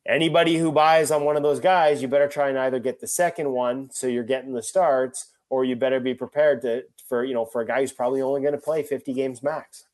anybody 0.05 0.57
who 0.57 0.71
buys 0.71 1.09
on 1.09 1.23
one 1.23 1.37
of 1.37 1.43
those 1.43 1.59
guys, 1.59 2.03
you 2.03 2.07
better 2.07 2.27
try 2.27 2.49
and 2.49 2.59
either 2.59 2.77
get 2.77 2.99
the 2.99 3.07
second 3.07 3.49
one, 3.51 3.89
so 3.91 4.05
you're 4.05 4.23
getting 4.23 4.53
the 4.53 4.61
starts, 4.61 5.31
or 5.49 5.65
you 5.65 5.75
better 5.75 5.99
be 5.99 6.13
prepared 6.13 6.61
to 6.61 6.83
for 7.09 7.23
you 7.23 7.33
know 7.33 7.45
for 7.45 7.61
a 7.61 7.65
guy 7.65 7.81
who's 7.81 7.91
probably 7.91 8.21
only 8.21 8.41
going 8.41 8.53
to 8.53 8.59
play 8.59 8.83
50 8.83 9.11
games 9.13 9.41
max. 9.41 9.85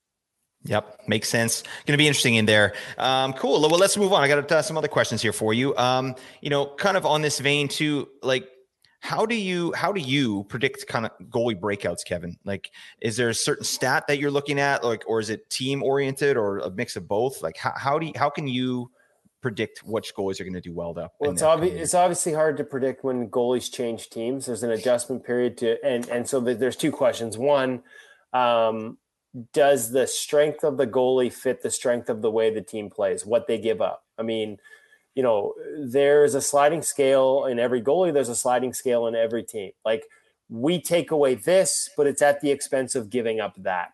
Yep, 0.66 1.02
makes 1.08 1.30
sense. 1.30 1.64
Going 1.86 1.94
to 1.94 1.98
be 1.98 2.08
interesting 2.08 2.36
in 2.36 2.46
there. 2.46 2.74
Um, 2.98 3.34
cool. 3.34 3.62
Well, 3.62 3.70
let's 3.72 3.96
move 3.96 4.12
on. 4.12 4.22
I 4.22 4.28
got 4.28 4.52
uh, 4.52 4.62
some 4.62 4.78
other 4.78 4.90
questions 4.90 5.22
here 5.22 5.32
for 5.32 5.54
you. 5.54 5.76
Um, 5.78 6.16
you 6.42 6.50
know, 6.50 6.66
kind 6.66 6.98
of 6.98 7.06
on 7.06 7.22
this 7.22 7.40
vein 7.40 7.68
too. 7.68 8.10
Like, 8.22 8.48
how 9.00 9.26
do 9.26 9.36
you 9.36 9.72
how 9.74 9.94
do 9.94 10.02
you 10.02 10.44
predict 10.50 10.86
kind 10.88 11.06
of 11.06 11.12
goalie 11.30 11.58
breakouts, 11.58 12.04
Kevin? 12.06 12.38
Like, 12.44 12.72
is 13.02 13.16
there 13.16 13.30
a 13.30 13.34
certain 13.34 13.64
stat 13.64 14.06
that 14.08 14.20
you're 14.20 14.32
looking 14.32 14.60
at, 14.60 14.84
like, 14.84 15.04
or 15.08 15.22
is 15.22 15.30
it 15.30 15.50
team 15.50 15.82
oriented 15.82 16.36
or 16.36 16.60
a 16.60 16.70
mix 16.70 16.98
of 16.98 17.08
both? 17.08 17.42
Like, 17.42 17.56
how, 17.56 17.74
how 17.78 17.98
do 17.98 18.08
you, 18.08 18.14
how 18.16 18.30
can 18.30 18.48
you 18.48 18.92
predict 19.42 19.80
which 19.86 20.14
goalies 20.14 20.40
are 20.42 20.44
going 20.44 20.54
to 20.54 20.62
do 20.62 20.74
well 20.74 20.94
though? 20.94 21.08
Well, 21.20 21.32
it's 21.32 21.42
obvious. 21.42 21.82
It's 21.82 21.94
obviously 21.94 22.34
hard 22.34 22.58
to 22.58 22.64
predict 22.64 23.04
when 23.04 23.30
goalies 23.30 23.72
change 23.72 24.10
teams. 24.10 24.46
There's 24.46 24.64
an 24.64 24.72
adjustment 24.72 25.24
period 25.24 25.58
to, 25.60 25.84
and 25.84 26.08
and 26.10 26.28
so 26.28 26.42
there's 26.42 26.76
two 26.76 26.92
questions. 26.92 27.38
One, 27.38 27.82
um, 28.34 28.98
does 29.54 29.92
the 29.92 30.08
strength 30.08 30.64
of 30.64 30.78
the 30.78 30.88
goalie 30.88 31.32
fit 31.32 31.62
the 31.62 31.72
strength 31.72 32.10
of 32.10 32.22
the 32.22 32.32
way 32.32 32.54
the 32.54 32.62
team 32.62 32.90
plays, 32.90 33.26
what 33.26 33.48
they 33.48 33.58
give 33.58 33.82
up? 33.82 34.04
I 34.18 34.24
mean, 34.24 34.58
you 35.16 35.24
know, 35.24 35.54
there's 35.78 36.36
a 36.36 36.42
sliding 36.42 36.82
scale 36.82 37.46
in 37.46 37.60
every 37.60 37.82
goalie, 37.82 38.14
there's 38.14 38.30
a 38.30 38.36
sliding 38.36 38.74
scale 38.74 39.08
in 39.08 39.16
every 39.16 39.44
team. 39.44 39.72
Like 39.86 40.06
we 40.50 40.82
take 40.82 41.12
away 41.12 41.36
this, 41.36 41.90
but 41.96 42.08
it's 42.08 42.22
at 42.22 42.42
the 42.42 42.52
expense 42.52 42.96
of 42.96 43.10
giving 43.10 43.40
up 43.40 43.56
that. 43.58 43.94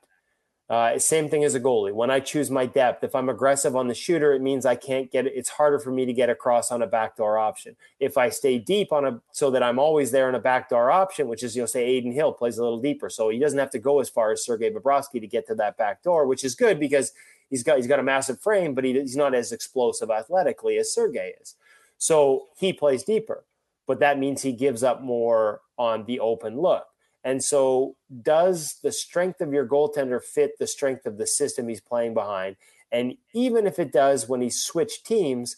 Uh, 0.67 0.97
same 0.97 1.29
thing 1.29 1.43
as 1.43 1.53
a 1.53 1.59
goalie. 1.59 1.93
When 1.93 2.09
I 2.09 2.19
choose 2.19 2.49
my 2.49 2.65
depth, 2.65 3.03
if 3.03 3.13
I'm 3.13 3.29
aggressive 3.29 3.75
on 3.75 3.87
the 3.87 3.93
shooter, 3.93 4.33
it 4.33 4.41
means 4.41 4.65
I 4.65 4.75
can't 4.75 5.11
get 5.11 5.27
it. 5.27 5.33
It's 5.35 5.49
harder 5.49 5.77
for 5.77 5.91
me 5.91 6.05
to 6.05 6.13
get 6.13 6.27
across 6.29 6.71
on 6.71 6.81
a 6.81 6.87
backdoor 6.87 7.37
option. 7.37 7.75
If 7.99 8.17
I 8.17 8.29
stay 8.29 8.57
deep 8.57 8.91
on 8.91 9.05
a, 9.05 9.21
so 9.31 9.51
that 9.51 9.61
I'm 9.61 9.77
always 9.77 10.09
there 10.09 10.27
on 10.27 10.33
a 10.33 10.39
backdoor 10.39 10.89
option, 10.89 11.27
which 11.27 11.43
is, 11.43 11.55
you 11.55 11.61
know, 11.61 11.67
say 11.67 11.97
Adin 11.97 12.13
Hill 12.13 12.33
plays 12.33 12.57
a 12.57 12.63
little 12.63 12.81
deeper. 12.81 13.11
So 13.11 13.29
he 13.29 13.37
doesn't 13.37 13.59
have 13.59 13.69
to 13.71 13.79
go 13.79 13.99
as 13.99 14.09
far 14.09 14.31
as 14.31 14.43
Sergei 14.43 14.71
Bobrovsky 14.71 15.21
to 15.21 15.27
get 15.27 15.45
to 15.47 15.55
that 15.55 15.77
back 15.77 16.01
door, 16.01 16.25
which 16.25 16.43
is 16.43 16.55
good 16.55 16.79
because 16.79 17.13
he's 17.51 17.61
got, 17.61 17.77
he's 17.77 17.87
got 17.87 17.99
a 17.99 18.03
massive 18.03 18.41
frame, 18.41 18.73
but 18.73 18.83
he, 18.83 18.93
he's 18.93 19.15
not 19.15 19.35
as 19.35 19.51
explosive 19.51 20.09
athletically 20.09 20.79
as 20.79 20.91
Sergei 20.91 21.33
is. 21.39 21.53
So 21.99 22.47
he 22.57 22.73
plays 22.73 23.03
deeper, 23.03 23.45
but 23.85 23.99
that 23.99 24.17
means 24.17 24.41
he 24.41 24.51
gives 24.51 24.81
up 24.81 24.99
more 24.99 25.61
on 25.77 26.05
the 26.05 26.19
open 26.19 26.59
look. 26.59 26.87
And 27.25 27.43
so, 27.43 27.95
does 28.21 28.79
the 28.83 28.91
strength 28.91 29.41
of 29.41 29.51
your 29.51 29.67
goaltender 29.67 30.23
fit 30.23 30.59
the 30.59 30.67
strength 30.67 31.07
of 31.07 31.17
the 31.17 31.25
system 31.25 31.67
he's 31.67 31.81
playing 31.81 32.13
behind? 32.13 32.55
And 32.91 33.17
even 33.33 33.65
if 33.65 33.79
it 33.79 33.91
does, 33.91 34.29
when 34.29 34.41
he 34.41 34.49
switched 34.51 35.07
teams, 35.07 35.57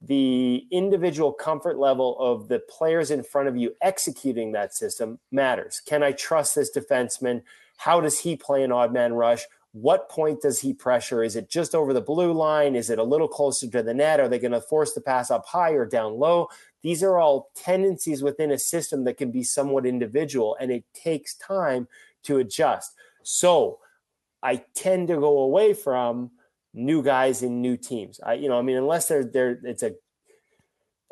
the 0.00 0.66
individual 0.70 1.32
comfort 1.32 1.78
level 1.78 2.16
of 2.18 2.48
the 2.48 2.60
players 2.60 3.10
in 3.10 3.22
front 3.22 3.48
of 3.48 3.56
you 3.56 3.74
executing 3.82 4.52
that 4.52 4.72
system 4.72 5.18
matters. 5.30 5.82
Can 5.84 6.02
I 6.02 6.12
trust 6.12 6.54
this 6.54 6.74
defenseman? 6.74 7.42
How 7.76 8.00
does 8.00 8.20
he 8.20 8.36
play 8.36 8.62
an 8.62 8.72
odd 8.72 8.92
man 8.92 9.12
rush? 9.12 9.44
What 9.72 10.08
point 10.08 10.42
does 10.42 10.60
he 10.60 10.72
pressure? 10.72 11.22
Is 11.22 11.36
it 11.36 11.50
just 11.50 11.74
over 11.74 11.92
the 11.92 12.00
blue 12.00 12.32
line? 12.32 12.74
Is 12.74 12.88
it 12.88 12.98
a 12.98 13.04
little 13.04 13.28
closer 13.28 13.68
to 13.68 13.82
the 13.82 13.94
net? 13.94 14.20
Are 14.20 14.28
they 14.28 14.38
going 14.38 14.52
to 14.52 14.60
force 14.60 14.94
the 14.94 15.00
pass 15.00 15.30
up 15.30 15.46
high 15.46 15.72
or 15.72 15.86
down 15.86 16.18
low? 16.18 16.48
These 16.82 17.02
are 17.02 17.18
all 17.18 17.50
tendencies 17.54 18.22
within 18.22 18.50
a 18.50 18.58
system 18.58 19.04
that 19.04 19.16
can 19.16 19.30
be 19.30 19.42
somewhat 19.42 19.86
individual, 19.86 20.56
and 20.60 20.70
it 20.70 20.84
takes 20.94 21.34
time 21.34 21.88
to 22.24 22.38
adjust. 22.38 22.94
So 23.22 23.78
I 24.42 24.64
tend 24.74 25.08
to 25.08 25.16
go 25.16 25.38
away 25.40 25.74
from 25.74 26.30
new 26.72 27.02
guys 27.02 27.42
in 27.42 27.60
new 27.60 27.76
teams. 27.76 28.20
I, 28.24 28.34
you 28.34 28.48
know, 28.48 28.58
I 28.58 28.62
mean, 28.62 28.76
unless 28.76 29.08
they're 29.08 29.24
they're 29.24 29.60
it's 29.64 29.82
a 29.82 29.94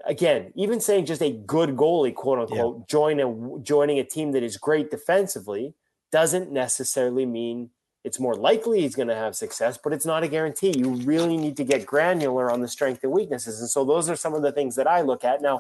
again, 0.06 0.52
even 0.54 0.80
saying 0.80 1.06
just 1.06 1.22
a 1.22 1.32
good 1.32 1.76
goalie, 1.76 2.14
quote 2.14 2.38
unquote, 2.38 2.76
yeah. 2.78 2.84
join 2.88 3.20
a 3.20 3.62
joining 3.62 3.98
a 3.98 4.04
team 4.04 4.32
that 4.32 4.42
is 4.42 4.56
great 4.56 4.90
defensively 4.90 5.74
doesn't 6.10 6.50
necessarily 6.50 7.26
mean 7.26 7.70
it's 8.08 8.18
more 8.18 8.34
likely 8.34 8.80
he's 8.80 8.96
going 8.96 9.08
to 9.08 9.14
have 9.14 9.36
success, 9.36 9.76
but 9.76 9.92
it's 9.92 10.06
not 10.06 10.22
a 10.22 10.28
guarantee. 10.28 10.72
You 10.78 10.94
really 10.94 11.36
need 11.36 11.58
to 11.58 11.64
get 11.64 11.84
granular 11.84 12.50
on 12.50 12.62
the 12.62 12.66
strength 12.66 13.04
and 13.04 13.12
weaknesses. 13.12 13.60
And 13.60 13.68
so 13.68 13.84
those 13.84 14.08
are 14.08 14.16
some 14.16 14.32
of 14.32 14.40
the 14.40 14.50
things 14.50 14.76
that 14.76 14.86
I 14.86 15.02
look 15.02 15.24
at. 15.24 15.42
Now, 15.42 15.58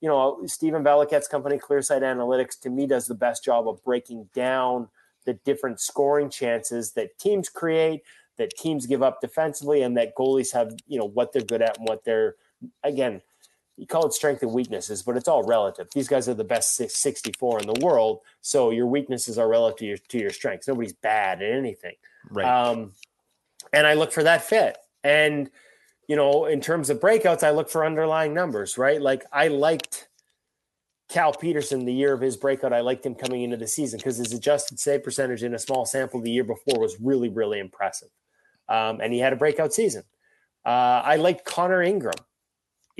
you 0.00 0.08
know, 0.08 0.40
Stephen 0.46 0.84
Valiquette's 0.84 1.26
company, 1.26 1.58
Clearsight 1.58 2.02
Analytics, 2.02 2.60
to 2.60 2.70
me 2.70 2.86
does 2.86 3.08
the 3.08 3.14
best 3.16 3.42
job 3.42 3.68
of 3.68 3.82
breaking 3.82 4.28
down 4.32 4.88
the 5.26 5.34
different 5.34 5.80
scoring 5.80 6.30
chances 6.30 6.92
that 6.92 7.18
teams 7.18 7.48
create, 7.48 8.02
that 8.38 8.56
teams 8.56 8.86
give 8.86 9.02
up 9.02 9.20
defensively 9.20 9.82
and 9.82 9.96
that 9.96 10.14
goalies 10.14 10.52
have, 10.52 10.72
you 10.86 10.96
know, 10.96 11.08
what 11.08 11.32
they're 11.32 11.42
good 11.42 11.60
at 11.60 11.76
and 11.76 11.88
what 11.88 12.04
they're 12.04 12.36
again, 12.84 13.20
you 13.80 13.86
call 13.86 14.06
it 14.06 14.12
strength 14.12 14.42
and 14.42 14.52
weaknesses, 14.52 15.02
but 15.02 15.16
it's 15.16 15.26
all 15.26 15.42
relative. 15.42 15.88
These 15.94 16.06
guys 16.06 16.28
are 16.28 16.34
the 16.34 16.44
best 16.44 16.76
64 16.76 17.60
in 17.60 17.66
the 17.66 17.80
world, 17.84 18.20
so 18.42 18.70
your 18.70 18.86
weaknesses 18.86 19.38
are 19.38 19.48
relative 19.48 19.78
to 19.78 19.86
your, 19.86 19.96
to 19.96 20.18
your 20.18 20.30
strengths. 20.30 20.68
Nobody's 20.68 20.92
bad 20.92 21.40
at 21.40 21.50
anything. 21.50 21.94
Right. 22.30 22.44
Um, 22.44 22.92
and 23.72 23.86
I 23.86 23.94
look 23.94 24.12
for 24.12 24.22
that 24.22 24.44
fit. 24.44 24.76
And 25.02 25.50
you 26.08 26.16
know, 26.16 26.44
in 26.44 26.60
terms 26.60 26.90
of 26.90 27.00
breakouts, 27.00 27.42
I 27.42 27.52
look 27.52 27.70
for 27.70 27.86
underlying 27.86 28.34
numbers, 28.34 28.76
right? 28.76 29.00
Like 29.00 29.24
I 29.32 29.48
liked 29.48 30.08
Cal 31.08 31.32
Petersen 31.32 31.86
the 31.86 31.94
year 31.94 32.12
of 32.12 32.20
his 32.20 32.36
breakout. 32.36 32.74
I 32.74 32.80
liked 32.82 33.06
him 33.06 33.14
coming 33.14 33.42
into 33.42 33.56
the 33.56 33.66
season 33.66 33.98
because 33.98 34.18
his 34.18 34.34
adjusted 34.34 34.78
save 34.78 35.04
percentage 35.04 35.42
in 35.42 35.54
a 35.54 35.58
small 35.58 35.86
sample 35.86 36.20
the 36.20 36.30
year 36.30 36.44
before 36.44 36.78
was 36.78 37.00
really, 37.00 37.30
really 37.30 37.60
impressive. 37.60 38.10
Um, 38.68 39.00
and 39.00 39.12
he 39.12 39.20
had 39.20 39.32
a 39.32 39.36
breakout 39.36 39.72
season. 39.72 40.02
Uh, 40.66 41.00
I 41.02 41.16
liked 41.16 41.46
Connor 41.46 41.82
Ingram 41.82 42.18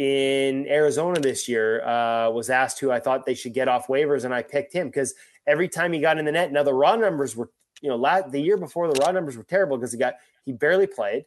in 0.01 0.67
Arizona 0.67 1.21
this 1.21 1.47
year. 1.47 1.85
Uh, 1.85 2.31
was 2.31 2.49
asked 2.49 2.81
who 2.81 2.91
I 2.91 3.01
thought 3.01 3.27
they 3.27 3.35
should 3.35 3.53
get 3.53 3.69
off 3.69 3.89
waivers, 3.89 4.25
and 4.25 4.33
I 4.33 4.43
picked 4.43 4.73
him 4.73 4.89
because 4.89 5.15
every 5.47 5.69
time 5.69 5.93
he 5.93 6.01
got 6.01 6.17
in 6.17 6.25
the 6.25 6.33
net, 6.33 6.53
now 6.53 6.63
the 6.63 6.73
raw 6.73 6.97
numbers 6.97 7.37
were, 7.37 7.51
you 7.83 7.91
know, 7.91 7.97
la- 7.97 8.23
the 8.23 8.41
year 8.41 8.57
before 8.57 8.91
the 8.91 8.99
raw 9.01 9.13
numbers 9.13 9.37
were 9.37 9.45
terrible 9.45 9.77
because 9.77 9.93
he 9.93 9.99
got 9.99 10.15
he 10.47 10.53
barely 10.53 10.87
played. 10.87 11.27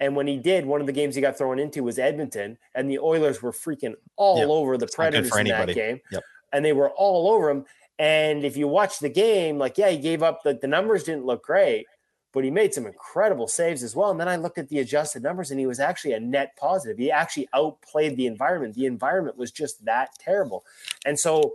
And 0.00 0.16
when 0.16 0.26
he 0.26 0.38
did, 0.38 0.64
one 0.64 0.80
of 0.80 0.86
the 0.86 0.94
games 0.94 1.14
he 1.14 1.20
got 1.20 1.36
thrown 1.36 1.58
into 1.58 1.82
was 1.82 1.98
Edmonton, 1.98 2.56
and 2.74 2.90
the 2.90 2.98
Oilers 2.98 3.42
were 3.42 3.52
freaking 3.52 3.94
all 4.16 4.38
yep. 4.38 4.48
over 4.48 4.78
the 4.78 4.86
Predators 4.86 5.36
in 5.36 5.48
that 5.48 5.74
game. 5.74 6.00
Yep. 6.10 6.22
And 6.54 6.64
they 6.64 6.72
were 6.72 6.90
all 6.90 7.30
over 7.30 7.50
him. 7.50 7.66
And 7.98 8.44
if 8.44 8.56
you 8.56 8.66
watch 8.66 8.98
the 8.98 9.08
game, 9.08 9.58
like, 9.58 9.76
yeah, 9.76 9.90
he 9.90 9.98
gave 9.98 10.22
up 10.22 10.42
the, 10.42 10.54
the 10.54 10.66
numbers 10.66 11.04
didn't 11.04 11.24
look 11.24 11.42
great, 11.44 11.86
but 12.36 12.44
he 12.44 12.50
made 12.50 12.74
some 12.74 12.84
incredible 12.84 13.48
saves 13.48 13.82
as 13.82 13.96
well. 13.96 14.10
And 14.10 14.20
then 14.20 14.28
I 14.28 14.36
looked 14.36 14.58
at 14.58 14.68
the 14.68 14.80
adjusted 14.80 15.22
numbers 15.22 15.50
and 15.50 15.58
he 15.58 15.64
was 15.64 15.80
actually 15.80 16.12
a 16.12 16.20
net 16.20 16.54
positive. 16.58 16.98
He 16.98 17.10
actually 17.10 17.48
outplayed 17.54 18.14
the 18.14 18.26
environment. 18.26 18.74
The 18.74 18.84
environment 18.84 19.38
was 19.38 19.50
just 19.50 19.82
that 19.86 20.10
terrible. 20.18 20.62
And 21.06 21.18
so 21.18 21.54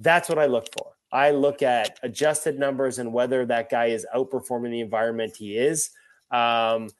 that's 0.00 0.28
what 0.28 0.38
I 0.38 0.44
look 0.44 0.66
for. 0.76 0.92
I 1.12 1.30
look 1.30 1.62
at 1.62 1.98
adjusted 2.02 2.58
numbers 2.58 2.98
and 2.98 3.14
whether 3.14 3.46
that 3.46 3.70
guy 3.70 3.86
is 3.86 4.06
outperforming 4.14 4.70
the 4.72 4.80
environment 4.80 5.34
he 5.34 5.56
is. 5.56 5.88
Um, 6.30 6.90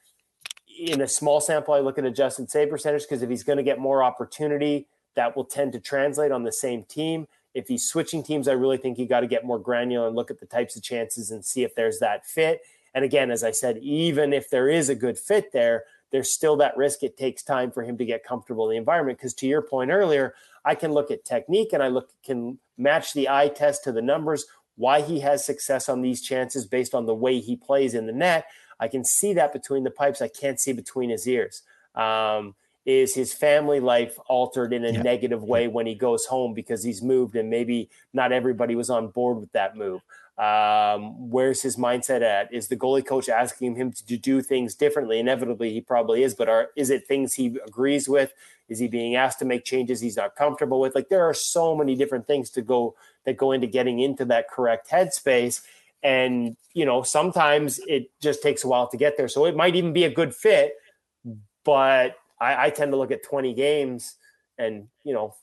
in 0.79 1.01
a 1.01 1.07
small 1.07 1.39
sample, 1.39 1.75
I 1.75 1.81
look 1.81 1.99
at 1.99 2.05
adjusted 2.05 2.49
save 2.49 2.71
percentage 2.71 3.03
because 3.03 3.21
if 3.21 3.29
he's 3.29 3.43
going 3.43 3.57
to 3.57 3.63
get 3.63 3.77
more 3.77 4.01
opportunity, 4.01 4.87
that 5.13 5.37
will 5.37 5.45
tend 5.45 5.73
to 5.73 5.79
translate 5.79 6.31
on 6.31 6.41
the 6.41 6.51
same 6.51 6.81
team. 6.85 7.27
If 7.53 7.67
he's 7.67 7.87
switching 7.87 8.23
teams, 8.23 8.47
I 8.47 8.53
really 8.53 8.77
think 8.77 8.97
you 8.97 9.05
got 9.05 9.19
to 9.19 9.27
get 9.27 9.45
more 9.45 9.59
granular 9.59 10.07
and 10.07 10.15
look 10.15 10.31
at 10.31 10.39
the 10.39 10.47
types 10.47 10.75
of 10.75 10.81
chances 10.81 11.29
and 11.29 11.45
see 11.45 11.61
if 11.61 11.75
there's 11.75 11.99
that 11.99 12.25
fit. 12.25 12.61
And 12.93 13.03
again, 13.03 13.31
as 13.31 13.43
I 13.43 13.51
said, 13.51 13.77
even 13.79 14.33
if 14.33 14.49
there 14.49 14.69
is 14.69 14.89
a 14.89 14.95
good 14.95 15.17
fit 15.17 15.51
there, 15.51 15.85
there's 16.11 16.31
still 16.31 16.55
that 16.57 16.77
risk. 16.77 17.01
It 17.03 17.17
takes 17.17 17.41
time 17.41 17.71
for 17.71 17.83
him 17.83 17.97
to 17.97 18.05
get 18.05 18.23
comfortable 18.23 18.69
in 18.69 18.75
the 18.75 18.77
environment. 18.77 19.17
Because 19.17 19.33
to 19.35 19.47
your 19.47 19.63
point 19.63 19.89
earlier, 19.89 20.35
I 20.63 20.75
can 20.75 20.91
look 20.91 21.09
at 21.09 21.25
technique 21.25 21.73
and 21.73 21.81
I 21.81 21.87
look 21.87 22.09
can 22.23 22.59
match 22.77 23.13
the 23.13 23.29
eye 23.29 23.49
test 23.49 23.83
to 23.85 23.91
the 23.91 24.01
numbers. 24.01 24.45
Why 24.75 25.01
he 25.01 25.19
has 25.21 25.45
success 25.45 25.89
on 25.89 26.01
these 26.01 26.21
chances 26.21 26.65
based 26.65 26.93
on 26.93 27.05
the 27.05 27.15
way 27.15 27.39
he 27.39 27.55
plays 27.55 27.93
in 27.93 28.05
the 28.05 28.13
net. 28.13 28.45
I 28.79 28.87
can 28.87 29.03
see 29.03 29.33
that 29.33 29.53
between 29.53 29.83
the 29.83 29.91
pipes. 29.91 30.21
I 30.21 30.27
can't 30.27 30.59
see 30.59 30.73
between 30.73 31.09
his 31.09 31.27
ears. 31.27 31.63
Um, 31.95 32.55
is 32.85 33.15
his 33.15 33.33
family 33.33 33.79
life 33.79 34.17
altered 34.27 34.73
in 34.73 34.83
a 34.83 34.91
yeah. 34.91 35.01
negative 35.01 35.41
way 35.41 35.67
when 35.67 35.85
he 35.85 35.95
goes 35.95 36.25
home 36.25 36.53
because 36.53 36.83
he's 36.83 37.01
moved 37.01 37.35
and 37.35 37.49
maybe 37.49 37.89
not 38.11 38.31
everybody 38.31 38.75
was 38.75 38.89
on 38.89 39.07
board 39.07 39.39
with 39.39 39.51
that 39.53 39.77
move? 39.77 40.01
Um, 40.37 41.29
where's 41.29 41.61
his 41.61 41.75
mindset 41.75 42.21
at? 42.21 42.51
Is 42.51 42.67
the 42.67 42.75
goalie 42.75 43.05
coach 43.05 43.29
asking 43.29 43.75
him 43.75 43.91
to 43.91 44.17
do 44.17 44.41
things 44.41 44.73
differently? 44.73 45.19
Inevitably, 45.19 45.71
he 45.71 45.81
probably 45.81 46.23
is, 46.23 46.33
but 46.33 46.49
are 46.49 46.69
is 46.75 46.89
it 46.89 47.07
things 47.07 47.35
he 47.35 47.57
agrees 47.65 48.09
with? 48.09 48.33
Is 48.67 48.79
he 48.79 48.87
being 48.87 49.15
asked 49.15 49.39
to 49.39 49.45
make 49.45 49.63
changes 49.63 50.01
he's 50.01 50.17
not 50.17 50.35
comfortable 50.35 50.79
with? 50.79 50.95
Like 50.95 51.09
there 51.09 51.23
are 51.23 51.33
so 51.33 51.75
many 51.75 51.95
different 51.95 52.25
things 52.25 52.49
to 52.51 52.61
go 52.61 52.95
that 53.25 53.37
go 53.37 53.51
into 53.51 53.67
getting 53.67 53.99
into 53.99 54.25
that 54.25 54.49
correct 54.49 54.89
headspace. 54.89 55.61
And, 56.01 56.57
you 56.73 56.85
know, 56.85 57.03
sometimes 57.03 57.79
it 57.87 58.09
just 58.19 58.41
takes 58.41 58.63
a 58.63 58.67
while 58.67 58.87
to 58.87 58.97
get 58.97 59.15
there. 59.17 59.27
So 59.27 59.45
it 59.45 59.55
might 59.55 59.75
even 59.75 59.93
be 59.93 60.03
a 60.05 60.09
good 60.09 60.33
fit, 60.33 60.73
but 61.63 62.17
I, 62.41 62.65
I 62.65 62.69
tend 62.71 62.91
to 62.91 62.97
look 62.97 63.11
at 63.11 63.23
20 63.23 63.53
games 63.53 64.15
and, 64.57 64.87
you 65.03 65.13
know, 65.13 65.35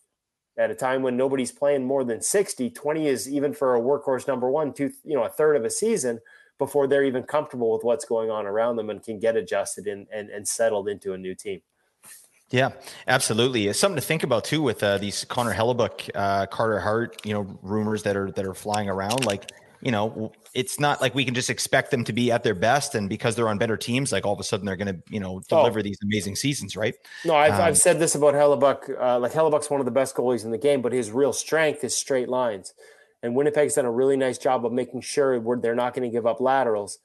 at 0.61 0.71
a 0.71 0.75
time 0.75 1.03
when 1.03 1.17
nobody's 1.17 1.51
playing 1.51 1.87
more 1.87 2.05
than 2.05 2.21
60, 2.21 2.69
20 2.69 3.09
is 3.09 3.27
even 3.27 3.55
for 3.55 3.75
a 3.75 3.81
workhorse 3.81 4.29
number 4.29 4.51
one, 4.51 4.75
two, 4.75 4.93
you 5.05 5.17
know, 5.17 5.25
a 5.25 5.31
third 5.31 5.57
of 5.57 5.65
a 5.65 5.71
season 5.71 6.21
before 6.59 6.87
they're 6.87 7.03
even 7.03 7.23
comfortable 7.23 7.73
with 7.73 7.83
what's 7.83 8.05
going 8.05 8.31
on 8.31 8.47
around 8.47 8.77
them 8.77 8.91
and 8.91 9.03
can 9.03 9.19
get 9.19 9.37
adjusted 9.37 9.87
and, 9.87 10.07
and, 10.13 10.29
and 10.29 10.47
settled 10.47 10.87
into 10.87 11.15
a 11.15 11.19
new 11.19 11.35
team. 11.35 11.63
Yeah, 12.51 12.73
absolutely. 13.09 13.69
It's 13.69 13.79
something 13.79 13.97
to 13.97 14.07
think 14.07 14.23
about 14.23 14.45
too 14.45 14.61
with 14.61 14.83
uh, 14.83 14.99
these 14.99 15.25
Connor 15.25 15.55
Hellebuyck, 15.55 16.11
uh, 16.15 16.47
Carter 16.47 16.81
Hart, 16.81 17.25
you 17.25 17.33
know, 17.33 17.59
rumors 17.63 18.03
that 18.03 18.17
are 18.17 18.31
that 18.33 18.45
are 18.45 18.55
flying 18.55 18.91
around. 18.91 19.25
Like 19.25 19.53
you 19.83 19.91
know, 19.91 20.33
it's 20.55 20.79
not 20.79 21.01
like 21.01 21.15
we 21.15 21.25
can 21.25 21.35
just 21.35 21.49
expect 21.49 21.91
them 21.91 22.05
to 22.05 22.13
be 22.13 22.31
at 22.31 22.43
their 22.43 22.55
best, 22.55 22.95
and 22.95 23.09
because 23.09 23.37
they're 23.37 23.49
on 23.49 23.59
better 23.59 23.77
teams, 23.77 24.13
like 24.13 24.27
all 24.27 24.33
of 24.33 24.41
a 24.41 24.45
sudden 24.45 24.67
they're 24.67 24.77
going 24.77 24.95
to, 24.95 25.03
you 25.09 25.21
know, 25.21 25.37
oh. 25.37 25.43
deliver 25.49 25.79
oh. 25.79 25.83
these 25.83 25.99
amazing 26.03 26.37
seasons, 26.37 26.77
right? 26.77 26.95
No, 27.25 27.35
I've, 27.35 27.55
um, 27.55 27.61
I've 27.61 27.79
said 27.79 27.99
this 27.99 28.15
about 28.15 28.35
Hellebuyck. 28.35 29.01
Uh, 29.01 29.19
like 29.19 29.33
Hellebuyck's 29.33 29.71
one 29.71 29.81
of 29.81 29.87
the 29.87 29.93
best 29.93 30.15
goalies 30.15 30.45
in 30.45 30.51
the 30.51 30.59
game, 30.59 30.83
but 30.83 30.93
his 30.93 31.11
real 31.11 31.33
strength 31.33 31.83
is 31.85 31.97
straight 31.97 32.29
lines, 32.29 32.75
and 33.23 33.35
Winnipeg's 33.35 33.75
done 33.75 33.87
a 33.87 33.91
really 33.91 34.17
nice 34.17 34.39
job 34.39 34.67
of 34.67 34.73
making 34.73 35.01
sure 35.01 35.41
they're 35.57 35.75
not 35.75 35.95
going 35.95 36.09
to 36.09 36.15
give 36.15 36.27
up 36.27 36.41
laterals. 36.41 36.99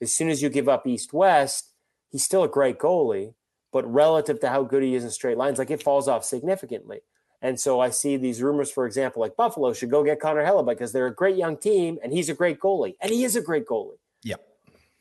As 0.00 0.12
soon 0.12 0.30
as 0.30 0.40
you 0.40 0.48
give 0.48 0.68
up 0.68 0.86
east 0.86 1.12
west, 1.12 1.72
he's 2.10 2.24
still 2.24 2.44
a 2.44 2.48
great 2.48 2.78
goalie, 2.78 3.34
but 3.72 3.90
relative 3.90 4.40
to 4.40 4.48
how 4.48 4.62
good 4.62 4.82
he 4.82 4.94
is 4.94 5.04
in 5.04 5.10
straight 5.10 5.36
lines, 5.36 5.58
like 5.58 5.70
it 5.70 5.82
falls 5.82 6.08
off 6.08 6.24
significantly. 6.24 7.00
And 7.42 7.58
so 7.58 7.80
I 7.80 7.90
see 7.90 8.16
these 8.16 8.42
rumors, 8.42 8.70
for 8.70 8.86
example, 8.86 9.20
like 9.20 9.36
Buffalo 9.36 9.72
should 9.72 9.90
go 9.90 10.04
get 10.04 10.20
Connor 10.20 10.44
Hellebuyck 10.44 10.66
because 10.66 10.92
they're 10.92 11.06
a 11.06 11.14
great 11.14 11.36
young 11.36 11.56
team 11.56 11.98
and 12.02 12.12
he's 12.12 12.28
a 12.28 12.34
great 12.34 12.60
goalie. 12.60 12.96
And 13.00 13.10
he 13.10 13.24
is 13.24 13.34
a 13.34 13.40
great 13.40 13.66
goalie. 13.66 13.98
Yep. 14.24 14.46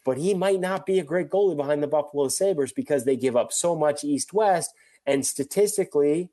But 0.06 0.17
he 0.17 0.34
might 0.34 0.62
not 0.62 0.86
be 0.86 0.99
a 0.99 1.04
great 1.04 1.30
goalie 1.30 1.58
behind 1.58 1.84
the 1.84 1.88
Buffalo 1.88 2.30
Sabres 2.30 2.71
because 2.71 3.04
they 3.04 3.17
give 3.17 3.36
up 3.36 3.52
so 3.52 3.75
much 3.75 4.04
east 4.04 4.34
west. 4.34 4.73
And 5.06 5.25
statistically, 5.25 6.30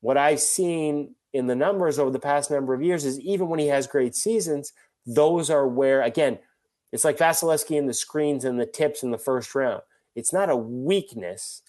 what 0.00 0.16
I've 0.16 0.40
seen 0.40 1.14
in 1.34 1.46
the 1.46 1.54
numbers 1.54 1.98
over 1.98 2.10
the 2.10 2.18
past 2.18 2.50
number 2.50 2.72
of 2.72 2.82
years 2.82 3.04
is 3.04 3.20
even 3.20 3.48
when 3.48 3.58
he 3.58 3.66
has 3.66 3.86
great 3.86 4.14
seasons, 4.14 4.72
those 5.04 5.50
are 5.50 5.68
where, 5.68 6.00
again, 6.00 6.38
it's 6.92 7.04
like 7.04 7.18
Vasilevskiy 7.18 7.78
and 7.78 7.88
the 7.88 7.94
screens 7.94 8.44
and 8.44 8.58
the 8.58 8.66
tips 8.66 9.02
in 9.02 9.10
the 9.10 9.18
first 9.18 9.54
round. 9.54 9.82
It's 10.14 10.32
not 10.32 10.48
a 10.48 10.56
weakness 10.56 11.60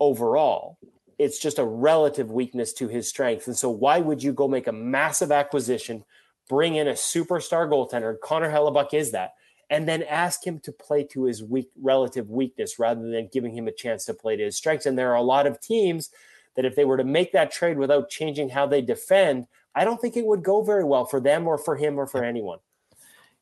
overall 0.00 0.78
it's 1.20 1.38
just 1.38 1.58
a 1.58 1.64
relative 1.64 2.30
weakness 2.30 2.72
to 2.72 2.88
his 2.88 3.06
strength. 3.06 3.46
And 3.46 3.56
so, 3.56 3.68
why 3.68 3.98
would 3.98 4.22
you 4.22 4.32
go 4.32 4.48
make 4.48 4.66
a 4.66 4.72
massive 4.72 5.30
acquisition, 5.30 6.02
bring 6.48 6.76
in 6.76 6.88
a 6.88 6.92
superstar 6.92 7.68
goaltender? 7.68 8.18
Connor 8.18 8.50
Hellebuyck 8.50 8.94
is 8.94 9.12
that, 9.12 9.34
and 9.68 9.86
then 9.86 10.02
ask 10.02 10.44
him 10.44 10.60
to 10.60 10.72
play 10.72 11.04
to 11.04 11.24
his 11.24 11.44
weak 11.44 11.68
relative 11.80 12.30
weakness 12.30 12.78
rather 12.78 13.10
than 13.10 13.28
giving 13.30 13.52
him 13.52 13.68
a 13.68 13.72
chance 13.72 14.06
to 14.06 14.14
play 14.14 14.36
to 14.36 14.44
his 14.44 14.56
strengths. 14.56 14.86
And 14.86 14.98
there 14.98 15.10
are 15.10 15.16
a 15.16 15.22
lot 15.22 15.46
of 15.46 15.60
teams 15.60 16.08
that, 16.56 16.64
if 16.64 16.74
they 16.74 16.86
were 16.86 16.96
to 16.96 17.04
make 17.04 17.32
that 17.32 17.52
trade 17.52 17.76
without 17.76 18.08
changing 18.08 18.48
how 18.48 18.66
they 18.66 18.80
defend, 18.80 19.46
I 19.74 19.84
don't 19.84 20.00
think 20.00 20.16
it 20.16 20.24
would 20.24 20.42
go 20.42 20.62
very 20.62 20.84
well 20.84 21.04
for 21.04 21.20
them 21.20 21.46
or 21.46 21.58
for 21.58 21.76
him 21.76 22.00
or 22.00 22.06
for 22.06 22.24
anyone. 22.24 22.60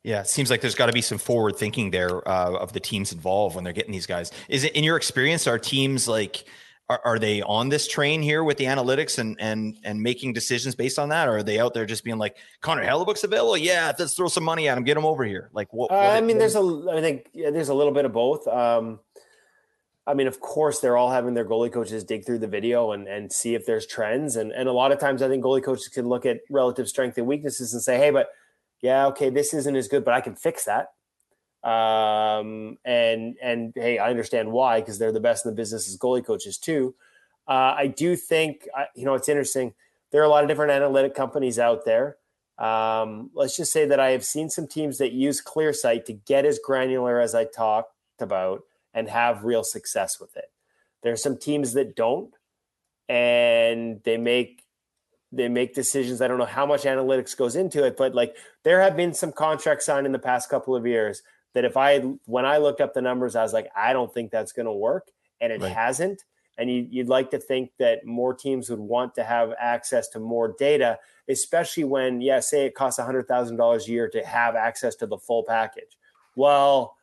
Yeah, 0.03 0.19
it 0.19 0.27
seems 0.27 0.49
like 0.49 0.59
there's 0.59 0.75
got 0.75 0.87
to 0.87 0.93
be 0.93 1.01
some 1.01 1.17
forward 1.17 1.55
thinking 1.55 1.91
there 1.91 2.27
uh, 2.27 2.57
of 2.57 2.73
the 2.73 2.79
teams 2.81 3.13
involved 3.13 3.55
when 3.55 3.63
they're 3.63 3.73
getting 3.73 3.93
these 3.93 4.05
guys. 4.05 4.31
Is 4.49 4.65
it 4.65 4.73
in 4.73 4.83
your 4.83 4.97
experience? 4.97 5.47
Are 5.47 5.57
teams 5.57 6.09
like 6.09 6.45
are, 6.89 7.01
are 7.05 7.19
they 7.19 7.41
on 7.43 7.69
this 7.69 7.87
train 7.87 8.21
here 8.21 8.43
with 8.43 8.57
the 8.57 8.65
analytics 8.65 9.19
and 9.19 9.37
and 9.39 9.77
and 9.83 10.01
making 10.01 10.33
decisions 10.33 10.75
based 10.75 10.97
on 10.97 11.09
that, 11.09 11.27
or 11.27 11.37
are 11.37 11.43
they 11.43 11.59
out 11.59 11.73
there 11.73 11.85
just 11.85 12.03
being 12.03 12.17
like 12.17 12.37
Connor 12.61 12.83
Hellebuyck's 12.83 13.23
available? 13.23 13.57
Yeah, 13.57 13.91
let's 13.97 14.15
throw 14.15 14.27
some 14.27 14.43
money 14.43 14.67
at 14.67 14.77
him, 14.77 14.83
get 14.83 14.97
him 14.97 15.05
over 15.05 15.23
here. 15.23 15.49
Like 15.53 15.71
what? 15.71 15.91
Uh, 15.91 15.95
I 15.95 16.21
mean, 16.21 16.37
there's 16.37 16.55
a 16.55 16.85
I 16.91 17.01
think 17.01 17.29
yeah, 17.33 17.51
there's 17.51 17.69
a 17.69 17.73
little 17.73 17.93
bit 17.93 18.05
of 18.05 18.13
both. 18.13 18.47
Um, 18.47 18.99
I 20.09 20.15
mean, 20.15 20.25
of 20.25 20.39
course, 20.39 20.79
they're 20.79 20.97
all 20.97 21.11
having 21.11 21.35
their 21.35 21.45
goalie 21.45 21.71
coaches 21.71 22.03
dig 22.03 22.25
through 22.25 22.39
the 22.39 22.47
video 22.47 22.93
and, 22.93 23.07
and 23.07 23.31
see 23.31 23.53
if 23.53 23.67
there's 23.67 23.85
trends. 23.85 24.37
And, 24.37 24.51
and 24.51 24.67
a 24.67 24.71
lot 24.71 24.91
of 24.91 24.99
times, 24.99 25.21
I 25.21 25.27
think 25.27 25.43
goalie 25.43 25.63
coaches 25.63 25.87
can 25.87 26.09
look 26.09 26.25
at 26.25 26.39
relative 26.49 26.89
strength 26.89 27.19
and 27.19 27.27
weaknesses 27.27 27.75
and 27.75 27.83
say, 27.83 27.99
hey, 27.99 28.09
but 28.09 28.29
yeah, 28.81 29.05
okay, 29.07 29.29
this 29.29 29.53
isn't 29.53 29.75
as 29.75 29.87
good, 29.87 30.03
but 30.03 30.15
I 30.15 30.21
can 30.21 30.35
fix 30.35 30.65
that. 30.65 30.87
Um, 31.63 32.77
and 32.85 33.35
and 33.41 33.73
hey, 33.75 33.97
I 33.97 34.09
understand 34.09 34.51
why 34.51 34.79
because 34.79 34.97
they're 34.97 35.11
the 35.11 35.19
best 35.19 35.45
in 35.45 35.51
the 35.51 35.55
business 35.55 35.87
as 35.89 35.97
goalie 35.97 36.25
coaches 36.25 36.57
too. 36.57 36.95
Uh, 37.47 37.75
I 37.77 37.87
do 37.87 38.15
think 38.15 38.67
you 38.95 39.05
know 39.05 39.15
it's 39.15 39.29
interesting. 39.29 39.73
There 40.11 40.21
are 40.21 40.25
a 40.25 40.29
lot 40.29 40.43
of 40.43 40.49
different 40.49 40.71
analytic 40.71 41.15
companies 41.15 41.59
out 41.59 41.85
there. 41.85 42.17
Um, 42.57 43.29
let's 43.33 43.55
just 43.55 43.71
say 43.71 43.85
that 43.85 43.99
I 43.99 44.11
have 44.11 44.25
seen 44.25 44.49
some 44.49 44.67
teams 44.67 44.97
that 44.97 45.13
use 45.13 45.41
ClearSight 45.41 46.05
to 46.05 46.13
get 46.13 46.45
as 46.45 46.59
granular 46.59 47.19
as 47.19 47.33
I 47.33 47.45
talked 47.45 47.93
about 48.19 48.63
and 48.93 49.07
have 49.07 49.43
real 49.43 49.63
success 49.63 50.19
with 50.19 50.35
it. 50.35 50.51
There 51.01 51.13
are 51.13 51.17
some 51.17 51.37
teams 51.37 51.73
that 51.73 51.95
don't, 51.95 52.33
and 53.07 54.01
they 54.03 54.17
make 54.17 54.63
they 55.31 55.47
make 55.47 55.75
decisions. 55.75 56.21
I 56.21 56.27
don't 56.27 56.39
know 56.39 56.45
how 56.45 56.65
much 56.65 56.83
analytics 56.83 57.37
goes 57.37 57.55
into 57.55 57.85
it, 57.85 57.97
but 57.97 58.15
like 58.15 58.35
there 58.63 58.81
have 58.81 58.95
been 58.95 59.13
some 59.13 59.31
contracts 59.31 59.85
signed 59.85 60.05
in 60.05 60.11
the 60.11 60.19
past 60.19 60.49
couple 60.49 60.75
of 60.75 60.87
years 60.87 61.21
that 61.53 61.65
if 61.65 61.77
I 61.77 61.99
when 62.25 62.45
I 62.45 62.57
looked 62.57 62.81
up 62.81 62.93
the 62.93 63.01
numbers, 63.01 63.35
I 63.35 63.43
was 63.43 63.53
like, 63.53 63.69
I 63.75 63.93
don't 63.93 64.13
think 64.13 64.31
that's 64.31 64.51
going 64.51 64.65
to 64.65 64.73
work, 64.73 65.09
and 65.41 65.51
it 65.51 65.61
right. 65.61 65.71
hasn't. 65.71 66.23
And 66.57 66.69
you, 66.69 66.85
you'd 66.89 67.07
like 67.07 67.31
to 67.31 67.39
think 67.39 67.71
that 67.79 68.05
more 68.05 68.33
teams 68.33 68.69
would 68.69 68.79
want 68.79 69.15
to 69.15 69.23
have 69.23 69.53
access 69.57 70.09
to 70.09 70.19
more 70.19 70.53
data, 70.59 70.99
especially 71.29 71.85
when, 71.85 72.19
yeah, 72.19 72.41
say 72.41 72.65
it 72.65 72.75
costs 72.75 72.99
$100,000 72.99 73.87
a 73.87 73.89
year 73.89 74.09
to 74.09 74.25
have 74.25 74.57
access 74.57 74.95
to 74.95 75.05
the 75.05 75.17
full 75.17 75.43
package. 75.43 75.97
Well, 76.35 76.97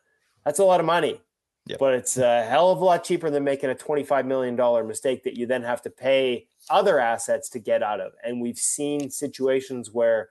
that's 0.44 0.58
a 0.58 0.64
lot 0.64 0.80
of 0.80 0.84
money. 0.84 1.22
Yep. 1.68 1.78
But 1.78 1.94
it's 1.94 2.18
a 2.18 2.44
hell 2.44 2.70
of 2.70 2.82
a 2.82 2.84
lot 2.84 3.02
cheaper 3.02 3.30
than 3.30 3.44
making 3.44 3.70
a 3.70 3.74
$25 3.74 4.26
million 4.26 4.56
mistake 4.86 5.24
that 5.24 5.38
you 5.38 5.46
then 5.46 5.62
have 5.62 5.80
to 5.82 5.90
pay 5.90 6.46
other 6.68 7.00
assets 7.00 7.48
to 7.50 7.58
get 7.58 7.82
out 7.82 8.00
of. 8.00 8.12
And 8.22 8.42
we've 8.42 8.58
seen 8.58 9.10
situations 9.10 9.90
where 9.90 10.28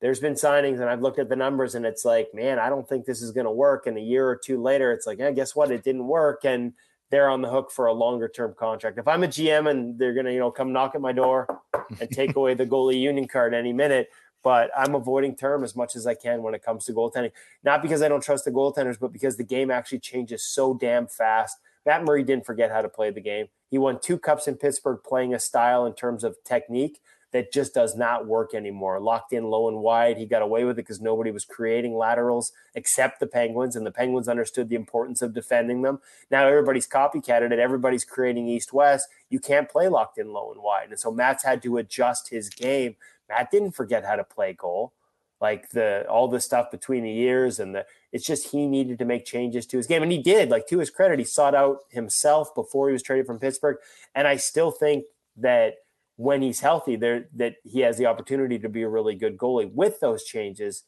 there's 0.00 0.20
been 0.20 0.34
signings 0.34 0.80
and 0.80 0.84
I've 0.84 1.02
looked 1.02 1.18
at 1.18 1.28
the 1.28 1.36
numbers 1.36 1.74
and 1.74 1.84
it's 1.84 2.04
like, 2.04 2.28
man, 2.32 2.58
I 2.58 2.68
don't 2.68 2.88
think 2.88 3.04
this 3.04 3.20
is 3.20 3.32
going 3.32 3.44
to 3.44 3.50
work. 3.50 3.86
And 3.86 3.98
a 3.98 4.00
year 4.00 4.26
or 4.26 4.36
two 4.36 4.60
later, 4.60 4.92
it's 4.92 5.06
like, 5.06 5.18
yeah, 5.18 5.30
guess 5.30 5.54
what? 5.54 5.70
It 5.70 5.84
didn't 5.84 6.06
work. 6.06 6.44
And 6.44 6.72
they're 7.10 7.28
on 7.28 7.42
the 7.42 7.50
hook 7.50 7.70
for 7.70 7.86
a 7.86 7.92
longer 7.92 8.28
term 8.28 8.54
contract. 8.58 8.98
If 8.98 9.06
I'm 9.06 9.24
a 9.24 9.28
GM 9.28 9.68
and 9.68 9.98
they're 9.98 10.14
going 10.14 10.26
to, 10.26 10.32
you 10.32 10.38
know, 10.38 10.50
come 10.50 10.72
knock 10.72 10.94
at 10.94 11.00
my 11.00 11.12
door 11.12 11.60
and 12.00 12.10
take 12.10 12.34
away 12.36 12.54
the 12.54 12.66
goalie 12.66 13.00
union 13.00 13.28
card 13.28 13.52
any 13.52 13.72
minute, 13.72 14.08
but 14.42 14.70
I'm 14.76 14.94
avoiding 14.94 15.36
term 15.36 15.64
as 15.64 15.76
much 15.76 15.96
as 15.96 16.06
I 16.06 16.14
can 16.14 16.42
when 16.42 16.54
it 16.54 16.62
comes 16.62 16.86
to 16.86 16.92
goaltending. 16.92 17.32
Not 17.62 17.82
because 17.82 18.00
I 18.00 18.08
don't 18.08 18.22
trust 18.22 18.46
the 18.46 18.50
goaltenders, 18.50 18.98
but 18.98 19.12
because 19.12 19.36
the 19.36 19.44
game 19.44 19.70
actually 19.70 19.98
changes 19.98 20.42
so 20.42 20.72
damn 20.72 21.06
fast. 21.08 21.58
Matt 21.84 22.04
Murray 22.04 22.22
didn't 22.22 22.46
forget 22.46 22.70
how 22.70 22.80
to 22.80 22.88
play 22.88 23.10
the 23.10 23.20
game. 23.20 23.48
He 23.70 23.76
won 23.76 23.98
two 24.00 24.18
cups 24.18 24.46
in 24.46 24.56
Pittsburgh 24.56 25.00
playing 25.04 25.34
a 25.34 25.38
style 25.38 25.84
in 25.84 25.94
terms 25.94 26.24
of 26.24 26.36
technique 26.44 27.00
that 27.32 27.52
just 27.52 27.74
does 27.74 27.96
not 27.96 28.26
work 28.26 28.54
anymore. 28.54 29.00
Locked 29.00 29.32
in 29.32 29.44
low 29.44 29.68
and 29.68 29.78
wide. 29.78 30.18
He 30.18 30.26
got 30.26 30.42
away 30.42 30.64
with 30.64 30.78
it 30.78 30.82
because 30.82 31.00
nobody 31.00 31.30
was 31.30 31.44
creating 31.44 31.96
laterals 31.96 32.52
except 32.74 33.20
the 33.20 33.26
Penguins, 33.26 33.76
and 33.76 33.86
the 33.86 33.92
Penguins 33.92 34.28
understood 34.28 34.68
the 34.68 34.76
importance 34.76 35.22
of 35.22 35.32
defending 35.32 35.82
them. 35.82 36.00
Now 36.30 36.46
everybody's 36.46 36.88
copycatted 36.88 37.52
it. 37.52 37.58
Everybody's 37.58 38.04
creating 38.04 38.48
east 38.48 38.72
west. 38.72 39.08
You 39.28 39.38
can't 39.38 39.68
play 39.68 39.88
locked 39.88 40.18
in 40.18 40.32
low 40.32 40.52
and 40.52 40.62
wide. 40.62 40.90
And 40.90 40.98
so 40.98 41.10
Matt's 41.10 41.44
had 41.44 41.62
to 41.62 41.76
adjust 41.76 42.30
his 42.30 42.48
game. 42.48 42.96
Matt 43.28 43.50
didn't 43.50 43.72
forget 43.72 44.04
how 44.04 44.16
to 44.16 44.24
play 44.24 44.52
goal. 44.52 44.92
Like 45.40 45.70
the 45.70 46.04
all 46.06 46.28
the 46.28 46.40
stuff 46.40 46.70
between 46.70 47.02
the 47.02 47.10
years 47.10 47.58
and 47.60 47.74
the 47.74 47.86
it's 48.12 48.26
just 48.26 48.50
he 48.50 48.66
needed 48.66 48.98
to 48.98 49.06
make 49.06 49.24
changes 49.24 49.64
to 49.66 49.78
his 49.78 49.86
game. 49.86 50.02
And 50.02 50.12
he 50.12 50.18
did, 50.18 50.50
like 50.50 50.66
to 50.66 50.78
his 50.78 50.90
credit, 50.90 51.18
he 51.18 51.24
sought 51.24 51.54
out 51.54 51.78
himself 51.88 52.54
before 52.54 52.88
he 52.88 52.92
was 52.92 53.02
traded 53.02 53.26
from 53.26 53.38
Pittsburgh. 53.38 53.78
And 54.14 54.28
I 54.28 54.36
still 54.36 54.70
think 54.70 55.04
that 55.36 55.76
when 56.20 56.42
he's 56.42 56.60
healthy, 56.60 56.96
there 56.96 57.28
that 57.34 57.54
he 57.64 57.80
has 57.80 57.96
the 57.96 58.04
opportunity 58.04 58.58
to 58.58 58.68
be 58.68 58.82
a 58.82 58.88
really 58.88 59.14
good 59.14 59.38
goalie 59.38 59.72
with 59.72 60.00
those 60.00 60.22
changes. 60.22 60.82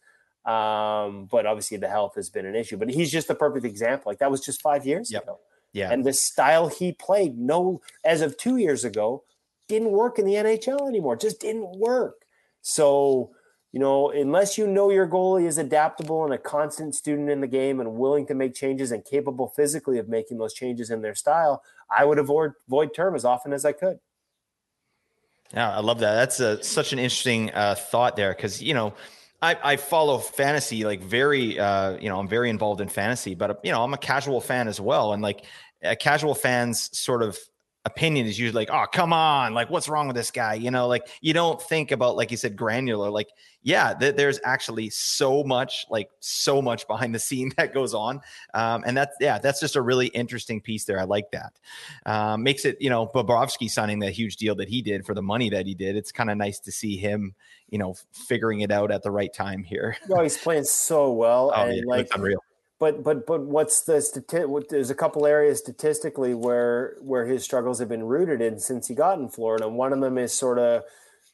Um, 0.44 1.24
but 1.30 1.46
obviously 1.46 1.78
the 1.78 1.88
health 1.88 2.16
has 2.16 2.28
been 2.28 2.44
an 2.44 2.54
issue. 2.54 2.76
But 2.76 2.90
he's 2.90 3.10
just 3.10 3.28
the 3.28 3.34
perfect 3.34 3.64
example. 3.64 4.10
Like 4.10 4.18
that 4.18 4.30
was 4.30 4.42
just 4.42 4.60
five 4.60 4.84
years 4.84 5.10
yep. 5.10 5.22
ago. 5.22 5.40
Yeah. 5.72 5.90
And 5.90 6.04
the 6.04 6.12
style 6.12 6.68
he 6.68 6.92
played, 6.92 7.38
no, 7.38 7.80
as 8.04 8.20
of 8.20 8.36
two 8.36 8.58
years 8.58 8.84
ago, 8.84 9.24
didn't 9.68 9.92
work 9.92 10.18
in 10.18 10.26
the 10.26 10.34
NHL 10.34 10.86
anymore. 10.86 11.16
Just 11.16 11.40
didn't 11.40 11.78
work. 11.78 12.26
So, 12.60 13.30
you 13.72 13.80
know, 13.80 14.10
unless 14.10 14.58
you 14.58 14.66
know 14.66 14.90
your 14.90 15.08
goalie 15.08 15.46
is 15.46 15.56
adaptable 15.56 16.26
and 16.26 16.34
a 16.34 16.38
constant 16.38 16.94
student 16.94 17.30
in 17.30 17.40
the 17.40 17.46
game 17.46 17.80
and 17.80 17.94
willing 17.94 18.26
to 18.26 18.34
make 18.34 18.54
changes 18.54 18.92
and 18.92 19.02
capable 19.02 19.48
physically 19.56 19.98
of 19.98 20.10
making 20.10 20.36
those 20.36 20.52
changes 20.52 20.90
in 20.90 21.00
their 21.00 21.14
style, 21.14 21.62
I 21.90 22.04
would 22.04 22.18
avoid 22.18 22.52
void 22.68 22.94
term 22.94 23.14
as 23.14 23.24
often 23.24 23.54
as 23.54 23.64
I 23.64 23.72
could. 23.72 23.98
Yeah, 25.54 25.70
I 25.70 25.80
love 25.80 26.00
that. 26.00 26.14
That's 26.14 26.40
a, 26.40 26.62
such 26.62 26.92
an 26.92 26.98
interesting 26.98 27.50
uh, 27.52 27.74
thought 27.74 28.16
there 28.16 28.32
because 28.32 28.62
you 28.62 28.74
know 28.74 28.94
I, 29.40 29.56
I, 29.62 29.76
follow 29.76 30.18
fantasy 30.18 30.84
like 30.84 31.02
very 31.02 31.58
uh, 31.58 31.98
you 31.98 32.08
know 32.08 32.18
I'm 32.18 32.28
very 32.28 32.48
involved 32.48 32.80
in 32.80 32.88
fantasy, 32.88 33.34
but 33.34 33.60
you 33.62 33.70
know 33.70 33.82
I'm 33.82 33.92
a 33.92 33.98
casual 33.98 34.40
fan 34.40 34.68
as 34.68 34.80
well, 34.80 35.12
and 35.12 35.22
like 35.22 35.44
uh, 35.84 35.94
casual 35.98 36.34
fans 36.34 36.96
sort 36.96 37.22
of 37.22 37.38
opinion 37.84 38.26
is 38.26 38.38
usually 38.38 38.64
like, 38.64 38.70
oh, 38.70 38.86
come 38.92 39.12
on, 39.12 39.54
like 39.54 39.68
what's 39.68 39.88
wrong 39.88 40.06
with 40.06 40.16
this 40.16 40.30
guy? 40.30 40.54
You 40.54 40.70
know, 40.70 40.86
like 40.86 41.08
you 41.20 41.32
don't 41.32 41.60
think 41.60 41.90
about, 41.90 42.16
like 42.16 42.30
you 42.30 42.36
said, 42.36 42.56
granular. 42.56 43.10
Like, 43.10 43.28
yeah, 43.62 43.94
th- 43.94 44.16
there's 44.16 44.38
actually 44.44 44.90
so 44.90 45.42
much, 45.42 45.86
like 45.90 46.08
so 46.20 46.62
much 46.62 46.86
behind 46.86 47.14
the 47.14 47.18
scene 47.18 47.52
that 47.56 47.74
goes 47.74 47.94
on, 47.94 48.20
um, 48.54 48.84
and 48.86 48.96
that's 48.96 49.16
yeah, 49.20 49.38
that's 49.38 49.60
just 49.60 49.76
a 49.76 49.82
really 49.82 50.06
interesting 50.08 50.60
piece 50.60 50.84
there. 50.84 51.00
I 51.00 51.04
like 51.04 51.30
that. 51.32 51.52
Um, 52.06 52.42
makes 52.42 52.64
it, 52.64 52.76
you 52.80 52.90
know, 52.90 53.06
Bobrovsky 53.06 53.68
signing 53.68 53.98
that 54.00 54.12
huge 54.12 54.36
deal 54.36 54.54
that 54.56 54.68
he 54.68 54.82
did 54.82 55.04
for 55.04 55.14
the 55.14 55.22
money 55.22 55.50
that 55.50 55.66
he 55.66 55.74
did. 55.74 55.96
It's 55.96 56.12
kind 56.12 56.30
of 56.30 56.36
nice 56.36 56.58
to 56.60 56.72
see 56.72 56.96
him, 56.96 57.34
you 57.68 57.78
know, 57.78 57.94
figuring 58.12 58.60
it 58.60 58.70
out 58.70 58.90
at 58.90 59.02
the 59.02 59.10
right 59.10 59.32
time 59.32 59.64
here. 59.64 59.96
No, 60.08 60.22
he's 60.22 60.38
playing 60.38 60.64
so 60.64 61.10
well, 61.12 61.52
oh, 61.56 61.62
and 61.62 61.76
yeah, 61.76 61.82
like 61.86 62.08
unreal 62.14 62.40
but 62.82 63.04
but 63.04 63.26
but 63.26 63.42
what's 63.42 63.82
the 63.82 63.98
stati- 63.98 64.68
there's 64.68 64.90
a 64.90 64.94
couple 64.96 65.24
areas 65.24 65.60
statistically 65.60 66.34
where 66.34 66.96
where 67.00 67.26
his 67.26 67.44
struggles 67.44 67.78
have 67.78 67.88
been 67.88 68.02
rooted 68.02 68.40
in 68.40 68.58
since 68.58 68.88
he 68.88 68.94
got 68.96 69.20
in 69.20 69.28
Florida. 69.28 69.68
And 69.68 69.76
one 69.76 69.92
of 69.92 70.00
them 70.00 70.18
is 70.18 70.34
sort 70.34 70.58
of 70.58 70.82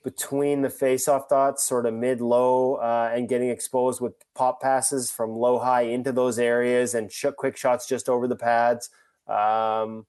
between 0.05 0.61
the 0.61 0.69
face-off 0.69 1.27
dots, 1.31 1.65
sort 1.65 1.87
of 1.87 1.95
mid-low, 1.95 2.75
uh, 2.75 3.11
and 3.15 3.31
getting 3.31 3.49
exposed 3.49 3.99
with 3.99 4.13
pop 4.35 4.61
passes 4.61 5.11
from 5.11 5.31
low-high 5.31 5.85
into 5.85 6.13
those 6.13 6.39
areas 6.39 6.95
and 6.95 7.11
sh- 7.11 7.25
quick 7.39 7.57
shots 7.57 7.87
just 7.87 8.11
over 8.11 8.29
the 8.29 8.37
pads. 8.37 8.91
Um, 9.27 10.05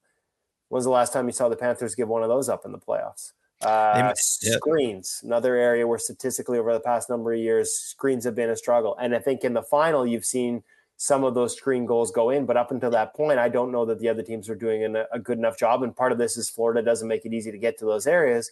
when's 0.68 0.84
the 0.84 0.90
last 0.90 1.14
time 1.14 1.24
you 1.24 1.32
saw 1.32 1.48
the 1.48 1.56
Panthers 1.56 1.94
give 1.94 2.08
one 2.08 2.22
of 2.22 2.28
those 2.28 2.50
up 2.50 2.66
in 2.66 2.72
the 2.72 2.78
playoffs? 2.78 3.32
Uh, 3.62 4.12
screens, 4.14 5.22
another 5.24 5.56
area 5.56 5.86
where 5.86 5.98
statistically 5.98 6.58
over 6.58 6.74
the 6.74 6.80
past 6.80 7.08
number 7.08 7.32
of 7.32 7.38
years, 7.38 7.72
screens 7.72 8.24
have 8.24 8.34
been 8.34 8.50
a 8.50 8.56
struggle. 8.56 8.94
And 9.00 9.14
I 9.14 9.20
think 9.20 9.42
in 9.42 9.54
the 9.54 9.62
final, 9.62 10.06
you've 10.06 10.26
seen– 10.26 10.64
some 11.02 11.24
of 11.24 11.32
those 11.32 11.56
screen 11.56 11.86
goals 11.86 12.10
go 12.10 12.28
in. 12.28 12.44
But 12.44 12.58
up 12.58 12.70
until 12.70 12.90
that 12.90 13.14
point, 13.14 13.38
I 13.38 13.48
don't 13.48 13.72
know 13.72 13.86
that 13.86 14.00
the 14.00 14.08
other 14.10 14.22
teams 14.22 14.50
are 14.50 14.54
doing 14.54 14.84
an, 14.84 15.02
a 15.10 15.18
good 15.18 15.38
enough 15.38 15.58
job. 15.58 15.82
And 15.82 15.96
part 15.96 16.12
of 16.12 16.18
this 16.18 16.36
is 16.36 16.50
Florida 16.50 16.82
doesn't 16.82 17.08
make 17.08 17.24
it 17.24 17.32
easy 17.32 17.50
to 17.50 17.56
get 17.56 17.78
to 17.78 17.86
those 17.86 18.06
areas. 18.06 18.50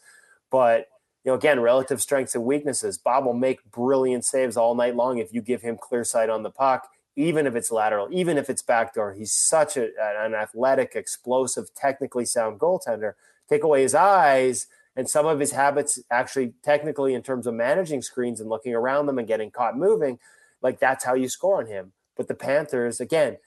But 0.51 0.89
you 1.25 1.31
know, 1.31 1.35
again, 1.35 1.61
relative 1.61 2.01
strengths 2.01 2.35
and 2.35 2.47
weaknesses. 2.47 2.97
Bob 2.97 3.27
will 3.27 3.35
make 3.35 3.71
brilliant 3.71 4.25
saves 4.25 4.57
all 4.57 4.75
night 4.75 4.97
long 4.97 5.19
if 5.19 5.31
you 5.31 5.43
give 5.43 5.61
him 5.61 5.77
clear 5.77 6.05
sight 6.05 6.31
on 6.31 6.43
the 6.43 6.51
puck, 6.51 6.89
even 7.17 7.47
if 7.47 7.55
it's 7.55 7.71
lateral, 7.71 8.09
even 8.11 8.39
if 8.39 8.49
it's 8.49 8.63
backdoor. 8.63 9.13
He's 9.13 9.35
such 9.35 9.77
a, 9.77 9.91
an 10.01 10.35
athletic, 10.35 10.93
explosive, 10.95 11.75
technically 11.75 12.25
sound 12.25 12.59
goaltender. 12.59 13.13
Take 13.47 13.63
away 13.63 13.83
his 13.83 13.95
eyes 13.95 14.69
and 14.97 15.07
some 15.07 15.27
of 15.27 15.39
his 15.39 15.53
habits, 15.53 16.01
actually, 16.11 16.55
technically, 16.63 17.13
in 17.13 17.23
terms 17.23 17.47
of 17.47 17.53
managing 17.53 18.01
screens 18.01 18.41
and 18.41 18.49
looking 18.49 18.75
around 18.75 19.05
them 19.05 19.19
and 19.19 19.29
getting 19.29 19.51
caught 19.51 19.77
moving, 19.77 20.19
like 20.63 20.81
that's 20.81 21.05
how 21.05 21.13
you 21.13 21.29
score 21.29 21.59
on 21.59 21.67
him. 21.67 21.93
But 22.19 22.29
the 22.29 22.35
Panthers, 22.35 23.01
again, 23.01 23.39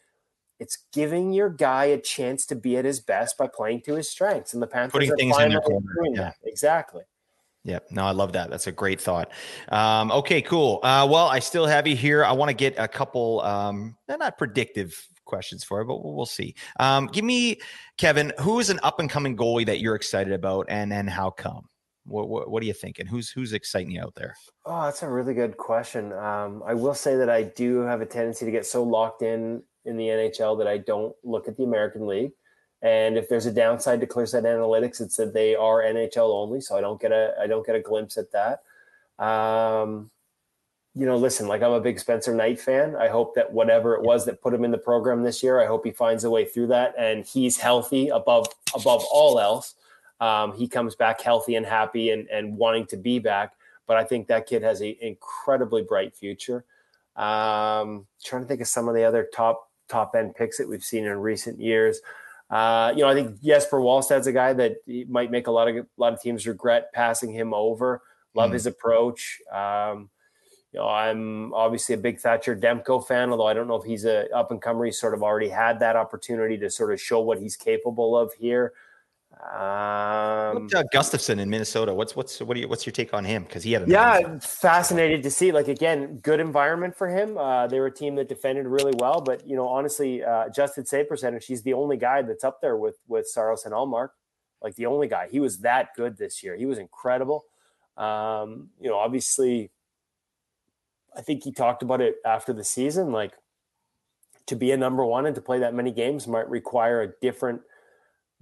it's 0.60 0.80
giving 0.92 1.34
your 1.34 1.50
guy 1.50 1.86
a 1.86 2.00
chance 2.00 2.48
to 2.48 2.56
be 2.56 2.78
at 2.78 2.86
his 2.86 3.00
best 3.00 3.38
by 3.38 3.48
playing 3.48 3.82
to 3.82 3.96
his 3.96 4.10
strengths. 4.10 4.54
And 4.54 4.64
the 4.64 4.68
Panthers 4.68 4.94
putting 4.94 5.16
things 5.16 5.38
in 5.38 5.50
their 5.50 5.62
corner. 5.62 5.86
Yeah. 6.14 6.32
Exactly. 6.44 7.04
Yeah, 7.64 7.80
no, 7.92 8.06
I 8.06 8.12
love 8.12 8.34
that. 8.34 8.50
That's 8.50 8.66
a 8.66 8.72
great 8.72 9.00
thought. 9.00 9.32
Um, 9.70 10.12
okay, 10.12 10.42
cool. 10.42 10.80
Uh, 10.82 11.08
well, 11.10 11.28
I 11.28 11.38
still 11.38 11.68
have 11.68 11.86
you 11.86 11.96
here. 11.96 12.26
I 12.26 12.32
want 12.32 12.50
to 12.50 12.56
get 12.56 12.74
a 12.80 12.88
couple, 12.88 13.42
um, 13.42 13.96
not 14.08 14.38
predictive 14.40 15.00
questions 15.26 15.64
for 15.64 15.82
you, 15.82 15.88
but 15.88 16.04
we'll, 16.04 16.16
we'll 16.16 16.26
see. 16.26 16.56
Um, 16.80 17.06
give 17.06 17.24
me, 17.24 17.60
Kevin, 17.98 18.34
who 18.40 18.60
is 18.60 18.72
an 18.72 18.80
up 18.82 19.00
and 19.00 19.10
coming 19.10 19.38
goalie 19.38 19.66
that 19.68 19.80
you're 19.80 19.94
excited 19.94 20.34
about, 20.34 20.66
and 20.70 20.92
and 20.92 21.08
how 21.08 21.30
come? 21.30 21.68
What, 22.06 22.30
what, 22.30 22.50
what 22.50 22.64
are 22.64 22.66
you 22.66 22.74
thinking? 22.74 23.06
Who's 23.06 23.30
who's 23.30 23.54
exciting 23.54 23.92
you 23.92 24.02
out 24.02 24.16
there? 24.16 24.36
Oh, 24.66 24.84
that's 24.84 25.04
a 25.04 25.10
really 25.10 25.34
good 25.34 25.58
question. 25.58 26.12
Um, 26.14 26.64
I 26.66 26.74
will 26.74 26.96
say 26.96 27.16
that 27.16 27.30
I 27.30 27.44
do 27.44 27.82
have 27.82 28.02
a 28.02 28.06
tendency 28.06 28.46
to 28.46 28.52
get 28.52 28.66
so 28.66 28.84
locked 28.84 29.22
in 29.22 29.62
in 29.86 29.98
the 29.98 30.08
NHL 30.08 30.58
that 30.58 30.68
I 30.68 30.78
don't 30.78 31.16
look 31.24 31.48
at 31.48 31.58
the 31.58 31.64
American 31.64 32.08
League. 32.08 32.32
And 32.82 33.18
if 33.18 33.30
there's 33.30 33.46
a 33.46 33.54
downside 33.54 34.02
to 34.02 34.08
ClearSight 34.08 34.44
Analytics, 34.44 35.02
it's 35.02 35.16
that 35.18 35.34
they 35.34 35.56
are 35.56 35.84
NHL 35.84 36.32
only, 36.32 36.62
so 36.62 36.76
I 36.76 36.82
don't 36.82 37.00
get 37.00 37.12
a 37.12 37.36
I 37.40 37.46
don't 37.46 37.66
get 37.66 37.76
a 37.76 37.82
glimpse 37.82 38.18
at 38.18 38.32
that. 38.32 38.64
Um, 39.24 40.10
you 40.96 41.06
know, 41.06 41.16
listen, 41.16 41.48
like 41.48 41.62
I'm 41.62 41.72
a 41.72 41.80
big 41.80 42.00
Spencer 42.00 42.34
Knight 42.34 42.60
fan. 42.60 42.96
I 42.96 43.08
hope 43.10 43.36
that 43.36 43.54
whatever 43.54 43.96
it 43.96 44.02
was 44.02 44.26
that 44.26 44.42
put 44.42 44.54
him 44.54 44.66
in 44.66 44.72
the 44.72 44.78
program 44.78 45.22
this 45.22 45.44
year, 45.44 45.62
I 45.62 45.68
hope 45.68 45.86
he 45.86 45.92
finds 45.92 46.24
a 46.24 46.30
way 46.30 46.46
through 46.46 46.68
that 46.68 46.96
and 46.98 47.24
he's 47.26 47.58
healthy 47.58 48.10
above 48.10 48.48
above 48.76 49.06
all 49.12 49.40
else 49.40 49.76
um, 50.22 50.54
he 50.54 50.68
comes 50.68 50.96
back 50.96 51.20
healthy 51.20 51.56
and 51.56 51.66
happy 51.66 52.12
and, 52.12 52.30
and 52.30 52.56
wanting 52.56 52.86
to 52.86 52.98
be 52.98 53.20
back. 53.20 53.54
But 53.88 53.98
I 53.98 54.06
think 54.06 54.28
that 54.28 54.48
kid 54.48 54.62
has 54.62 54.80
an 54.80 54.96
incredibly 55.02 55.82
bright 55.82 56.16
future. 56.16 56.64
Um, 57.18 58.06
trying 58.24 58.44
to 58.44 58.48
think 58.48 58.62
of 58.62 58.68
some 58.68 58.88
of 58.88 58.96
the 58.96 59.04
other 59.04 59.28
top 59.34 59.68
top 59.90 60.16
end 60.16 60.36
picks 60.36 60.58
that 60.60 60.70
we've 60.70 60.84
seen 60.84 61.04
in 61.06 61.20
recent 61.20 61.60
years. 61.60 62.00
Uh, 62.50 62.94
you 62.96 63.02
know, 63.02 63.10
I 63.10 63.14
think 63.14 63.42
Jesper 63.42 63.80
Wallstedt's 63.80 64.28
a 64.28 64.32
guy 64.32 64.54
that 64.54 64.78
might 65.10 65.32
make 65.32 65.48
a 65.48 65.52
lot 65.52 65.68
of 65.68 65.76
a 65.76 65.86
lot 65.98 66.14
of 66.14 66.22
teams 66.22 66.48
regret 66.48 66.94
passing 66.94 67.34
him 67.34 67.54
over. 67.54 68.02
Love 68.34 68.52
mm. 68.52 68.54
his 68.54 68.68
approach. 68.68 69.40
Um, 69.52 70.10
you 70.72 70.80
know, 70.80 70.88
I'm 70.88 71.54
obviously 71.54 71.96
a 71.96 71.98
big 71.98 72.20
Thatcher 72.20 72.56
Demko 72.56 73.06
fan, 73.06 73.32
although 73.32 73.48
I 73.48 73.54
don't 73.54 73.68
know 73.68 73.76
if 73.76 73.84
he's 73.84 74.06
a 74.06 74.30
up 74.34 74.52
and 74.52 74.62
comer. 74.62 74.86
He's 74.86 75.00
sort 75.00 75.14
of 75.14 75.24
already 75.24 75.50
had 75.50 75.80
that 75.80 75.98
opportunity 75.98 76.58
to 76.60 76.70
sort 76.70 76.94
of 76.94 77.02
show 77.02 77.20
what 77.20 77.40
he's 77.40 77.58
capable 77.58 78.18
of 78.18 78.32
here. 78.34 78.72
Um, 79.44 80.68
uh, 80.76 80.84
Gustavsson 80.94 81.40
in 81.40 81.50
Minnesota. 81.50 81.94
What's 81.94 82.16
what's 82.16 82.40
what 82.42 82.54
do 82.54 82.62
you, 82.62 82.68
what's 82.68 82.86
your 82.86 82.94
take 82.94 83.12
on 83.12 83.26
him? 83.26 83.44
Because 83.44 83.64
he 83.64 83.72
had 83.72 83.82
a 83.82 83.90
yeah, 83.90 84.38
fascinated 84.40 85.24
to 85.24 85.32
see. 85.32 85.52
Like 85.52 85.68
again, 85.68 86.18
good 86.18 86.40
environment 86.40 86.96
for 86.96 87.10
him. 87.10 87.40
Uh, 87.40 87.66
they 87.66 87.80
were 87.80 87.88
a 87.88 87.94
team 87.94 88.16
that 88.16 88.30
defended 88.30 88.68
really 88.68 88.94
well, 88.98 89.20
but 89.20 89.48
you 89.48 89.56
know, 89.56 89.68
honestly, 89.68 90.24
uh, 90.24 90.46
adjusted 90.46 90.88
save 90.88 91.10
percentage. 91.10 91.48
He's 91.48 91.64
the 91.64 91.74
only 91.74 91.98
guy 91.98 92.22
that's 92.22 92.44
up 92.44 92.62
there 92.62 92.78
with 92.78 93.00
with 93.08 93.28
Saros 93.28 93.66
and 93.66 93.74
Ullmark. 93.74 94.10
Like 94.62 94.76
the 94.76 94.86
only 94.86 95.08
guy. 95.08 95.28
He 95.28 95.40
was 95.40 95.60
that 95.60 95.96
good 95.96 96.18
this 96.18 96.44
year. 96.44 96.56
He 96.56 96.68
was 96.68 96.78
incredible. 96.78 97.46
Um, 97.98 98.70
you 98.80 98.90
know, 98.90 98.98
obviously, 98.98 99.72
I 101.18 101.22
think 101.22 101.44
he 101.44 101.52
talked 101.52 101.82
about 101.82 102.00
it 102.00 102.18
after 102.24 102.54
the 102.54 102.64
season. 102.64 103.12
Like 103.12 103.34
to 104.46 104.56
be 104.56 104.72
a 104.72 104.78
number 104.78 105.04
one 105.04 105.26
and 105.26 105.34
to 105.34 105.42
play 105.42 105.60
that 105.60 105.74
many 105.74 105.92
games 105.92 106.28
might 106.28 106.48
require 106.48 107.02
a 107.02 107.12
different 107.22 107.62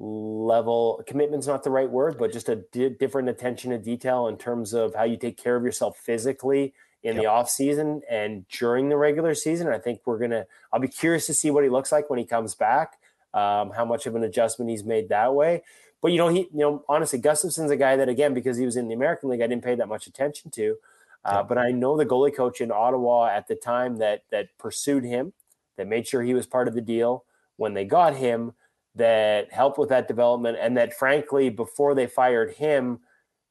level 0.02 1.04
commitment's 1.06 1.46
not 1.46 1.62
the 1.64 1.70
right 1.70 1.90
word 1.90 2.18
but 2.18 2.32
just 2.32 2.48
a 2.48 2.56
di- 2.72 2.90
different 2.90 3.28
attention 3.28 3.72
to 3.72 3.78
detail 3.78 4.28
in 4.28 4.38
terms 4.38 4.74
of 4.74 4.96
how 4.96 5.04
you 5.04 5.18
take 5.18 5.36
care 5.36 5.58
of 5.58 5.64
yourself 5.64 5.98
physically 5.98 6.74
in 7.04 7.16
yep. 7.16 7.24
the 7.24 7.30
off 7.30 7.50
season 7.50 8.02
and 8.10 8.48
during 8.50 8.90
the 8.90 8.98
regular 8.98 9.34
season. 9.34 9.68
I 9.68 9.78
think 9.78 10.02
we're 10.06 10.20
gonna 10.20 10.46
i'll 10.72 10.80
be 10.80 10.88
curious 10.88 11.26
to 11.28 11.34
see 11.34 11.52
what 11.52 11.64
he 11.64 11.70
looks 11.70 11.92
like 11.92 12.10
when 12.10 12.20
he 12.20 12.26
comes 12.26 12.56
back 12.56 13.00
um, 13.34 13.72
how 13.72 13.86
much 13.86 14.06
of 14.06 14.16
an 14.16 14.24
adjustment 14.24 14.72
he's 14.72 14.84
made 14.84 15.10
that 15.10 15.34
way. 15.34 15.64
But 16.02 16.12
you 16.12 16.18
know 16.18 16.30
he 16.30 16.42
you 16.54 16.60
know 16.60 16.84
honestly 16.88 17.20
gustavsson's 17.20 17.72
a 17.72 17.78
guy 17.78 17.96
that 17.96 18.10
again 18.10 18.34
because 18.34 18.58
he 18.58 18.66
was 18.66 18.78
in 18.78 18.88
the 18.88 18.94
american 18.94 19.30
league 19.30 19.42
i 19.42 19.48
didn't 19.48 19.66
pay 19.66 19.76
that 19.76 19.90
much 19.90 20.08
attention 20.08 20.50
to 20.52 20.78
uh, 21.26 21.44
but 21.44 21.58
i 21.58 21.72
know 21.72 21.98
the 21.98 22.06
goalie 22.06 22.34
coach 22.34 22.62
in 22.62 22.72
ottawa 22.72 23.28
at 23.28 23.50
the 23.50 23.56
time 23.56 23.98
that 23.98 24.24
that 24.32 24.48
pursued 24.58 25.04
him 25.04 25.34
that 25.76 25.88
made 25.88 26.08
sure 26.08 26.24
he 26.24 26.34
was 26.34 26.46
part 26.46 26.70
of 26.70 26.74
the 26.74 26.80
deal 26.80 27.26
when 27.58 27.74
they 27.74 27.84
got 27.84 28.16
him 28.16 28.54
that 28.96 29.52
helped 29.52 29.78
with 29.78 29.90
that 29.90 30.08
development, 30.08 30.58
and 30.60 30.76
that 30.78 30.94
frankly, 30.94 31.50
before 31.50 31.96
they 31.96 32.08
fired 32.08 32.54
him, 32.54 33.00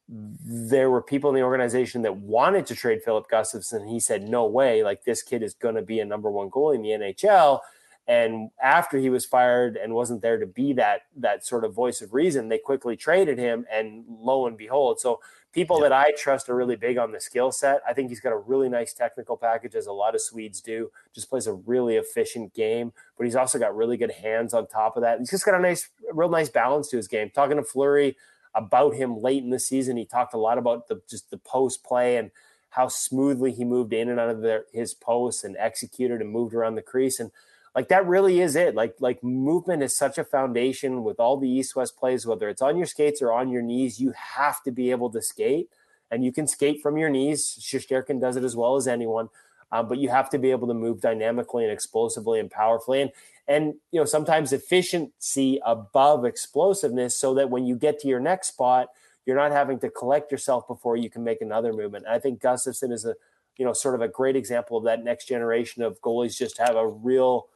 there 0.09 0.91
were 0.91 1.03
people 1.03 1.30
in 1.30 1.36
the 1.36 1.43
organization 1.43 2.03
that 2.03 2.16
wanted 2.16 2.64
to 2.66 2.74
trade 2.74 3.03
Filip 3.05 3.26
Gustavsson. 3.30 3.89
He 3.89 4.01
said, 4.01 4.22
"No 4.28 4.47
way! 4.47 4.82
Like 4.82 5.05
this 5.05 5.22
kid 5.22 5.43
is 5.43 5.55
going 5.55 5.74
to 5.74 5.82
be 5.82 6.01
a 6.01 6.05
number 6.05 6.30
one 6.30 6.51
goalie 6.51 6.76
in 6.76 6.82
the 6.82 6.91
NHL." 6.91 7.61
And 8.07 8.51
after 8.62 8.97
he 8.97 9.11
was 9.11 9.26
fired 9.26 9.76
and 9.76 9.95
wasn't 9.95 10.22
there 10.22 10.39
to 10.39 10.47
be 10.47 10.72
that 10.72 11.03
that 11.14 11.45
sort 11.45 11.64
of 11.64 11.74
voice 11.74 12.01
of 12.01 12.14
reason, 12.14 12.49
they 12.49 12.59
quickly 12.59 12.97
traded 12.97 13.39
him. 13.39 13.66
And 13.70 14.05
lo 14.09 14.47
and 14.47 14.57
behold, 14.57 14.99
so 14.99 15.20
people 15.53 15.78
yeah. 15.78 15.88
that 15.88 15.92
I 15.92 16.12
trust 16.16 16.49
are 16.49 16.57
really 16.57 16.76
big 16.76 16.99
on 16.99 17.12
the 17.12 17.20
skill 17.20 17.53
set. 17.53 17.80
I 17.88 17.92
think 17.92 18.09
he's 18.09 18.20
got 18.20 18.32
a 18.32 18.36
really 18.36 18.68
nice 18.68 18.92
technical 18.92 19.36
package, 19.36 19.74
as 19.74 19.86
a 19.86 19.92
lot 19.92 20.14
of 20.14 20.20
Swedes 20.20 20.61
do. 20.61 20.90
Just 21.14 21.30
plays 21.30 21.46
a 21.46 21.55
really 21.55 21.96
efficient 21.96 22.55
game, 22.55 22.92
but 23.16 23.24
he's 23.24 23.36
also 23.36 23.59
got 23.59 23.76
really 23.76 23.96
good 23.96 24.12
hands 24.12 24.55
on 24.55 24.66
top 24.66 24.96
of 24.96 25.03
that. 25.03 25.18
He's 25.18 25.30
just 25.30 25.44
got 25.44 25.55
a 25.55 25.61
nice, 25.61 25.88
real 26.12 26.28
nice 26.28 26.49
balance 26.49 26.88
to 26.90 26.96
his 26.96 27.09
game. 27.09 27.30
Talking 27.34 27.57
to 27.57 27.62
Fleury 27.62 28.16
about 28.55 28.94
him 28.94 29.20
late 29.20 29.42
in 29.42 29.51
the 29.51 29.61
season, 29.61 29.96
he 29.96 30.05
talked 30.05 30.34
a 30.34 30.38
lot 30.38 30.59
about 30.59 30.88
the 30.88 31.01
just 31.09 31.30
the 31.30 31.38
post 31.38 31.84
play 31.84 32.16
and 32.16 32.30
how 32.70 32.88
smoothly 32.88 33.53
he 33.53 33.64
moved 33.64 33.92
in 33.92 34.09
and 34.09 34.20
out 34.20 34.28
of 34.28 34.42
their, 34.42 34.64
his 34.72 34.94
posts 34.94 35.42
and 35.42 35.57
executed 35.59 36.20
and 36.20 36.30
moved 36.30 36.55
around 36.55 36.74
the 36.74 36.82
crease 36.82 37.18
and 37.18 37.30
like 37.74 37.88
that 37.88 38.06
really 38.06 38.40
is 38.40 38.56
it. 38.56 38.74
Like 38.74 38.96
like 39.00 39.22
movement 39.22 39.82
is 39.82 39.96
such 39.96 40.18
a 40.18 40.24
foundation 40.24 41.04
with 41.04 41.20
all 41.20 41.36
the 41.36 41.48
east 41.48 41.76
west 41.76 41.96
plays, 41.96 42.26
whether 42.26 42.48
it's 42.48 42.62
on 42.62 42.76
your 42.76 42.86
skates 42.86 43.22
or 43.22 43.32
on 43.32 43.50
your 43.50 43.62
knees. 43.62 44.00
You 44.00 44.12
have 44.16 44.62
to 44.64 44.70
be 44.70 44.90
able 44.90 45.10
to 45.10 45.22
skate, 45.22 45.68
and 46.10 46.24
you 46.24 46.32
can 46.32 46.46
skate 46.46 46.82
from 46.82 46.96
your 46.96 47.10
knees. 47.10 47.58
Shesterkin 47.60 48.20
does 48.20 48.36
it 48.36 48.44
as 48.44 48.56
well 48.56 48.76
as 48.76 48.88
anyone, 48.88 49.28
uh, 49.70 49.82
but 49.82 49.98
you 49.98 50.08
have 50.08 50.30
to 50.30 50.38
be 50.38 50.50
able 50.50 50.68
to 50.68 50.74
move 50.74 51.00
dynamically 51.00 51.64
and 51.64 51.72
explosively 51.72 52.40
and 52.40 52.50
powerfully. 52.50 53.02
And 53.02 53.10
and 53.46 53.74
you 53.92 54.00
know 54.00 54.04
sometimes 54.04 54.52
efficiency 54.52 55.60
above 55.64 56.24
explosiveness, 56.24 57.16
so 57.16 57.34
that 57.34 57.50
when 57.50 57.66
you 57.66 57.76
get 57.76 58.00
to 58.00 58.08
your 58.08 58.20
next 58.20 58.48
spot, 58.48 58.88
you're 59.26 59.36
not 59.36 59.52
having 59.52 59.78
to 59.80 59.90
collect 59.90 60.32
yourself 60.32 60.66
before 60.66 60.96
you 60.96 61.10
can 61.10 61.22
make 61.22 61.42
another 61.42 61.72
movement. 61.72 62.06
And 62.06 62.14
I 62.14 62.18
think 62.18 62.40
Gustavsson 62.40 62.92
is 62.92 63.04
a 63.04 63.14
you 63.56 63.64
know 63.64 63.72
sort 63.72 63.94
of 63.94 64.00
a 64.00 64.08
great 64.08 64.36
example 64.36 64.78
of 64.78 64.84
that 64.84 65.04
next 65.04 65.26
generation 65.26 65.82
of 65.82 66.00
goalies 66.00 66.36
just 66.36 66.58
have 66.58 66.76
a 66.76 66.86
real 66.86 67.48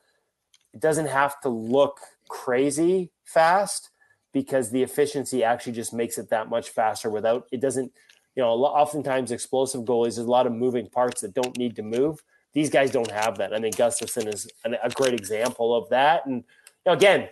it 0.74 0.80
doesn't 0.80 1.06
have 1.06 1.40
to 1.40 1.48
look 1.48 2.00
crazy 2.28 3.10
fast 3.24 3.90
because 4.32 4.70
the 4.70 4.82
efficiency 4.82 5.44
actually 5.44 5.72
just 5.72 5.92
makes 5.92 6.18
it 6.18 6.30
that 6.30 6.48
much 6.48 6.70
faster 6.70 7.10
without 7.10 7.46
it 7.52 7.60
doesn't 7.60 7.92
you 8.34 8.42
know 8.42 8.50
oftentimes 8.50 9.30
explosive 9.30 9.82
goalies 9.82 10.16
there's 10.16 10.18
a 10.18 10.30
lot 10.30 10.46
of 10.46 10.52
moving 10.52 10.88
parts 10.88 11.20
that 11.20 11.34
don't 11.34 11.56
need 11.56 11.76
to 11.76 11.82
move. 11.82 12.22
These 12.54 12.68
guys 12.68 12.90
don't 12.90 13.10
have 13.10 13.38
that. 13.38 13.54
I 13.54 13.60
think 13.60 13.76
gustavsson 13.76 14.32
is 14.32 14.46
an, 14.64 14.76
a 14.82 14.90
great 14.90 15.14
example 15.14 15.74
of 15.74 15.88
that. 15.88 16.26
And 16.26 16.36
you 16.36 16.42
know, 16.86 16.92
again 16.92 17.28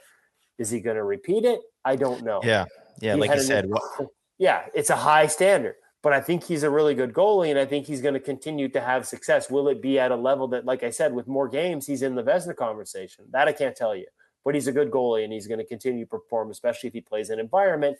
is 0.58 0.70
he 0.70 0.80
going 0.80 0.96
to 0.96 1.04
repeat 1.04 1.46
it? 1.46 1.60
I 1.86 1.96
don't 1.96 2.22
know. 2.22 2.40
Yeah. 2.44 2.66
Yeah 3.00 3.14
like 3.14 3.34
you 3.34 3.40
said 3.40 3.70
yeah 4.38 4.64
it's 4.74 4.90
a 4.90 4.96
high 4.96 5.26
standard 5.26 5.76
but 6.02 6.12
I 6.12 6.20
think 6.20 6.44
he's 6.44 6.62
a 6.62 6.70
really 6.70 6.94
good 6.94 7.12
goalie, 7.12 7.50
and 7.50 7.58
I 7.58 7.66
think 7.66 7.86
he's 7.86 8.00
going 8.00 8.14
to 8.14 8.20
continue 8.20 8.68
to 8.70 8.80
have 8.80 9.06
success. 9.06 9.50
Will 9.50 9.68
it 9.68 9.82
be 9.82 9.98
at 9.98 10.10
a 10.10 10.16
level 10.16 10.48
that, 10.48 10.64
like 10.64 10.82
I 10.82 10.90
said, 10.90 11.12
with 11.12 11.26
more 11.26 11.48
games, 11.48 11.86
he's 11.86 12.02
in 12.02 12.14
the 12.14 12.22
Vezina 12.22 12.56
conversation? 12.56 13.24
That 13.30 13.48
I 13.48 13.52
can't 13.52 13.76
tell 13.76 13.94
you. 13.94 14.06
But 14.44 14.54
he's 14.54 14.66
a 14.66 14.72
good 14.72 14.90
goalie, 14.90 15.24
and 15.24 15.32
he's 15.32 15.46
going 15.46 15.58
to 15.58 15.66
continue 15.66 16.04
to 16.04 16.08
perform, 16.08 16.50
especially 16.50 16.88
if 16.88 16.94
he 16.94 17.02
plays 17.02 17.28
an 17.28 17.38
environment 17.38 17.98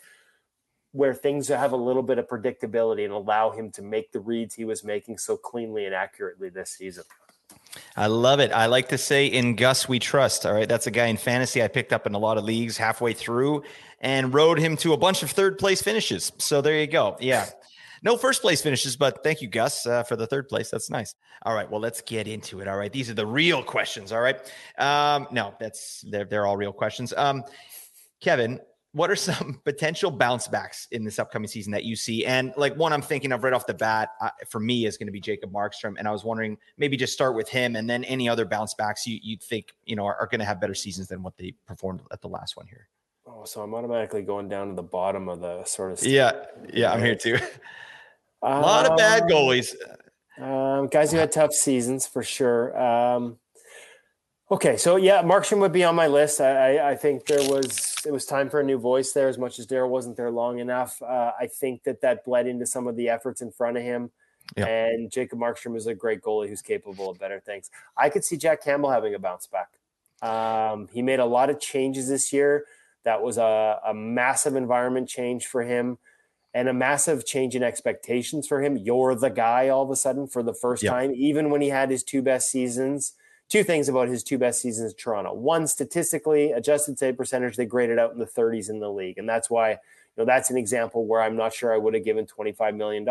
where 0.93 1.13
things 1.13 1.47
have 1.47 1.71
a 1.71 1.77
little 1.77 2.03
bit 2.03 2.17
of 2.17 2.27
predictability 2.27 3.05
and 3.05 3.13
allow 3.13 3.51
him 3.51 3.71
to 3.71 3.81
make 3.81 4.11
the 4.11 4.19
reads 4.19 4.55
he 4.55 4.65
was 4.65 4.83
making 4.83 5.17
so 5.17 5.37
cleanly 5.37 5.85
and 5.85 5.95
accurately 5.95 6.49
this 6.49 6.71
season. 6.71 7.03
I 7.95 8.07
love 8.07 8.39
it. 8.39 8.51
I 8.51 8.65
like 8.65 8.89
to 8.89 8.97
say, 8.97 9.27
in 9.27 9.55
Gus, 9.55 9.87
we 9.87 9.99
trust. 9.99 10.45
All 10.45 10.53
right. 10.53 10.67
That's 10.67 10.87
a 10.87 10.91
guy 10.91 11.07
in 11.07 11.17
fantasy 11.17 11.63
I 11.63 11.67
picked 11.67 11.93
up 11.93 12.07
in 12.07 12.13
a 12.13 12.17
lot 12.17 12.37
of 12.37 12.43
leagues 12.43 12.77
halfway 12.77 13.13
through 13.13 13.63
and 13.99 14.33
rode 14.33 14.59
him 14.59 14.75
to 14.77 14.93
a 14.93 14.97
bunch 14.97 15.23
of 15.23 15.31
third 15.31 15.57
place 15.57 15.81
finishes. 15.81 16.31
So 16.37 16.61
there 16.61 16.77
you 16.77 16.87
go. 16.87 17.17
Yeah. 17.19 17.47
No 18.03 18.17
first 18.17 18.41
place 18.41 18.61
finishes, 18.61 18.95
but 18.95 19.23
thank 19.23 19.41
you, 19.41 19.47
Gus, 19.47 19.85
uh, 19.85 20.03
for 20.03 20.15
the 20.15 20.25
third 20.25 20.49
place. 20.49 20.71
That's 20.71 20.89
nice. 20.89 21.13
All 21.43 21.53
right, 21.53 21.69
well, 21.69 21.79
let's 21.79 22.01
get 22.01 22.27
into 22.27 22.59
it. 22.59 22.67
All 22.67 22.77
right, 22.77 22.91
these 22.91 23.09
are 23.09 23.13
the 23.13 23.25
real 23.25 23.63
questions. 23.63 24.11
All 24.11 24.21
right, 24.21 24.39
um, 24.79 25.27
no, 25.31 25.53
that's 25.59 26.03
they're 26.09 26.25
they're 26.25 26.47
all 26.47 26.57
real 26.57 26.73
questions. 26.73 27.13
Um, 27.15 27.43
Kevin, 28.19 28.59
what 28.93 29.09
are 29.09 29.15
some 29.15 29.61
potential 29.65 30.11
bounce 30.11 30.47
backs 30.47 30.87
in 30.91 31.03
this 31.03 31.19
upcoming 31.19 31.47
season 31.47 31.71
that 31.71 31.85
you 31.85 31.95
see? 31.95 32.25
And 32.25 32.53
like 32.57 32.75
one 32.75 32.93
I'm 32.93 33.01
thinking 33.01 33.31
of 33.31 33.43
right 33.43 33.53
off 33.53 33.65
the 33.65 33.73
bat 33.73 34.09
uh, 34.21 34.29
for 34.49 34.59
me 34.59 34.85
is 34.85 34.97
going 34.97 35.07
to 35.07 35.11
be 35.11 35.21
Jacob 35.21 35.51
Markstrom. 35.51 35.95
And 35.97 36.07
I 36.07 36.11
was 36.11 36.23
wondering 36.23 36.57
maybe 36.77 36.97
just 36.97 37.13
start 37.13 37.35
with 37.35 37.49
him 37.49 37.75
and 37.75 37.89
then 37.89 38.03
any 38.05 38.27
other 38.27 38.45
bounce 38.45 38.73
backs 38.73 39.07
you, 39.07 39.19
you 39.21 39.37
think, 39.37 39.73
you 39.85 39.95
know, 39.95 40.05
are, 40.05 40.15
are 40.17 40.27
going 40.27 40.39
to 40.39 40.45
have 40.45 40.59
better 40.59 40.75
seasons 40.75 41.07
than 41.07 41.23
what 41.23 41.37
they 41.37 41.53
performed 41.65 42.01
at 42.11 42.21
the 42.21 42.27
last 42.27 42.57
one 42.57 42.67
here. 42.67 42.87
Oh, 43.25 43.45
so 43.45 43.61
I'm 43.61 43.73
automatically 43.73 44.23
going 44.23 44.49
down 44.49 44.69
to 44.69 44.73
the 44.75 44.83
bottom 44.83 45.29
of 45.29 45.39
the 45.39 45.63
sort 45.63 45.91
of. 45.91 46.03
Yeah. 46.03 46.45
Yeah. 46.73 46.91
I'm 46.91 47.03
here 47.03 47.15
too. 47.15 47.37
A 48.43 48.59
lot 48.59 48.85
of 48.85 48.97
bad 48.97 49.23
um, 49.23 49.29
goalies. 49.29 49.75
Um, 50.39 50.87
guys 50.87 51.11
who 51.11 51.17
had 51.17 51.31
tough 51.31 51.53
seasons 51.53 52.07
for 52.07 52.23
sure. 52.23 52.79
Um, 52.79 53.37
okay, 54.49 54.77
so 54.77 54.95
yeah, 54.95 55.21
Markstrom 55.21 55.59
would 55.59 55.71
be 55.71 55.83
on 55.83 55.93
my 55.93 56.07
list. 56.07 56.41
I, 56.41 56.91
I, 56.91 56.95
think 56.95 57.27
there 57.27 57.47
was 57.47 57.95
it 58.05 58.11
was 58.11 58.25
time 58.25 58.49
for 58.49 58.59
a 58.59 58.63
new 58.63 58.79
voice 58.79 59.11
there. 59.11 59.27
As 59.27 59.37
much 59.37 59.59
as 59.59 59.67
Darryl 59.67 59.89
wasn't 59.89 60.17
there 60.17 60.31
long 60.31 60.57
enough, 60.57 60.99
uh, 61.03 61.31
I 61.39 61.45
think 61.45 61.83
that 61.83 62.01
that 62.01 62.25
bled 62.25 62.47
into 62.47 62.65
some 62.65 62.87
of 62.87 62.95
the 62.95 63.09
efforts 63.09 63.41
in 63.41 63.51
front 63.51 63.77
of 63.77 63.83
him. 63.83 64.09
Yeah. 64.57 64.65
And 64.65 65.11
Jacob 65.11 65.37
Markstrom 65.37 65.77
is 65.77 65.85
a 65.85 65.93
great 65.93 66.21
goalie 66.21 66.49
who's 66.49 66.63
capable 66.63 67.09
of 67.09 67.19
better 67.19 67.39
things. 67.39 67.69
I 67.95 68.09
could 68.09 68.25
see 68.25 68.37
Jack 68.37 68.63
Campbell 68.63 68.89
having 68.89 69.13
a 69.13 69.19
bounce 69.19 69.47
back. 69.47 69.69
Um, 70.27 70.89
he 70.91 71.03
made 71.03 71.19
a 71.19 71.25
lot 71.25 71.49
of 71.49 71.59
changes 71.59 72.09
this 72.09 72.33
year. 72.33 72.65
That 73.03 73.21
was 73.21 73.37
a, 73.37 73.79
a 73.85 73.93
massive 73.93 74.55
environment 74.55 75.07
change 75.07 75.45
for 75.45 75.61
him 75.61 75.99
and 76.53 76.67
a 76.67 76.73
massive 76.73 77.25
change 77.25 77.55
in 77.55 77.63
expectations 77.63 78.47
for 78.47 78.61
him. 78.61 78.77
You're 78.77 79.15
the 79.15 79.29
guy 79.29 79.69
all 79.69 79.83
of 79.83 79.89
a 79.89 79.95
sudden 79.95 80.27
for 80.27 80.43
the 80.43 80.53
first 80.53 80.85
time, 80.85 81.13
even 81.15 81.49
when 81.49 81.61
he 81.61 81.69
had 81.69 81.89
his 81.89 82.03
two 82.03 82.21
best 82.21 82.49
seasons. 82.49 83.13
Two 83.49 83.63
things 83.63 83.89
about 83.89 84.07
his 84.07 84.23
two 84.23 84.37
best 84.37 84.61
seasons 84.61 84.93
in 84.93 84.97
Toronto. 84.97 85.33
One, 85.33 85.67
statistically, 85.67 86.51
adjusted 86.53 86.97
save 86.97 87.17
percentage, 87.17 87.57
they 87.57 87.65
graded 87.65 87.99
out 87.99 88.13
in 88.13 88.19
the 88.19 88.25
30s 88.25 88.69
in 88.69 88.79
the 88.79 88.89
league. 88.89 89.17
And 89.17 89.27
that's 89.27 89.49
why, 89.49 89.71
you 89.71 89.77
know, 90.17 90.25
that's 90.25 90.49
an 90.49 90.57
example 90.57 91.05
where 91.05 91.21
I'm 91.21 91.35
not 91.35 91.53
sure 91.53 91.73
I 91.73 91.77
would 91.77 91.93
have 91.93 92.05
given 92.05 92.25
$25 92.25 92.77
million 92.77 93.05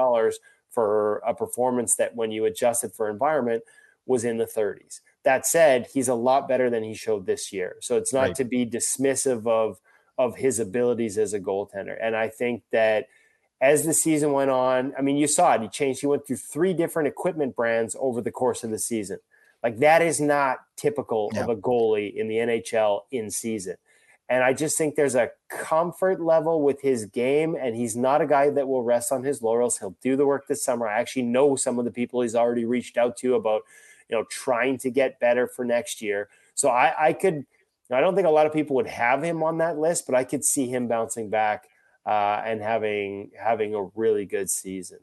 for 0.70 1.18
a 1.26 1.34
performance 1.34 1.94
that 1.96 2.16
when 2.16 2.30
you 2.30 2.46
adjusted 2.46 2.94
for 2.94 3.10
environment 3.10 3.64
was 4.06 4.24
in 4.24 4.38
the 4.38 4.46
30s. 4.46 5.00
That 5.24 5.46
said, 5.46 5.88
he's 5.92 6.08
a 6.08 6.14
lot 6.14 6.48
better 6.48 6.70
than 6.70 6.84
he 6.84 6.94
showed 6.94 7.26
this 7.26 7.52
year. 7.52 7.76
So 7.80 7.98
it's 7.98 8.14
not 8.14 8.20
right. 8.20 8.34
to 8.36 8.44
be 8.44 8.66
dismissive 8.66 9.46
of 9.46 9.78
of 10.16 10.36
his 10.36 10.58
abilities 10.58 11.16
as 11.16 11.32
a 11.32 11.40
goaltender. 11.40 11.96
And 11.98 12.14
I 12.14 12.28
think 12.28 12.62
that– 12.72 13.08
as 13.60 13.84
the 13.84 13.92
season 13.92 14.32
went 14.32 14.50
on, 14.50 14.94
I 14.98 15.02
mean, 15.02 15.16
you 15.16 15.26
saw 15.26 15.54
it. 15.54 15.62
He 15.62 15.68
changed. 15.68 16.00
He 16.00 16.06
went 16.06 16.26
through 16.26 16.36
three 16.36 16.72
different 16.72 17.08
equipment 17.08 17.54
brands 17.54 17.94
over 17.98 18.20
the 18.20 18.30
course 18.30 18.64
of 18.64 18.70
the 18.70 18.78
season. 18.78 19.18
Like 19.62 19.78
that 19.78 20.00
is 20.00 20.20
not 20.20 20.58
typical 20.76 21.30
yeah. 21.34 21.42
of 21.42 21.50
a 21.50 21.56
goalie 21.56 22.14
in 22.14 22.28
the 22.28 22.36
NHL 22.36 23.02
in 23.10 23.30
season. 23.30 23.76
And 24.30 24.44
I 24.44 24.52
just 24.52 24.78
think 24.78 24.94
there's 24.94 25.16
a 25.16 25.30
comfort 25.50 26.20
level 26.20 26.62
with 26.62 26.80
his 26.82 27.04
game, 27.04 27.56
and 27.60 27.74
he's 27.74 27.96
not 27.96 28.22
a 28.22 28.26
guy 28.26 28.48
that 28.48 28.68
will 28.68 28.84
rest 28.84 29.10
on 29.10 29.24
his 29.24 29.42
laurels. 29.42 29.78
He'll 29.78 29.96
do 30.00 30.14
the 30.14 30.24
work 30.24 30.46
this 30.46 30.64
summer. 30.64 30.86
I 30.86 31.00
actually 31.00 31.24
know 31.24 31.56
some 31.56 31.80
of 31.80 31.84
the 31.84 31.90
people 31.90 32.22
he's 32.22 32.36
already 32.36 32.64
reached 32.64 32.96
out 32.96 33.16
to 33.18 33.34
about, 33.34 33.62
you 34.08 34.16
know, 34.16 34.24
trying 34.30 34.78
to 34.78 34.90
get 34.90 35.18
better 35.18 35.48
for 35.48 35.64
next 35.64 36.00
year. 36.00 36.28
So 36.54 36.68
I, 36.68 36.94
I 37.08 37.12
could 37.12 37.44
I 37.92 38.00
don't 38.00 38.14
think 38.14 38.26
a 38.26 38.30
lot 38.30 38.46
of 38.46 38.52
people 38.52 38.76
would 38.76 38.86
have 38.86 39.22
him 39.22 39.42
on 39.42 39.58
that 39.58 39.78
list, 39.78 40.06
but 40.06 40.14
I 40.14 40.24
could 40.24 40.44
see 40.44 40.68
him 40.68 40.86
bouncing 40.86 41.28
back 41.28 41.68
uh, 42.06 42.42
and 42.44 42.60
having 42.60 43.30
having 43.38 43.74
a 43.74 43.84
really 43.94 44.24
good 44.26 44.50
season. 44.50 44.98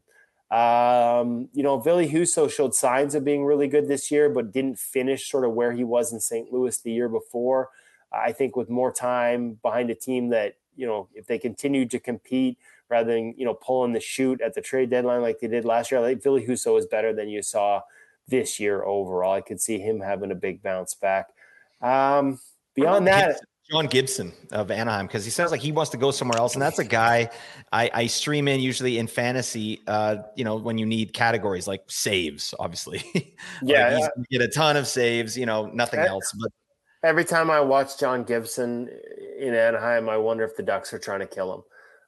Um, 0.50 1.50
you 1.54 1.62
know, 1.62 1.78
Ville 1.80 2.08
Husso 2.08 2.50
showed 2.50 2.74
signs 2.74 3.16
of 3.16 3.26
being 3.26 3.44
really 3.44 3.68
good 3.68 3.88
this 3.88 4.10
year, 4.10 4.30
but 4.30 4.54
didn't 4.54 4.80
finish 4.80 5.30
sort 5.30 5.44
of 5.44 5.52
where 5.52 5.74
he 5.74 5.84
was 5.84 6.14
in 6.14 6.20
St. 6.20 6.52
Louis 6.54 6.78
the 6.78 6.92
year 6.92 7.10
before. 7.10 7.70
I 8.12 8.32
think 8.32 8.56
with 8.56 8.70
more 8.70 8.92
time 8.92 9.60
behind 9.62 9.90
a 9.90 9.96
team 9.96 10.30
that, 10.30 10.56
you 10.78 10.88
know, 10.88 11.10
if 11.14 11.28
they 11.28 11.38
continued 11.38 11.92
to 11.92 12.00
compete 12.00 12.58
rather 12.90 13.14
than, 13.14 13.34
you 13.38 13.44
know, 13.44 13.54
pulling 13.54 13.92
the 13.92 14.00
chute 14.00 14.40
at 14.40 14.54
the 14.54 14.62
trade 14.62 14.90
deadline 14.90 15.22
like 15.22 15.40
they 15.40 15.48
did 15.48 15.66
last 15.66 15.92
year, 15.92 16.02
I 16.02 16.08
think 16.08 16.24
Ville 16.24 16.40
Husso 16.40 16.80
is 16.80 16.86
better 16.86 17.12
than 17.12 17.28
you 17.28 17.42
saw 17.42 17.82
this 18.30 18.58
year 18.58 18.84
overall. 18.84 19.34
I 19.34 19.42
could 19.42 19.60
see 19.60 19.80
him 19.80 20.00
having 20.00 20.32
a 20.32 20.36
big 20.36 20.64
bounce 20.64 20.94
back. 20.94 21.28
Um, 21.82 22.40
beyond 22.74 23.08
that, 23.08 23.42
John 23.72 23.88
Gibson 23.88 24.32
of 24.52 24.72
Anaheim 24.72 25.08
because 25.08 25.26
he 25.26 25.32
sounds 25.32 25.52
like 25.52 25.62
he 25.62 25.72
wants 25.72 25.92
to 25.92 25.98
go 25.98 26.12
somewhere 26.12 26.38
else, 26.40 26.54
and 26.54 26.62
that's 26.62 26.80
a 26.80 26.86
guy 26.86 27.30
I, 27.72 27.90
I 27.94 28.08
stream 28.08 28.48
in 28.48 28.60
usually 28.60 28.98
in 28.98 29.08
fantasy. 29.08 29.82
Uh, 29.88 30.18
you 30.36 30.44
know, 30.44 30.56
when 30.56 30.78
you 30.78 30.86
need 30.86 31.14
categories 31.14 31.68
like 31.68 31.84
saves, 31.88 32.54
obviously. 32.60 33.04
Yeah, 33.64 33.98
like 33.98 34.12
get 34.30 34.42
a 34.42 34.48
ton 34.48 34.78
of 34.78 34.88
saves. 34.88 35.38
You 35.38 35.46
know, 35.46 35.68
nothing 35.68 36.00
else. 36.00 36.32
But 36.40 36.52
every 37.04 37.26
time 37.26 37.50
I 37.50 37.60
watch 37.60 38.00
John 38.00 38.24
Gibson 38.24 38.90
in 39.40 39.54
Anaheim, 39.54 40.10
I 40.10 40.18
wonder 40.18 40.44
if 40.44 40.56
the 40.56 40.64
Ducks 40.64 40.94
are 40.94 41.00
trying 41.00 41.20
to 41.22 41.28
kill 41.28 41.54
him. 41.54 41.64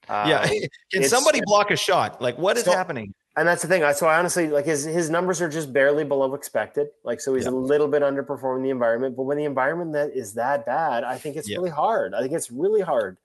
yeah, 0.10 0.42
um, 0.42 0.50
can 0.92 1.04
somebody 1.04 1.42
block 1.46 1.72
a 1.72 1.76
shot? 1.76 2.22
Like, 2.22 2.38
what 2.38 2.58
is 2.58 2.66
so, 2.66 2.72
happening? 2.72 3.14
And 3.38 3.48
that's 3.48 3.62
the 3.62 3.68
thing. 3.68 3.84
So 3.94 4.08
I 4.08 4.20
honestly 4.20 4.48
like 4.48 4.66
his 4.66 4.84
his 4.84 5.10
numbers 5.10 5.42
are 5.42 5.50
just 5.50 5.72
barely 5.72 6.04
below 6.04 6.34
expected. 6.34 6.90
Like 7.04 7.22
so 7.22 7.36
he's 7.36 7.46
a 7.46 7.52
little 7.52 7.88
bit 7.88 8.02
underperforming 8.02 8.64
the 8.64 8.70
environment. 8.70 9.16
But 9.16 9.24
when 9.24 9.38
the 9.38 9.46
environment 9.46 9.94
that 9.94 10.12
is 10.16 10.34
that 10.34 10.66
bad, 10.66 11.04
I 11.04 11.18
think 11.18 11.36
it's 11.36 11.50
really 11.50 11.70
hard. 11.70 12.14
I 12.14 12.22
think 12.22 12.34
it's 12.34 12.52
really 12.52 12.82
hard 12.82 13.18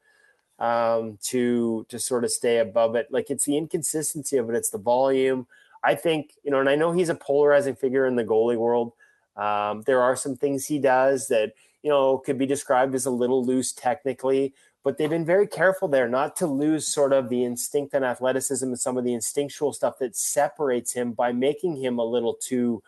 um, 0.59 1.19
to 1.25 1.87
to 1.89 1.99
sort 1.99 2.25
of 2.25 2.31
stay 2.31 2.59
above 2.59 2.95
it. 2.95 3.09
Like 3.11 3.31
it's 3.31 3.45
the 3.45 3.57
inconsistency 3.57 4.37
of 4.37 4.49
it. 4.51 4.57
It's 4.57 4.71
the 4.71 4.79
volume. 4.79 5.47
I 5.83 5.95
think 5.95 6.33
you 6.43 6.51
know, 6.51 6.61
and 6.61 6.69
I 6.69 6.77
know 6.77 6.93
he's 6.93 7.09
a 7.09 7.15
polarizing 7.15 7.75
figure 7.75 8.07
in 8.07 8.17
the 8.17 8.25
goalie 8.25 8.57
world. 8.57 8.93
Um, 9.37 9.83
there 9.83 10.01
are 10.01 10.17
some 10.17 10.37
things 10.37 10.67
he 10.67 10.79
does 10.79 11.29
that 11.29 11.53
you 11.83 11.91
know 11.91 12.19
could 12.19 12.39
be 12.39 12.47
described 12.47 12.95
as 12.95 13.07
a 13.07 13.11
little 13.11 13.45
loose 13.45 13.73
technically, 13.73 14.55
but 14.85 14.99
they've 14.99 15.11
been 15.11 15.25
very 15.25 15.47
careful 15.47 15.89
there 15.89 16.09
not 16.09 16.37
to 16.37 16.47
lose 16.47 16.87
sort 16.87 17.13
of 17.13 17.31
the 17.31 17.43
instinct 17.43 17.95
and 17.95 18.05
athleticism 18.05 18.67
and 18.67 18.79
some 18.79 18.97
of 18.97 19.05
the 19.05 19.15
instinctual 19.15 19.73
stuff 19.73 19.99
that 19.99 20.15
separates 20.15 20.93
him 20.93 21.13
by 21.13 21.33
making 21.33 21.75
him 21.75 21.99
a 21.99 22.05
little 22.05 22.35
too, 22.35 22.83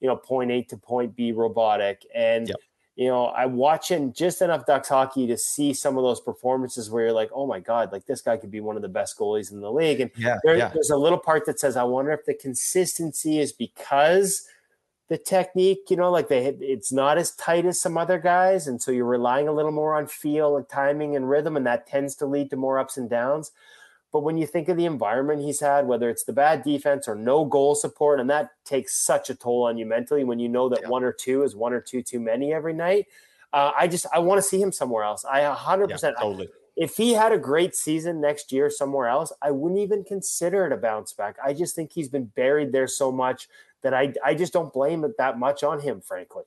you 0.00 0.08
know, 0.08 0.16
point 0.16 0.50
A 0.50 0.62
to 0.62 0.76
point 0.78 1.14
B 1.14 1.30
robotic. 1.30 2.06
And, 2.14 2.48
yep. 2.48 2.56
you 2.96 3.08
know, 3.08 3.28
I'm 3.28 3.56
watching 3.56 4.14
just 4.14 4.40
enough 4.40 4.64
Ducks 4.64 4.88
hockey 4.88 5.26
to 5.26 5.36
see 5.36 5.74
some 5.74 5.98
of 5.98 6.02
those 6.02 6.20
performances 6.20 6.90
where 6.90 7.04
you're 7.04 7.12
like, 7.12 7.30
oh 7.34 7.46
my 7.46 7.60
God, 7.60 7.92
like 7.92 8.06
this 8.06 8.22
guy 8.22 8.38
could 8.38 8.50
be 8.50 8.60
one 8.60 8.76
of 8.76 8.82
the 8.82 8.88
best 8.88 9.18
goalies 9.18 9.52
in 9.52 9.60
the 9.60 9.70
league. 9.70 10.00
And 10.00 10.10
yeah, 10.16 10.38
there, 10.42 10.56
yeah. 10.56 10.70
there's 10.72 10.90
a 10.90 10.96
little 10.96 11.18
part 11.18 11.44
that 11.46 11.60
says, 11.60 11.76
I 11.76 11.84
wonder 11.84 12.12
if 12.12 12.24
the 12.24 12.34
consistency 12.34 13.38
is 13.38 13.52
because– 13.52 14.48
the 15.12 15.18
technique, 15.18 15.90
you 15.90 15.96
know, 15.96 16.10
like 16.10 16.28
they 16.28 16.46
it's 16.46 16.90
not 16.90 17.18
as 17.18 17.32
tight 17.32 17.66
as 17.66 17.78
some 17.78 17.98
other 17.98 18.18
guys, 18.18 18.66
and 18.66 18.80
so 18.80 18.90
you're 18.90 19.04
relying 19.04 19.46
a 19.46 19.52
little 19.52 19.70
more 19.70 19.94
on 19.94 20.06
feel 20.06 20.56
and 20.56 20.66
timing 20.70 21.14
and 21.14 21.28
rhythm, 21.28 21.54
and 21.54 21.66
that 21.66 21.86
tends 21.86 22.14
to 22.16 22.24
lead 22.24 22.48
to 22.48 22.56
more 22.56 22.78
ups 22.78 22.96
and 22.96 23.10
downs. 23.10 23.50
But 24.10 24.20
when 24.20 24.38
you 24.38 24.46
think 24.46 24.70
of 24.70 24.78
the 24.78 24.86
environment 24.86 25.42
he's 25.42 25.60
had, 25.60 25.86
whether 25.86 26.08
it's 26.08 26.24
the 26.24 26.32
bad 26.32 26.62
defense 26.62 27.06
or 27.06 27.14
no 27.14 27.44
goal 27.44 27.74
support, 27.74 28.20
and 28.20 28.30
that 28.30 28.52
takes 28.64 28.96
such 28.96 29.28
a 29.28 29.34
toll 29.34 29.64
on 29.64 29.76
you 29.76 29.84
mentally 29.84 30.24
when 30.24 30.38
you 30.38 30.48
know 30.48 30.70
that 30.70 30.80
yeah. 30.84 30.88
one 30.88 31.04
or 31.04 31.12
two 31.12 31.42
is 31.42 31.54
one 31.54 31.74
or 31.74 31.80
two 31.82 32.02
too 32.02 32.18
many 32.18 32.54
every 32.54 32.72
night. 32.72 33.06
Uh, 33.52 33.70
I 33.78 33.88
just 33.88 34.06
I 34.14 34.18
want 34.20 34.38
to 34.38 34.42
see 34.42 34.62
him 34.62 34.72
somewhere 34.72 35.04
else. 35.04 35.26
I 35.26 35.46
100 35.46 35.90
yeah, 35.90 35.94
percent 35.94 36.16
totally. 36.18 36.48
If 36.74 36.96
he 36.96 37.12
had 37.12 37.32
a 37.32 37.38
great 37.38 37.74
season 37.74 38.18
next 38.18 38.50
year 38.50 38.70
somewhere 38.70 39.08
else, 39.08 39.30
I 39.42 39.50
wouldn't 39.50 39.78
even 39.82 40.04
consider 40.04 40.64
it 40.64 40.72
a 40.72 40.78
bounce 40.78 41.12
back. 41.12 41.36
I 41.44 41.52
just 41.52 41.76
think 41.76 41.92
he's 41.92 42.08
been 42.08 42.24
buried 42.24 42.72
there 42.72 42.86
so 42.86 43.12
much 43.12 43.46
that 43.82 43.94
I 43.94 44.12
I 44.24 44.34
just 44.34 44.52
don't 44.52 44.72
blame 44.72 45.04
it 45.04 45.16
that 45.18 45.38
much 45.38 45.62
on 45.62 45.80
him, 45.80 46.00
frankly. 46.00 46.44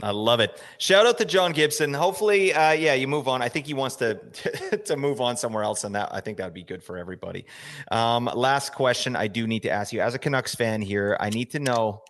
I 0.00 0.12
love 0.12 0.38
it. 0.38 0.62
Shout 0.78 1.06
out 1.06 1.18
to 1.18 1.24
John 1.24 1.52
Gibson. 1.52 1.92
Hopefully, 1.92 2.54
uh, 2.54 2.70
yeah, 2.70 2.94
you 2.94 3.08
move 3.08 3.26
on. 3.26 3.42
I 3.42 3.48
think 3.48 3.66
he 3.66 3.74
wants 3.74 3.96
to 3.96 4.14
to 4.84 4.96
move 4.96 5.20
on 5.20 5.36
somewhere 5.36 5.64
else, 5.64 5.82
and 5.82 5.94
that 5.94 6.10
I 6.12 6.20
think 6.20 6.38
that 6.38 6.44
would 6.44 6.54
be 6.54 6.62
good 6.62 6.84
for 6.84 6.96
everybody. 6.96 7.46
Um, 7.90 8.30
last 8.32 8.74
question, 8.74 9.16
I 9.16 9.26
do 9.26 9.46
need 9.46 9.64
to 9.64 9.70
ask 9.70 9.92
you 9.92 10.00
as 10.00 10.14
a 10.14 10.18
Canucks 10.18 10.54
fan 10.54 10.82
here. 10.82 11.16
I 11.18 11.30
need 11.30 11.50
to 11.50 11.58
know 11.58 12.02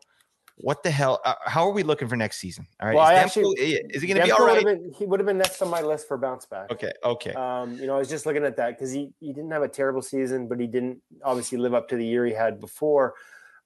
what 0.61 0.83
the 0.83 0.91
hell? 0.91 1.21
Uh, 1.25 1.35
how 1.47 1.67
are 1.67 1.73
we 1.73 1.83
looking 1.83 2.09
for 2.09 2.17
next 2.17 2.39
season? 2.39 2.67
All 2.81 2.89
right, 2.89 2.97
well, 2.97 3.09
is, 3.11 3.25
actually, 3.25 3.57
is 3.57 4.03
he 4.03 4.09
going 4.09 4.21
to 4.21 4.25
be 4.25 4.33
all 4.33 4.45
right? 4.45 4.65
Been, 4.65 4.93
he 4.99 5.07
would 5.07 5.21
have 5.21 5.27
been 5.27 5.39
next 5.39 5.63
on 5.63 5.71
my 5.71 5.81
list 5.81 6.09
for 6.09 6.19
bounce 6.19 6.45
back. 6.45 6.71
Okay, 6.71 6.93
okay. 7.03 7.33
Um, 7.33 7.77
you 7.79 7.87
know, 7.87 7.95
I 7.95 7.99
was 7.99 8.09
just 8.09 8.27
looking 8.27 8.45
at 8.45 8.57
that 8.57 8.77
because 8.77 8.93
he 8.93 9.13
he 9.21 9.33
didn't 9.33 9.51
have 9.51 9.63
a 9.63 9.69
terrible 9.69 10.03
season, 10.03 10.47
but 10.47 10.61
he 10.61 10.67
didn't 10.67 11.01
obviously 11.25 11.57
live 11.57 11.73
up 11.73 11.89
to 11.89 11.97
the 11.97 12.05
year 12.05 12.27
he 12.27 12.35
had 12.35 12.61
before. 12.61 13.15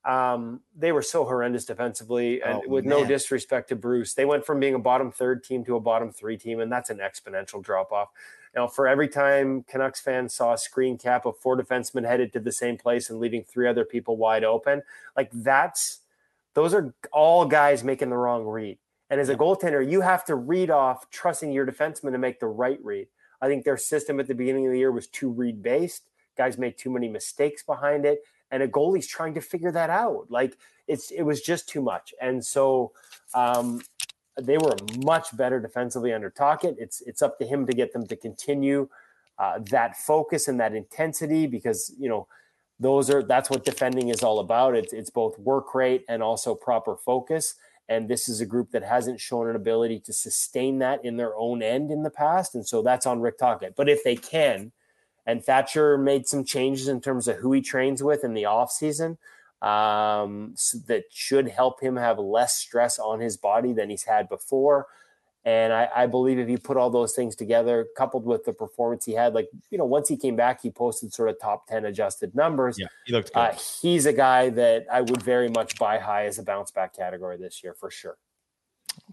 Um, 0.05 0.61
they 0.76 0.90
were 0.90 1.03
so 1.03 1.24
horrendous 1.24 1.64
defensively, 1.64 2.42
and 2.42 2.61
oh, 2.64 2.68
with 2.68 2.84
man. 2.84 3.00
no 3.00 3.07
disrespect 3.07 3.68
to 3.68 3.76
Bruce, 3.76 4.14
they 4.14 4.24
went 4.24 4.44
from 4.44 4.59
being 4.59 4.74
a 4.74 4.78
bottom 4.78 5.12
third 5.12 5.44
team 5.44 5.64
to 5.64 5.76
a 5.76 5.80
bottom 5.80 6.11
three 6.11 6.36
team, 6.36 6.61
and 6.61 6.72
that's 6.72 6.90
an 6.90 6.98
exponential 6.98 7.62
drop 7.62 7.92
off. 7.92 8.09
Now, 8.55 8.66
for 8.66 8.86
every 8.86 9.09
time 9.09 9.62
Canucks 9.62 10.00
fans 10.00 10.34
saw 10.34 10.55
a 10.55 10.59
screen 10.59 10.98
cap 10.98 11.24
of 11.24 11.38
four 11.38 11.57
defensemen 11.57 12.07
headed 12.07 12.32
to 12.32 12.40
the 12.40 12.53
same 12.53 12.76
place 12.76 13.09
and 13.09 13.18
leaving 13.18 13.44
three 13.44 13.68
other 13.68 13.84
people 13.84 14.16
wide 14.16 14.44
open, 14.44 14.82
like 15.16 15.30
that's 15.32 16.00
those 16.55 16.74
are 16.74 16.92
all 17.12 17.46
guys 17.46 17.82
making 17.82 18.11
the 18.11 18.16
wrong 18.16 18.44
read. 18.44 18.78
And 19.09 19.20
as 19.20 19.28
a 19.28 19.36
goaltender, 19.36 19.88
you 19.88 20.00
have 20.00 20.24
to 20.26 20.34
read 20.34 20.70
off 20.70 21.09
trusting 21.11 21.53
your 21.53 21.66
defenseman 21.66 22.12
to 22.12 22.18
make 22.18 22.40
the 22.40 22.46
right 22.46 22.78
read. 22.82 23.09
I 23.40 23.46
think 23.46 23.64
their 23.64 23.76
system 23.76 24.20
at 24.20 24.26
the 24.26 24.34
beginning 24.34 24.66
of 24.66 24.72
the 24.72 24.78
year 24.78 24.92
was 24.92 25.07
too 25.07 25.30
read 25.30 25.62
based. 25.62 26.05
Guys 26.36 26.59
made 26.59 26.76
too 26.76 26.90
many 26.90 27.09
mistakes 27.09 27.62
behind 27.62 28.05
it 28.05 28.20
and 28.53 28.62
a 28.62 28.68
goalie's 28.68 29.09
trying 29.09 29.34
to 29.34 29.40
figure 29.40 29.72
that 29.72 29.90
out. 29.90 30.26
Like 30.30 30.57
it's 30.86 31.11
it 31.11 31.22
was 31.22 31.40
just 31.40 31.68
too 31.68 31.82
much, 31.82 32.14
and 32.20 32.44
so 32.44 32.92
um, 33.34 33.82
they 34.40 34.59
were 34.59 34.76
much 34.98 35.36
better 35.36 35.59
defensively 35.59 36.12
under 36.12 36.30
Tocchet. 36.30 36.76
It's 36.78 37.00
it's 37.00 37.22
up 37.22 37.38
to 37.38 37.46
him 37.46 37.66
to 37.66 37.72
get 37.72 37.92
them 37.92 38.07
to 38.07 38.14
continue 38.14 38.88
uh, 39.38 39.59
that 39.70 39.96
focus 39.96 40.46
and 40.46 40.61
that 40.61 40.74
intensity 40.74 41.46
because 41.46 41.92
you 41.98 42.09
know 42.09 42.28
those 42.78 43.11
are 43.11 43.22
that's 43.22 43.50
what 43.50 43.64
defending 43.64 44.09
is 44.09 44.22
all 44.22 44.38
about. 44.38 44.76
It's 44.76 44.92
it's 44.92 45.11
both 45.11 45.38
work 45.38 45.74
rate 45.74 46.05
and 46.09 46.22
also 46.22 46.55
proper 46.55 46.96
focus. 46.96 47.55
And 47.88 48.09
this 48.09 48.28
is 48.28 48.40
a 48.40 48.46
group 48.46 48.70
that 48.70 48.84
hasn't 48.84 49.20
shown 49.20 49.50
an 49.50 49.57
ability 49.57 50.00
to 50.00 50.12
sustain 50.12 50.78
that 50.78 51.05
in 51.05 51.16
their 51.16 51.34
own 51.36 51.62
end 51.62 51.90
in 51.90 52.05
the 52.05 52.11
past, 52.11 52.55
and 52.55 52.66
so 52.66 52.80
that's 52.80 53.07
on 53.07 53.20
Rick 53.20 53.38
Tocchet. 53.38 53.74
But 53.76 53.88
if 53.88 54.05
they 54.05 54.14
can, 54.14 54.72
and 55.27 55.45
Thatcher 55.45 55.97
made 55.99 56.27
some 56.27 56.45
changes 56.45 56.89
in 56.89 57.01
terms 57.01 57.29
of 57.29 57.37
who 57.37 57.53
he 57.53 57.61
trains 57.61 58.03
with 58.03 58.25
in 58.25 58.35
the 58.35 58.45
offseason 58.45 59.16
um, 59.62 60.53
so 60.57 60.79
that 60.89 61.05
should 61.11 61.49
help 61.49 61.81
him 61.81 61.97
have 61.97 62.18
less 62.18 62.57
stress 62.57 62.99
on 62.99 63.20
his 63.20 63.37
body 63.37 63.73
than 63.73 63.91
he's 63.91 64.03
had 64.03 64.29
before. 64.29 64.89
And 65.45 65.73
I, 65.73 65.89
I, 65.95 66.07
believe 66.07 66.39
if 66.39 66.49
you 66.49 66.59
put 66.59 66.77
all 66.77 66.91
those 66.91 67.14
things 67.14 67.35
together, 67.35 67.87
coupled 67.97 68.25
with 68.25 68.45
the 68.45 68.53
performance 68.53 69.05
he 69.05 69.12
had, 69.12 69.35
like, 69.35 69.49
you 69.70 69.79
know, 69.79 69.85
once 69.85 70.09
he 70.09 70.16
came 70.16 70.37
back, 70.37 70.62
he 70.62 70.70
posted 70.70 71.12
sort 71.12 71.31
of 71.31 71.41
top 71.41 71.66
10 71.66 71.85
adjusted 71.85 72.35
numbers. 72.35 72.79
Yeah, 72.79 72.87
he 73.07 73.12
looked 73.12 73.33
good. 73.33 73.41
Uh, 73.41 73.53
he's 73.81 74.07
a 74.07 74.12
guy 74.12 74.51
that 74.51 74.87
I 74.91 75.01
would 75.01 75.23
very 75.23 75.49
much 75.49 75.79
buy 75.79 75.99
high 75.99 76.27
as 76.27 76.39
a 76.39 76.45
bounce 76.45 76.70
back 76.70 76.95
category 76.95 77.37
this 77.39 77.62
year 77.62 77.75
for 77.75 77.91
sure. 77.91 78.18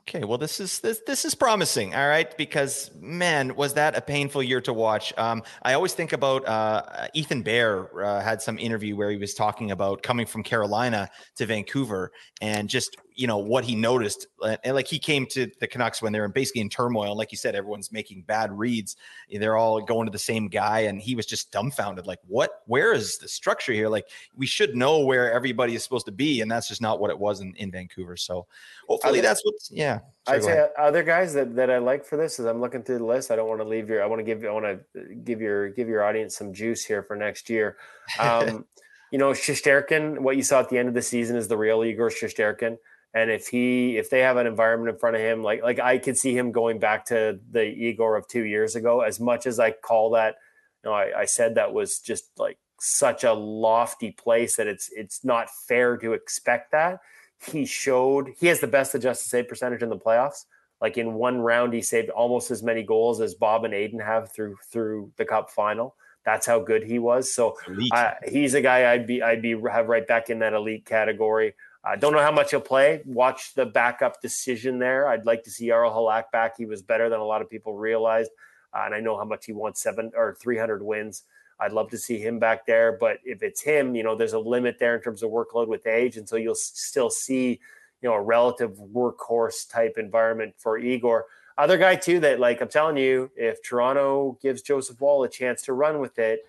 Okay, 0.02 0.24
well, 0.24 0.38
this 0.38 0.60
is 0.60 0.80
this 0.80 1.02
this 1.06 1.26
is 1.26 1.36
promising. 1.36 1.94
All 1.94 2.08
right, 2.08 2.36
because 2.38 2.92
man, 3.00 3.56
was 3.56 3.74
that 3.74 3.96
a 3.96 4.02
painful 4.02 4.42
year 4.42 4.62
to 4.62 4.74
watch. 4.74 5.14
Um, 5.18 5.44
I 5.64 5.74
always 5.74 5.94
think 5.94 6.14
about 6.14 6.48
uh, 6.48 7.08
Ethan 7.14 7.42
Bear 7.42 8.04
uh, 8.04 8.22
had 8.22 8.42
some 8.42 8.58
interview 8.58 8.96
where 8.96 9.12
he 9.12 9.18
was 9.18 9.34
talking 9.34 9.72
about 9.72 10.02
coming 10.02 10.26
from 10.26 10.44
Carolina 10.44 11.10
to 11.36 11.46
Vancouver 11.46 12.12
and 12.42 12.70
just 12.70 12.98
you 13.20 13.28
know 13.28 13.38
what 13.38 13.66
he 13.66 13.76
noticed 13.76 14.28
and 14.64 14.74
like 14.74 14.88
he 14.88 14.98
came 14.98 15.26
to 15.26 15.52
the 15.60 15.68
Canucks 15.68 16.02
when 16.02 16.14
they 16.14 16.22
were 16.22 16.30
basically 16.30 16.62
in 16.62 16.70
turmoil. 16.70 17.18
Like 17.18 17.34
you 17.34 17.38
said 17.38 17.54
everyone's 17.54 17.92
making 17.92 18.22
bad 18.22 18.58
reads. 18.58 18.96
They're 19.30 19.58
all 19.58 19.82
going 19.82 20.08
to 20.08 20.12
the 20.12 20.18
same 20.18 20.48
guy 20.48 20.82
and 20.82 21.02
he 21.02 21.16
was 21.16 21.26
just 21.26 21.52
dumbfounded 21.52 22.08
like 22.08 22.20
what? 22.28 22.62
Where 22.66 22.94
is 22.94 23.18
the 23.18 23.28
structure 23.28 23.74
here? 23.74 23.90
Like 23.90 24.06
we 24.38 24.46
should 24.46 24.74
know 24.74 25.00
where 25.00 25.34
everybody 25.34 25.76
is 25.76 25.84
supposed 25.84 26.06
to 26.06 26.14
be 26.14 26.40
and 26.40 26.50
that's 26.50 26.70
just 26.70 26.82
not 26.82 27.02
what 27.02 27.12
it 27.12 27.20
was 27.20 27.42
in, 27.42 27.54
in 27.58 27.72
Vancouver. 27.72 28.16
So 28.16 28.48
hopefully 28.88 29.20
that's 29.20 29.44
what 29.44 29.56
yeah 29.70 29.89
I'd 30.28 30.44
say 30.44 30.68
other 30.78 31.02
guys 31.02 31.34
that, 31.34 31.56
that 31.56 31.72
I 31.72 31.80
like 31.80 32.06
for 32.06 32.16
this 32.16 32.40
is 32.40 32.46
I'm 32.46 32.62
looking 32.62 32.84
through 32.84 33.00
the 33.00 33.06
list. 33.06 33.32
I 33.32 33.36
don't 33.36 33.50
want 33.50 33.62
to 33.62 33.68
leave 33.68 33.90
your 33.90 34.04
I 34.04 34.06
want 34.06 34.20
to 34.20 34.24
give 34.24 34.44
you, 34.44 34.50
I 34.50 34.52
want 34.52 34.66
to 34.66 35.16
give 35.24 35.42
your 35.42 35.70
give 35.70 35.88
your 35.88 36.04
audience 36.04 36.38
some 36.38 36.54
juice 36.54 36.86
here 36.86 37.04
for 37.04 37.16
next 37.16 37.50
year. 37.50 37.78
Um 38.20 38.66
you 39.12 39.18
know 39.18 39.32
Shesterkin 39.32 40.20
what 40.20 40.38
you 40.38 40.44
saw 40.44 40.60
at 40.60 40.70
the 40.70 40.78
end 40.78 40.88
of 40.88 40.94
the 40.94 41.02
season 41.02 41.36
is 41.36 41.48
the 41.48 41.58
real 41.58 41.84
Igor 41.84 42.10
Shesterkin 42.10 42.78
and 43.14 43.32
if 43.32 43.48
he 43.48 43.98
if 43.98 44.10
they 44.10 44.20
have 44.20 44.38
an 44.38 44.46
environment 44.46 44.94
in 44.94 45.00
front 45.00 45.16
of 45.16 45.22
him, 45.22 45.42
like 45.42 45.64
like 45.64 45.80
I 45.80 45.98
could 45.98 46.18
see 46.18 46.38
him 46.38 46.52
going 46.52 46.80
back 46.80 47.06
to 47.06 47.40
the 47.52 47.64
Igor 47.64 48.16
of 48.16 48.28
two 48.28 48.44
years 48.44 48.76
ago. 48.76 49.02
As 49.02 49.20
much 49.20 49.48
as 49.48 49.60
I 49.60 49.72
call 49.72 50.12
that, 50.12 50.36
you 50.84 50.90
know, 50.90 50.96
I, 50.96 51.22
I 51.22 51.26
said 51.26 51.56
that 51.56 51.74
was 51.74 52.00
just 52.00 52.26
like 52.38 52.60
such 52.80 53.24
a 53.24 53.34
lofty 53.34 54.12
place 54.12 54.58
that 54.58 54.68
it's 54.68 54.90
it's 54.96 55.26
not 55.26 55.50
fair 55.68 55.98
to 55.98 56.14
expect 56.14 56.72
that. 56.72 57.00
He 57.46 57.66
showed 57.66 58.34
he 58.40 58.48
has 58.48 58.60
the 58.60 58.68
best 58.68 58.96
adjusted 58.96 59.30
save 59.30 59.48
percentage 59.48 59.82
in 59.82 59.90
the 59.90 59.98
playoffs 59.98 60.46
Like 60.82 60.98
in 60.98 61.14
one 61.14 61.40
round, 61.40 61.74
he 61.74 61.82
saved 61.82 62.10
almost 62.10 62.52
as 62.52 62.64
many 62.64 62.84
goals 62.84 63.20
as 63.22 63.34
Bob 63.34 63.66
and 63.66 63.74
Adin 63.74 64.00
have 64.00 64.32
through 64.32 64.58
through 64.72 65.12
the 65.18 65.26
Cup 65.26 65.50
final. 65.50 65.96
That's 66.24 66.46
how 66.46 66.60
good 66.60 66.84
he 66.84 67.00
was. 67.00 67.34
So 67.34 67.58
uh, 67.92 68.12
he's 68.28 68.54
a 68.54 68.62
guy 68.62 68.92
I'd 68.92 69.08
be 69.08 69.22
I'd 69.22 69.42
be 69.42 69.60
have 69.72 69.88
right 69.88 70.08
back 70.08 70.30
in 70.30 70.40
that 70.40 70.54
elite 70.54 70.86
category. 70.86 71.54
I 71.84 71.96
don't 71.96 72.14
know 72.14 72.20
how 72.22 72.32
much 72.32 72.52
he'll 72.52 72.62
play. 72.62 73.02
Watch 73.06 73.54
the 73.56 73.66
backup 73.66 74.22
decision 74.22 74.80
there. 74.80 75.08
I'd 75.08 75.26
like 75.26 75.44
to 75.44 75.52
see 75.52 75.68
Jaro 75.68 75.92
Halak 75.94 76.32
back. 76.32 76.58
He 76.58 76.66
was 76.66 76.82
better 76.82 77.10
than 77.10 77.20
a 77.20 77.26
lot 77.26 77.42
of 77.42 77.50
people 77.50 77.76
realized, 77.76 78.32
uh, 78.74 78.84
and 78.86 78.94
I 78.94 79.00
know 79.00 79.18
how 79.18 79.24
much 79.26 79.46
he 79.46 79.54
wants 79.54 79.82
seven 79.82 80.12
or 80.16 80.36
three 80.40 80.58
hundred 80.58 80.82
wins. 80.82 81.24
I'd 81.60 81.74
love 81.74 81.90
to 81.92 81.98
see 81.98 82.18
him 82.18 82.40
back 82.40 82.66
there, 82.66 82.98
but 83.00 83.18
if 83.26 83.44
it's 83.44 83.62
him, 83.62 83.96
you 83.96 84.04
know, 84.04 84.16
there's 84.16 84.34
a 84.34 84.40
limit 84.40 84.80
there 84.80 84.96
in 84.96 85.02
terms 85.02 85.24
of 85.24 85.32
workload 85.32 85.68
with 85.68 85.86
age, 85.86 86.18
and 86.18 86.28
so 86.28 86.38
you'll 86.38 86.56
still 86.56 87.10
see, 87.10 87.60
you 88.02 88.10
know, 88.10 88.14
a 88.14 88.22
relative 88.22 88.78
workhorse 88.78 89.70
type 89.70 89.96
environment 89.98 90.56
for 90.58 90.78
Igor. 90.78 91.26
Other 91.58 91.78
guy 91.78 91.96
too 91.98 92.22
that, 92.22 92.40
like 92.40 92.62
I'm 92.62 92.70
telling 92.70 92.96
you, 92.96 93.30
if 93.36 93.62
Toronto 93.62 94.38
gives 94.42 94.62
Joseph 94.62 95.02
Woll 95.02 95.26
a 95.26 95.30
chance 95.30 95.62
to 95.64 95.74
run 95.74 96.00
with 96.00 96.18
it, 96.18 96.46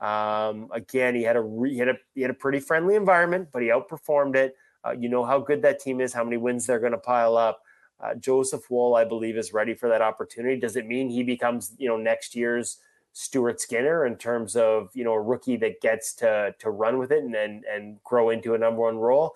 um, 0.00 0.68
again, 0.72 1.14
he 1.14 1.22
had 1.22 1.36
a 1.36 1.40
re, 1.40 1.72
he 1.72 1.78
had 1.78 1.88
a 1.88 1.98
he 2.14 2.22
had 2.22 2.30
a 2.30 2.34
pretty 2.34 2.58
friendly 2.58 2.96
environment, 2.96 3.48
but 3.52 3.62
he 3.62 3.68
outperformed 3.68 4.34
it. 4.34 4.56
Uh, 4.84 4.92
you 4.92 5.08
know 5.08 5.24
how 5.24 5.38
good 5.38 5.62
that 5.62 5.78
team 5.78 6.00
is, 6.00 6.12
how 6.12 6.24
many 6.24 6.38
wins 6.38 6.66
they're 6.66 6.80
going 6.80 6.92
to 6.92 6.98
pile 6.98 7.36
up. 7.36 7.62
Uh, 8.00 8.14
Joseph 8.14 8.68
Woll, 8.70 8.96
I 8.96 9.04
believe, 9.04 9.36
is 9.36 9.52
ready 9.52 9.74
for 9.74 9.88
that 9.90 10.00
opportunity. 10.00 10.58
Does 10.58 10.74
it 10.74 10.86
mean 10.86 11.10
he 11.10 11.22
becomes, 11.22 11.74
you 11.78 11.86
know, 11.86 11.98
next 11.98 12.34
year's 12.34 12.78
Stuart 13.12 13.60
Skinner 13.60 14.06
in 14.06 14.16
terms 14.16 14.56
of, 14.56 14.90
you 14.94 15.04
know, 15.04 15.12
a 15.12 15.20
rookie 15.20 15.56
that 15.56 15.80
gets 15.80 16.14
to 16.14 16.54
to 16.58 16.70
run 16.70 16.98
with 16.98 17.12
it 17.12 17.22
and 17.24 17.34
and, 17.34 17.64
and 17.64 18.02
grow 18.04 18.30
into 18.30 18.54
a 18.54 18.58
number 18.58 18.80
one 18.82 18.98
role? 18.98 19.34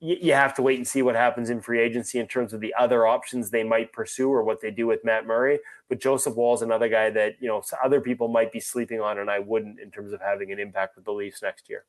you 0.00 0.32
have 0.32 0.54
to 0.54 0.62
wait 0.62 0.78
and 0.78 0.86
see 0.86 1.02
what 1.02 1.16
happens 1.16 1.50
in 1.50 1.60
free 1.60 1.80
agency 1.80 2.20
in 2.20 2.28
terms 2.28 2.52
of 2.52 2.60
the 2.60 2.72
other 2.78 3.04
options 3.04 3.50
they 3.50 3.64
might 3.64 3.92
pursue 3.92 4.30
or 4.30 4.44
what 4.44 4.60
they 4.60 4.70
do 4.70 4.86
with 4.86 5.04
Matt 5.04 5.26
Murray. 5.26 5.58
But 5.88 6.00
Joseph 6.00 6.36
Woll 6.36 6.54
is 6.54 6.62
another 6.62 6.88
guy 6.88 7.10
that 7.10 7.34
you 7.40 7.48
know 7.48 7.62
other 7.82 8.00
people 8.00 8.28
might 8.28 8.52
be 8.52 8.60
sleeping 8.60 9.00
on, 9.00 9.18
and 9.18 9.28
I 9.28 9.40
wouldn't 9.40 9.80
in 9.80 9.90
terms 9.90 10.12
of 10.12 10.20
having 10.20 10.52
an 10.52 10.60
impact 10.60 10.94
with 10.94 11.04
the 11.04 11.12
Leafs 11.12 11.42
next 11.42 11.68
year. 11.68 11.84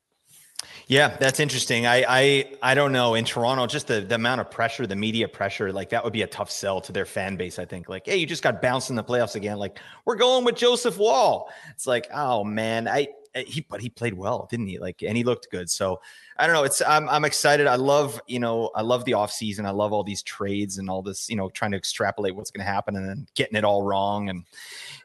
Yeah, 0.87 1.15
that's 1.17 1.39
interesting. 1.39 1.85
I 1.85 2.03
I 2.07 2.45
I 2.61 2.73
don't 2.75 2.91
know 2.91 3.13
in 3.13 3.23
Toronto, 3.23 3.67
just 3.67 3.87
the, 3.87 4.01
the 4.01 4.15
amount 4.15 4.41
of 4.41 4.49
pressure, 4.49 4.87
the 4.87 4.95
media 4.95 5.27
pressure, 5.27 5.71
like 5.71 5.89
that 5.89 6.03
would 6.03 6.13
be 6.13 6.23
a 6.23 6.27
tough 6.27 6.49
sell 6.49 6.81
to 6.81 6.91
their 6.91 7.05
fan 7.05 7.35
base. 7.35 7.59
I 7.59 7.65
think, 7.65 7.89
like, 7.89 8.05
hey, 8.07 8.17
you 8.17 8.25
just 8.25 8.43
got 8.43 8.61
bounced 8.61 8.89
in 8.89 8.95
the 8.95 9.03
playoffs 9.03 9.35
again. 9.35 9.57
Like, 9.59 9.79
we're 10.05 10.15
going 10.15 10.45
with 10.45 10.55
Joseph 10.55 10.97
Woll. 10.97 11.49
It's 11.71 11.85
like, 11.85 12.07
oh 12.13 12.43
man, 12.43 12.87
I 12.87 13.09
he 13.35 13.65
but 13.69 13.81
he 13.81 13.89
played 13.89 14.13
well, 14.13 14.47
didn't 14.49 14.67
he? 14.67 14.79
Like, 14.79 15.03
and 15.03 15.15
he 15.15 15.23
looked 15.23 15.49
good. 15.51 15.69
So 15.69 16.01
I 16.37 16.45
don't 16.45 16.55
know. 16.55 16.63
It's 16.63 16.81
I'm 16.81 17.07
I'm 17.09 17.25
excited. 17.25 17.67
I 17.67 17.75
love 17.75 18.21
you 18.27 18.39
know 18.39 18.71
I 18.75 18.81
love 18.81 19.05
the 19.05 19.13
off 19.13 19.31
season. 19.31 19.65
I 19.65 19.71
love 19.71 19.93
all 19.93 20.03
these 20.03 20.23
trades 20.23 20.77
and 20.77 20.89
all 20.89 21.01
this 21.01 21.29
you 21.29 21.35
know 21.35 21.49
trying 21.49 21.71
to 21.71 21.77
extrapolate 21.77 22.35
what's 22.35 22.51
going 22.51 22.65
to 22.65 22.71
happen 22.71 22.95
and 22.95 23.07
then 23.07 23.27
getting 23.35 23.57
it 23.57 23.63
all 23.63 23.83
wrong 23.83 24.29
and 24.29 24.43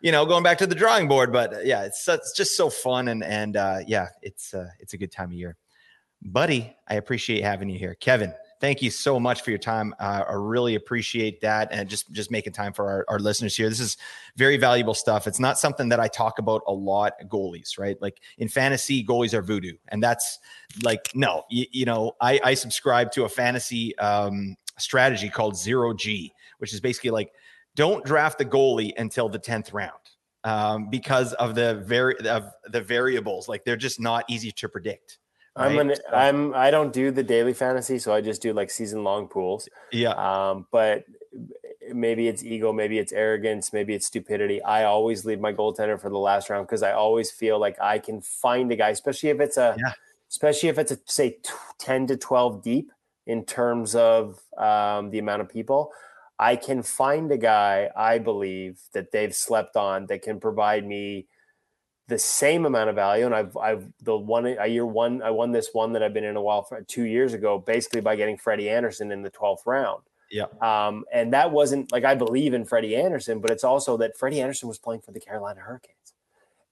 you 0.01 0.13
know 0.13 0.27
going 0.27 0.43
back 0.43 0.59
to 0.59 0.67
the 0.67 0.75
drawing 0.75 1.09
board. 1.09 1.33
But 1.33 1.67
yeah, 1.67 1.85
it's 1.85 2.07
it's 2.09 2.33
just 2.33 2.57
so 2.57 2.71
fun 2.71 3.09
and 3.09 3.23
and 3.25 3.57
uh, 3.57 3.79
yeah, 3.87 4.09
it's 4.23 4.55
uh, 4.55 4.69
it's 4.81 4.95
a 4.95 4.99
good 4.99 5.13
time 5.13 5.31
of 5.31 5.35
year, 5.35 5.57
buddy. 6.23 6.77
I 6.89 6.95
appreciate 6.95 7.43
having 7.43 7.69
you 7.69 7.79
here, 7.79 7.95
Kevin 7.95 8.35
thank 8.61 8.83
you 8.83 8.91
so 8.91 9.19
much 9.21 9.43
for 9.43 9.51
your 9.51 9.59
time. 9.59 9.95
Uh, 9.99 10.25
I 10.29 10.33
really 10.35 10.75
appreciate 10.75 11.41
that, 11.41 11.69
and 11.71 11.89
just 11.89 12.11
just 12.13 12.31
making 12.31 12.53
time 12.53 12.73
for 12.73 12.89
our, 12.89 13.05
our 13.09 13.19
listeners 13.19 13.57
here. 13.57 13.69
This 13.69 13.81
is 13.81 13.97
very 14.37 14.57
valuable 14.57 14.95
stuff. 14.95 15.27
It's 15.27 15.41
not 15.41 15.59
something 15.59 15.89
that 15.91 16.01
I 16.01 16.09
talk 16.09 16.39
about 16.39 16.63
a 16.67 16.73
lot. 16.73 17.15
Goalies, 17.29 17.79
right? 17.79 18.01
Like 18.01 18.21
in 18.39 18.49
fantasy, 18.49 19.05
goalies 19.05 19.35
are 19.35 19.43
voodoo, 19.43 19.77
and 19.89 20.03
that's 20.03 20.39
like 20.83 21.11
no. 21.15 21.45
You, 21.51 21.67
you 21.71 21.85
know, 21.85 22.13
I, 22.21 22.41
I 22.43 22.55
subscribe 22.55 23.13
to 23.13 23.25
a 23.25 23.29
fantasy 23.29 23.97
um, 23.99 24.57
strategy 24.79 25.29
called 25.29 25.57
zero 25.57 25.95
G, 25.95 26.33
which 26.59 26.73
is 26.73 26.81
basically 26.81 27.11
like 27.11 27.33
don't 27.75 28.05
draft 28.05 28.39
the 28.39 28.45
goalie 28.45 28.93
until 28.97 29.29
the 29.29 29.39
tenth 29.39 29.73
round. 29.73 29.93
Um, 30.45 30.91
because 30.91 31.33
of 31.35 31.55
the 31.55 31.83
very 31.87 32.19
of 32.29 32.51
the 32.71 32.83
variables, 32.83 33.49
like 33.49 33.65
they're 33.65 33.77
just 33.77 33.99
not 33.99 34.25
easy 34.29 34.53
to 34.53 34.69
predict. 34.69 35.19
Right? 35.57 35.71
I'm 35.71 35.79
an 35.79 35.95
I'm 36.13 36.55
I 36.55 36.71
don't 36.71 36.93
do 36.93 37.11
the 37.11 37.23
daily 37.23 37.55
fantasy, 37.55 37.99
so 37.99 38.13
I 38.13 38.21
just 38.21 38.43
do 38.43 38.53
like 38.53 38.71
season 38.71 39.05
long 39.05 39.29
pools. 39.29 39.69
Yeah. 39.93 40.11
Um, 40.11 40.67
but 40.73 41.05
maybe 41.93 42.29
it's 42.29 42.43
ego, 42.43 42.73
maybe 42.73 42.99
it's 42.99 43.13
arrogance, 43.13 43.73
maybe 43.73 43.95
it's 43.95 44.07
stupidity. 44.07 44.63
I 44.63 44.85
always 44.85 45.25
leave 45.25 45.41
my 45.41 45.53
goaltender 45.53 46.01
for 46.01 46.11
the 46.11 46.19
last 46.19 46.51
round 46.51 46.67
because 46.67 46.83
I 46.83 46.93
always 46.93 47.31
feel 47.31 47.59
like 47.59 47.77
I 47.81 47.99
can 47.99 48.21
find 48.21 48.71
a 48.73 48.77
guy, 48.77 48.91
especially 48.91 49.29
if 49.31 49.41
it's 49.41 49.57
a, 49.57 49.77
yeah. 49.79 49.93
especially 50.31 50.69
if 50.71 50.79
it's 50.79 50.93
a 50.93 50.99
say 51.05 51.39
ten 51.79 52.07
to 52.09 52.17
twelve 52.17 52.63
deep 52.63 52.91
in 53.27 53.45
terms 53.45 53.95
of 53.95 54.41
um, 54.59 55.11
the 55.11 55.19
amount 55.19 55.43
of 55.43 55.49
people. 55.49 55.91
I 56.39 56.57
can 56.57 56.83
find 56.83 57.31
a 57.31 57.39
guy 57.39 57.91
I 57.97 58.19
believe 58.19 58.81
that 58.93 59.13
they've 59.13 59.35
slept 59.35 59.77
on 59.77 60.07
that 60.07 60.23
can 60.23 60.41
provide 60.41 60.85
me 60.85 61.27
the 62.09 62.19
same 62.19 62.67
amount 62.67 62.91
of 62.91 62.97
value. 62.97 63.25
And 63.25 63.35
I've, 63.35 63.57
I've 63.57 63.87
the 64.03 64.17
one 64.17 64.47
I 64.47 64.67
year 64.67 64.87
one, 64.87 65.23
I 65.23 65.31
won 65.31 65.53
this 65.53 65.71
one 65.73 65.93
that 65.93 66.03
I've 66.03 66.13
been 66.13 66.25
in 66.25 66.37
a 66.37 66.43
while 66.43 66.63
for 66.63 66.83
two 66.83 67.05
years 67.05 67.33
ago, 67.33 67.59
basically 67.59 68.01
by 68.01 68.17
getting 68.17 68.37
Freddie 68.37 68.69
Andersen 68.69 69.11
in 69.11 69.23
the 69.23 69.31
12th 69.31 69.67
round. 69.67 70.03
Yeah. 70.31 70.47
Um, 70.61 71.05
and 71.13 71.33
that 71.33 71.53
wasn't 71.53 71.93
like 71.93 72.05
I 72.05 72.15
believe 72.15 72.55
in 72.55 72.65
Freddie 72.65 72.97
Andersen, 72.97 73.41
but 73.41 73.51
it's 73.51 73.65
also 73.65 73.97
that 73.99 74.17
Freddie 74.17 74.41
Andersen 74.41 74.69
was 74.69 74.79
playing 74.79 75.01
for 75.01 75.13
the 75.13 75.21
Carolina 75.21 75.61
Hurricanes. 75.61 76.15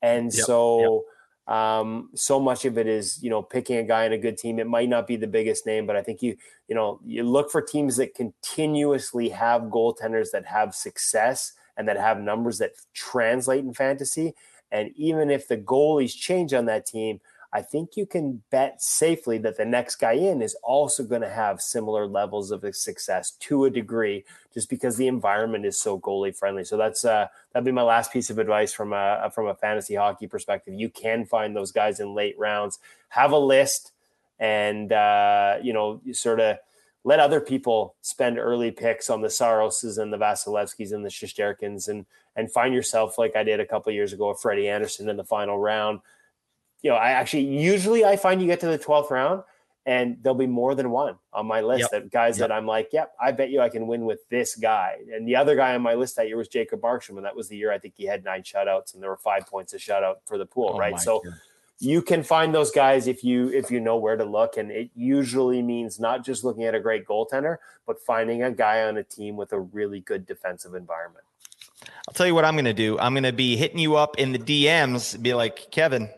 And 0.03 0.35
yep. 0.35 0.45
so, 0.45 1.05
yep. 1.47 1.57
um, 1.57 2.11
so 2.15 2.41
much 2.41 2.65
of 2.65 2.77
it 2.77 2.89
is, 2.89 3.23
you 3.23 3.31
know, 3.31 3.41
picking 3.41 3.77
a 3.77 3.85
guy 3.85 4.05
in 4.05 4.13
a 4.13 4.19
good 4.19 4.37
team. 4.37 4.59
It 4.59 4.67
might 4.67 4.89
not 4.89 5.07
be 5.07 5.17
the 5.17 5.29
biggest 5.29 5.65
name, 5.65 5.87
but 5.87 5.97
I 5.97 6.03
think 6.03 6.23
you, 6.23 6.37
you 6.67 6.75
know, 6.75 7.01
you 7.05 7.23
look 7.23 7.51
for 7.51 7.63
teams 7.63 7.97
that 7.97 8.15
continuously 8.15 9.29
have 9.29 9.63
goaltenders 9.63 10.33
that 10.33 10.47
have 10.47 10.75
success 10.75 11.53
and 11.77 11.87
that 11.89 11.97
have 11.97 12.21
numbers 12.21 12.59
that 12.59 12.73
translate 12.93 13.65
in 13.65 13.73
fantasy 13.73 14.35
and 14.73 14.91
even 14.97 15.31
if 15.31 15.47
the 15.47 15.59
goalies 15.59 16.17
change 16.17 16.53
on 16.53 16.65
that 16.65 16.87
team, 16.87 17.21
I 17.53 17.61
think 17.61 17.97
you 17.97 18.07
can 18.07 18.43
bet 18.51 18.83
safely 18.83 19.37
that 19.39 19.59
the 19.59 19.67
next 19.67 19.97
guy 19.97 20.15
in 20.15 20.41
is 20.41 20.57
also 20.63 21.05
going 21.05 21.21
to 21.21 21.29
have 21.29 21.61
similar 21.61 22.07
levels 22.07 22.51
of 22.51 22.65
success 22.75 23.33
to 23.41 23.67
a 23.67 23.71
degree, 23.71 24.25
just 24.55 24.71
because 24.71 24.97
the 24.97 25.07
environment 25.07 25.67
is 25.67 25.79
so 25.79 26.01
goalie 26.01 26.35
friendly. 26.35 26.65
So 26.65 26.79
that's 26.79 27.05
uh, 27.05 27.27
that'd 27.53 27.67
be 27.67 27.71
my 27.71 27.83
last 27.83 28.11
piece 28.11 28.31
of 28.31 28.39
advice 28.39 28.73
from 28.73 28.95
a 28.95 29.31
from 29.35 29.49
a 29.49 29.55
fantasy 29.55 29.95
hockey 29.95 30.27
perspective. 30.27 30.73
You 30.73 30.89
can 30.89 31.27
find 31.27 31.55
those 31.55 31.73
guys 31.73 32.01
in 32.01 32.15
late 32.15 32.39
rounds. 32.39 32.79
Have 33.11 33.33
a 33.33 33.39
list, 33.39 33.93
and 34.41 34.91
uh, 34.91 35.59
you 35.63 35.75
know, 35.75 36.01
sort 36.13 36.41
of 36.41 36.57
let 37.05 37.21
other 37.21 37.41
people 37.41 37.97
spend 38.01 38.39
early 38.39 38.71
picks 38.71 39.11
on 39.11 39.21
the 39.21 39.29
Saroses 39.29 39.99
and 39.99 40.13
the 40.13 40.19
Vasilevskis 40.19 40.93
and 40.93 41.05
the 41.05 41.09
Shesterkins 41.09 41.89
and 41.89 42.07
and 42.35 42.51
find 42.51 42.73
yourself 42.73 43.19
like 43.19 43.37
I 43.37 43.43
did 43.43 43.61
a 43.61 43.67
couple 43.67 43.93
years 43.93 44.13
ago, 44.13 44.31
with 44.31 44.41
Freddie 44.41 44.69
Andersen 44.69 45.09
in 45.09 45.17
the 45.17 45.25
final 45.25 45.59
round. 45.59 46.01
You 46.83 46.91
know, 46.91 46.97
I 46.97 47.11
actually 47.11 47.45
usually 47.45 48.05
I 48.05 48.17
find 48.17 48.41
you 48.41 48.47
get 48.47 48.61
to 48.61 48.67
the 48.67 48.79
12th 48.79 49.11
round 49.11 49.43
and 49.85 50.17
there'll 50.23 50.39
be 50.39 50.47
more 50.47 50.75
than 50.75 50.91
one 50.91 51.17
on 51.33 51.47
my 51.47 51.61
list 51.61 51.81
yep. 51.81 51.91
that 51.91 52.11
guys 52.11 52.39
yep. 52.39 52.49
that 52.49 52.55
I'm 52.55 52.67
like, 52.67 52.91
yep, 52.93 53.13
I 53.21 53.33
bet 53.33 53.51
you 53.51 53.61
I 53.61 53.69
can 53.69 53.87
win 53.87 54.05
with 54.05 54.27
this 54.29 54.55
guy. 54.55 54.99
And 55.13 55.27
the 55.27 55.37
other 55.37 55.57
guy 55.57 55.75
on 55.75 55.83
my 55.83 55.95
list 55.95 56.17
that 56.17 56.29
year 56.29 56.37
was 56.37 56.49
Jacob 56.49 56.81
Markstrom, 56.81 57.17
and 57.17 57.25
that 57.25 57.37
was 57.37 57.49
the 57.49 57.57
year 57.57 57.73
I 57.73 57.79
think 57.79 57.95
he 57.97 58.05
had 58.05 58.25
nine 58.25 58.43
shutouts 58.43 58.95
and 58.95 59.03
there 59.03 59.11
were 59.11 59.17
five 59.17 59.47
points 59.47 59.75
of 59.75 59.81
shutout 59.81 60.17
for 60.25 60.39
the 60.39 60.47
pool, 60.47 60.73
oh 60.75 60.79
right? 60.79 60.99
So 60.99 61.21
God 61.25 61.35
you 61.83 62.01
can 62.01 62.23
find 62.23 62.55
those 62.55 62.71
guys 62.71 63.09
if 63.09 63.25
you 63.25 63.49
if 63.49 63.71
you 63.71 63.81
know 63.81 63.97
where 63.97 64.17
to 64.17 64.25
look. 64.25 64.57
And 64.57 64.71
it 64.71 64.91
usually 64.95 65.63
means 65.63 65.99
not 65.99 66.25
just 66.25 66.45
looking 66.45 66.65
at 66.65 66.75
a 66.75 66.81
great 66.81 67.05
goaltender 67.05 67.57
but 67.87 68.01
finding 68.01 68.43
a 68.43 68.51
guy 68.51 68.85
on 68.85 68.97
a 68.97 69.03
team 69.03 69.37
with 69.37 69.53
a 69.53 69.61
really 69.61 70.01
good 70.01 70.27
defensive 70.27 70.75
environment. 70.75 71.25
I'll 72.09 72.15
tell 72.15 72.27
you 72.27 72.35
what 72.35 72.45
i'm 72.45 72.55
going 72.55 72.65
to 72.65 72.73
do. 72.73 72.99
I'm 72.99 73.13
going 73.13 73.25
to 73.25 73.33
be 73.33 73.57
hitting 73.57 73.79
you 73.79 73.97
up 73.97 74.19
in 74.19 74.33
the 74.33 74.39
dms 74.39 75.21
be 75.21 75.35
like 75.35 75.71
kevin 75.71 76.09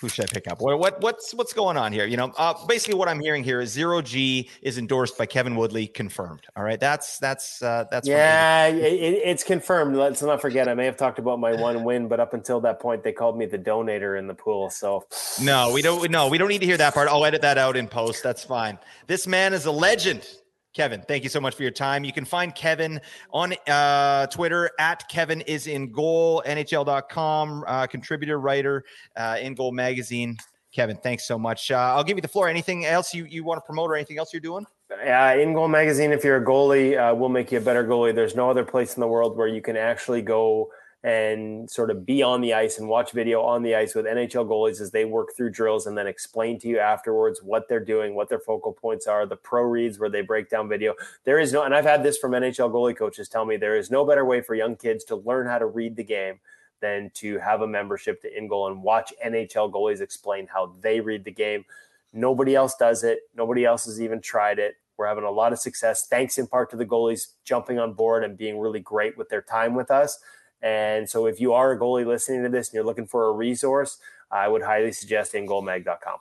who 0.00 0.08
should 0.08 0.24
I 0.24 0.32
pick 0.32 0.50
up? 0.50 0.60
What, 0.60 0.78
what 0.78 1.00
what's 1.02 1.34
what's 1.34 1.52
going 1.52 1.76
on 1.76 1.92
here? 1.92 2.06
You 2.06 2.16
know, 2.16 2.32
uh, 2.38 2.54
basically 2.66 2.94
what 2.94 3.08
I'm 3.08 3.20
hearing 3.20 3.44
here 3.44 3.60
is 3.60 3.70
zero 3.70 4.00
G 4.00 4.48
is 4.62 4.78
endorsed 4.78 5.18
by 5.18 5.26
Kevin 5.26 5.56
Woodley, 5.56 5.86
confirmed. 5.86 6.46
All 6.56 6.62
right, 6.62 6.80
that's 6.80 7.18
that's 7.18 7.62
uh, 7.62 7.84
that's 7.90 8.08
yeah, 8.08 8.66
it, 8.66 8.82
it's 8.82 9.44
confirmed. 9.44 9.94
Let's 9.96 10.22
not 10.22 10.40
forget. 10.40 10.68
I 10.68 10.74
may 10.74 10.86
have 10.86 10.96
talked 10.96 11.18
about 11.18 11.38
my 11.38 11.52
one 11.52 11.84
win, 11.84 12.08
but 12.08 12.18
up 12.18 12.32
until 12.32 12.60
that 12.62 12.80
point, 12.80 13.04
they 13.04 13.12
called 13.12 13.36
me 13.36 13.44
the 13.44 13.58
donator 13.58 14.18
in 14.18 14.26
the 14.26 14.34
pool. 14.34 14.70
So 14.70 15.04
no, 15.42 15.70
we 15.72 15.82
don't. 15.82 16.10
No, 16.10 16.28
we 16.28 16.38
don't 16.38 16.48
need 16.48 16.60
to 16.60 16.66
hear 16.66 16.78
that 16.78 16.94
part. 16.94 17.08
I'll 17.08 17.24
edit 17.24 17.42
that 17.42 17.58
out 17.58 17.76
in 17.76 17.86
post. 17.86 18.22
That's 18.22 18.42
fine. 18.42 18.78
This 19.06 19.26
man 19.26 19.52
is 19.52 19.66
a 19.66 19.72
legend. 19.72 20.26
Kevin, 20.72 21.02
thank 21.02 21.24
you 21.24 21.28
so 21.28 21.40
much 21.40 21.56
for 21.56 21.62
your 21.62 21.72
time. 21.72 22.04
You 22.04 22.12
can 22.12 22.24
find 22.24 22.54
Kevin 22.54 23.00
on 23.32 23.54
uh, 23.66 24.26
Twitter 24.28 24.70
at 24.78 25.08
Kevin 25.08 25.40
is 25.42 25.66
in 25.66 25.90
goal, 25.90 26.42
NHL.com, 26.46 27.64
uh, 27.66 27.86
contributor, 27.88 28.38
writer, 28.38 28.84
uh, 29.16 29.38
in 29.40 29.54
goal 29.54 29.72
magazine. 29.72 30.36
Kevin, 30.72 30.96
thanks 30.96 31.26
so 31.26 31.36
much. 31.36 31.72
Uh, 31.72 31.76
I'll 31.76 32.04
give 32.04 32.16
you 32.16 32.22
the 32.22 32.28
floor. 32.28 32.48
Anything 32.48 32.86
else 32.86 33.12
you, 33.12 33.24
you 33.24 33.42
want 33.42 33.58
to 33.58 33.62
promote 33.66 33.90
or 33.90 33.96
anything 33.96 34.18
else 34.18 34.32
you're 34.32 34.40
doing? 34.40 34.64
Yeah, 34.90 35.34
in 35.34 35.54
goal 35.54 35.66
magazine, 35.66 36.12
if 36.12 36.22
you're 36.22 36.36
a 36.36 36.44
goalie, 36.44 36.96
uh, 36.96 37.14
we'll 37.14 37.28
make 37.28 37.50
you 37.50 37.58
a 37.58 37.60
better 37.60 37.84
goalie. 37.84 38.14
There's 38.14 38.36
no 38.36 38.48
other 38.48 38.64
place 38.64 38.96
in 38.96 39.00
the 39.00 39.08
world 39.08 39.36
where 39.36 39.48
you 39.48 39.60
can 39.60 39.76
actually 39.76 40.22
go 40.22 40.70
and 41.02 41.70
sort 41.70 41.90
of 41.90 42.04
be 42.04 42.22
on 42.22 42.42
the 42.42 42.52
ice 42.52 42.78
and 42.78 42.86
watch 42.86 43.12
video 43.12 43.40
on 43.40 43.62
the 43.62 43.74
ice 43.74 43.94
with 43.94 44.04
NHL 44.04 44.46
goalies 44.46 44.82
as 44.82 44.90
they 44.90 45.06
work 45.06 45.30
through 45.34 45.50
drills 45.50 45.86
and 45.86 45.96
then 45.96 46.06
explain 46.06 46.58
to 46.58 46.68
you 46.68 46.78
afterwards 46.78 47.42
what 47.42 47.68
they're 47.68 47.84
doing, 47.84 48.14
what 48.14 48.28
their 48.28 48.38
focal 48.38 48.72
points 48.72 49.06
are, 49.06 49.24
the 49.24 49.36
pro 49.36 49.62
reads 49.62 49.98
where 49.98 50.10
they 50.10 50.20
break 50.20 50.50
down 50.50 50.68
video. 50.68 50.94
There 51.24 51.38
is 51.38 51.54
no, 51.54 51.62
and 51.62 51.74
I've 51.74 51.86
had 51.86 52.02
this 52.02 52.18
from 52.18 52.32
NHL 52.32 52.70
goalie 52.70 52.96
coaches 52.96 53.30
tell 53.30 53.46
me 53.46 53.56
there 53.56 53.76
is 53.76 53.90
no 53.90 54.04
better 54.04 54.26
way 54.26 54.42
for 54.42 54.54
young 54.54 54.76
kids 54.76 55.04
to 55.04 55.16
learn 55.16 55.46
how 55.46 55.58
to 55.58 55.66
read 55.66 55.96
the 55.96 56.04
game 56.04 56.38
than 56.80 57.10
to 57.14 57.38
have 57.38 57.62
a 57.62 57.66
membership 57.66 58.20
to 58.22 58.30
InGoal 58.30 58.70
and 58.70 58.82
watch 58.82 59.12
NHL 59.24 59.72
goalies 59.72 60.02
explain 60.02 60.46
how 60.46 60.74
they 60.80 61.00
read 61.00 61.24
the 61.24 61.30
game. 61.30 61.64
Nobody 62.12 62.54
else 62.54 62.74
does 62.74 63.04
it. 63.04 63.20
Nobody 63.34 63.64
else 63.64 63.86
has 63.86 64.02
even 64.02 64.20
tried 64.20 64.58
it. 64.58 64.76
We're 64.98 65.06
having 65.06 65.24
a 65.24 65.30
lot 65.30 65.54
of 65.54 65.58
success, 65.58 66.06
thanks 66.08 66.36
in 66.36 66.46
part 66.46 66.68
to 66.70 66.76
the 66.76 66.84
goalies 66.84 67.28
jumping 67.44 67.78
on 67.78 67.94
board 67.94 68.22
and 68.22 68.36
being 68.36 68.58
really 68.58 68.80
great 68.80 69.16
with 69.16 69.30
their 69.30 69.40
time 69.40 69.74
with 69.74 69.90
us. 69.90 70.18
And 70.62 71.08
so, 71.08 71.26
if 71.26 71.40
you 71.40 71.52
are 71.54 71.72
a 71.72 71.78
goalie 71.78 72.06
listening 72.06 72.42
to 72.42 72.48
this 72.48 72.68
and 72.68 72.74
you're 72.74 72.84
looking 72.84 73.06
for 73.06 73.28
a 73.28 73.32
resource, 73.32 73.98
I 74.30 74.48
would 74.48 74.62
highly 74.62 74.92
suggest 74.92 75.32
ingoalmag.com. 75.32 76.18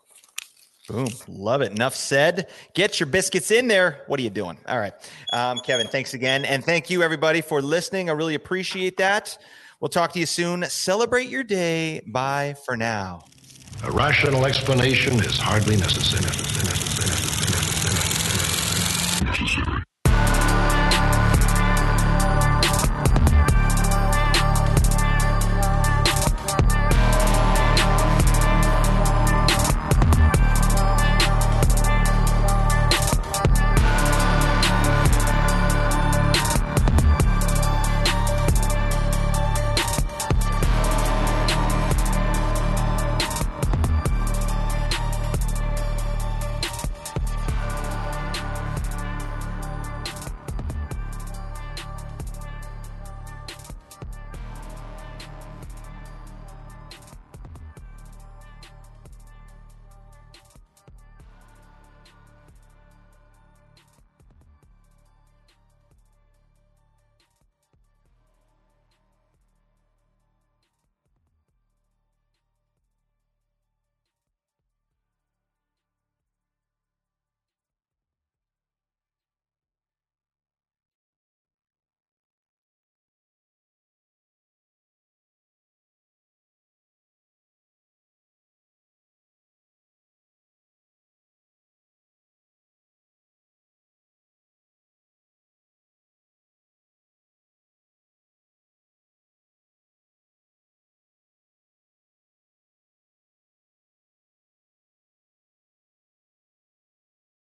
Boom. 0.87 1.07
Love 1.27 1.61
it. 1.61 1.71
Enough 1.71 1.95
said. 1.95 2.47
Get 2.73 2.99
your 2.99 3.07
biscuits 3.07 3.51
in 3.51 3.67
there. 3.67 4.03
What 4.07 4.19
are 4.19 4.23
you 4.23 4.31
doing? 4.31 4.57
All 4.67 4.79
right. 4.79 4.93
Um, 5.31 5.59
Kevin, 5.59 5.87
thanks 5.87 6.15
again. 6.15 6.45
And 6.45 6.65
thank 6.65 6.89
you, 6.89 7.03
everybody, 7.03 7.41
for 7.41 7.61
listening. 7.61 8.09
I 8.09 8.13
really 8.13 8.33
appreciate 8.33 8.97
that. 8.97 9.37
We'll 9.79 9.89
talk 9.89 10.13
to 10.13 10.19
you 10.19 10.25
soon. 10.25 10.63
Celebrate 10.63 11.29
your 11.29 11.43
day. 11.43 12.01
Bye 12.07 12.55
for 12.65 12.75
now. 12.75 13.23
A 13.83 13.91
rational 13.91 14.45
explanation 14.45 15.13
is 15.19 15.37
hardly 15.37 15.77
necessary. 15.77 16.68